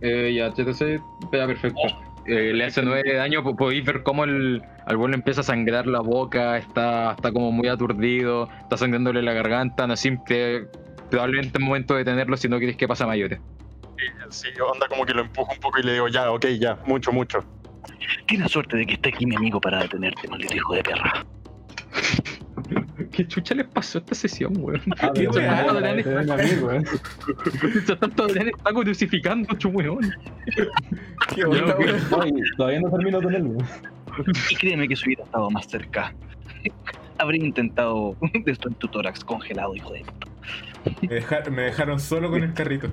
[0.02, 1.00] Eh, ya, HTC,
[1.32, 1.80] ya, perfecto.
[2.26, 5.44] Eh, le hace 9 de daño, po- podéis ver cómo el, al vuelo empieza a
[5.44, 10.68] sangrar la boca, está, está como muy aturdido, está sangrándole la garganta, no simple,
[11.10, 13.40] probablemente es momento de detenerlo si no queréis que pase a mayores.
[14.30, 17.12] Sí, onda como que lo empujo un poco y le digo, ya, ok, ya, mucho,
[17.12, 17.40] mucho.
[18.28, 21.26] Tienes suerte de que esté aquí mi amigo para detenerte, maldito hijo de perra.
[23.12, 24.82] ¿Qué chucha les pasó a esta sesión, weón?
[25.00, 26.84] Ah, Qué Adrián.
[27.64, 30.12] Mientras tanto, Adrián está crucificando a chu weón.
[31.36, 32.42] Qué onda, weón.
[32.58, 33.66] Todavía no termino con él, weón.
[34.50, 36.14] Y créeme que si hubiera estado más cerca,
[37.18, 38.16] habría intentado
[38.46, 40.28] destruir tu tórax congelado, hijo de puta.
[41.02, 42.88] Me, deja- me dejaron solo con el carrito.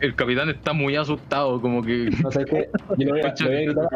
[0.00, 2.10] El capitán está muy asustado, como que.
[2.22, 2.68] No sé qué.
[2.98, 3.88] Yo le voy a gritar,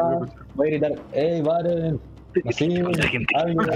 [0.55, 1.99] voy a gritar, ¡Ey, Baren!
[3.35, 3.61] Algo.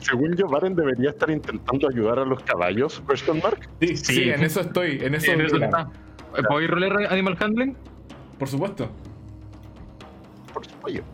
[0.00, 3.68] Según yo, Baren debería estar intentando ayudar a los caballos, question mark.
[3.80, 4.30] Sí, sí, Sí.
[4.30, 4.98] en eso estoy.
[5.00, 5.88] En eso, En eso está.
[6.48, 7.76] ¿Podéis rolear Animal Handling?
[8.38, 8.90] Por supuesto.
[10.52, 11.04] Por supuesto.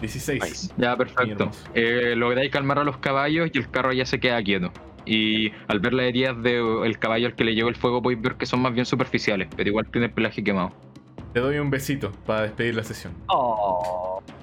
[0.00, 0.42] 16.
[0.42, 0.74] Nice.
[0.76, 1.50] Ya, perfecto.
[1.74, 4.70] Eh, lográis calmar a los caballos y el carro ya se queda quieto.
[5.06, 8.34] Y al ver las heridas del caballo al que le llegó el fuego, podéis ver
[8.36, 10.72] que son más bien superficiales, pero igual tiene el pelaje quemado.
[11.32, 13.12] Te doy un besito para despedir la sesión.
[13.26, 14.00] Oh,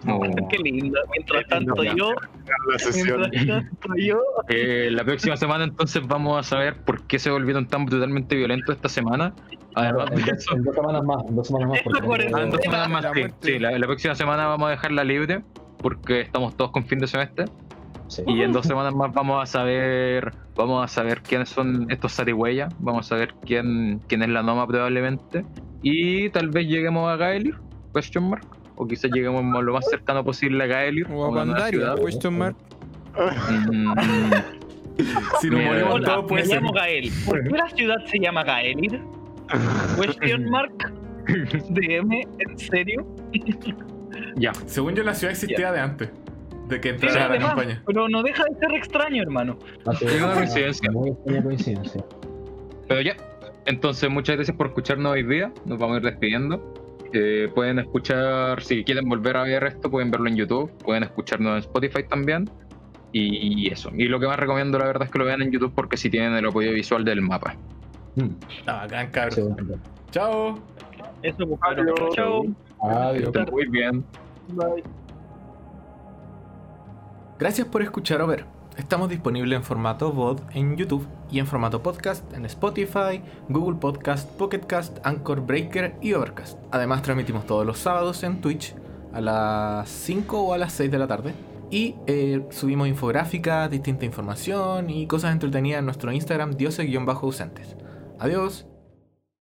[0.08, 0.20] Oh.
[0.50, 1.00] qué lindo.
[1.12, 2.12] Mientras tanto yo,
[2.72, 3.30] La sesión.
[3.32, 4.20] mientras tanto yo,
[4.50, 8.76] Eh, la próxima semana entonces vamos a saber por qué se volvieron tan brutalmente violentos
[8.76, 9.34] esta semana.
[9.76, 11.82] Además En de dos, eso, en dos semanas más, en dos semanas más.
[11.84, 13.22] porque Ah, en dos semanas más, La sí.
[13.42, 15.44] Sí, la, la próxima semana vamos a dejarla libre
[15.78, 17.46] porque estamos todos con fin de semestre.
[18.12, 18.24] Sí.
[18.28, 22.74] Y en dos semanas más vamos a saber vamos a saber quiénes son estos zarigüeyas,
[22.80, 25.46] vamos a ver quién, quién es la Noma probablemente.
[25.82, 27.56] Y tal vez lleguemos a Gaelir,
[27.94, 28.46] question mark.
[28.76, 31.08] O quizás lleguemos lo más cercano posible a Gaelir.
[31.12, 32.56] O a Pandaria, question mark.
[33.72, 33.94] Mm,
[35.40, 36.56] Si nos morimos todos, me puede ser.
[36.62, 37.12] llamo Gael.
[37.26, 39.02] ¿Por qué la ciudad se llama Gaelir?
[40.00, 40.94] Question mark.
[41.70, 43.06] DM, ¿en serio?
[44.36, 44.52] ya.
[44.66, 46.10] Según yo, la ciudad existía de antes.
[46.72, 47.84] De que Sí, entrara a la además, campaña.
[47.86, 49.60] pero no deja de ser extraño, hermano.
[49.86, 50.92] Ah, Es una coincidencia.
[50.92, 52.06] Muy extraña coincidencia.
[52.88, 53.16] Pero ya.
[53.66, 55.52] Entonces, muchas gracias por escucharnos hoy día.
[55.66, 56.74] Nos vamos a ir despidiendo.
[57.14, 60.72] Eh, pueden escuchar, si quieren volver a ver esto, pueden verlo en YouTube.
[60.84, 62.50] Pueden escucharnos en Spotify también.
[63.14, 63.92] Y, eso.
[63.94, 66.10] Y lo que más recomiendo, la verdad, es que lo vean en YouTube porque si
[66.10, 67.56] tienen el apoyo visual del mapa.
[68.16, 68.28] Mm,
[68.66, 69.58] Ah, bacán, cabrón.
[69.60, 69.74] sí.
[70.12, 70.58] Chao.
[71.22, 71.60] Eso, pues.
[71.62, 71.96] Adiós.
[72.16, 72.46] Chao.
[72.82, 73.34] Adiós.
[73.52, 74.06] Muy bien.
[77.42, 78.46] Gracias por escuchar o ver.
[78.78, 84.30] Estamos disponibles en formato VOD en YouTube y en formato podcast en Spotify, Google Podcast,
[84.34, 86.60] Pocket Cast, Anchor Breaker y Overcast.
[86.70, 88.76] Además transmitimos todos los sábados en Twitch
[89.12, 91.34] a las 5 o a las 6 de la tarde.
[91.72, 97.76] Y eh, subimos infográficas, distinta información y cosas entretenidas en nuestro Instagram diose-ausentes.
[98.20, 98.68] Adiós.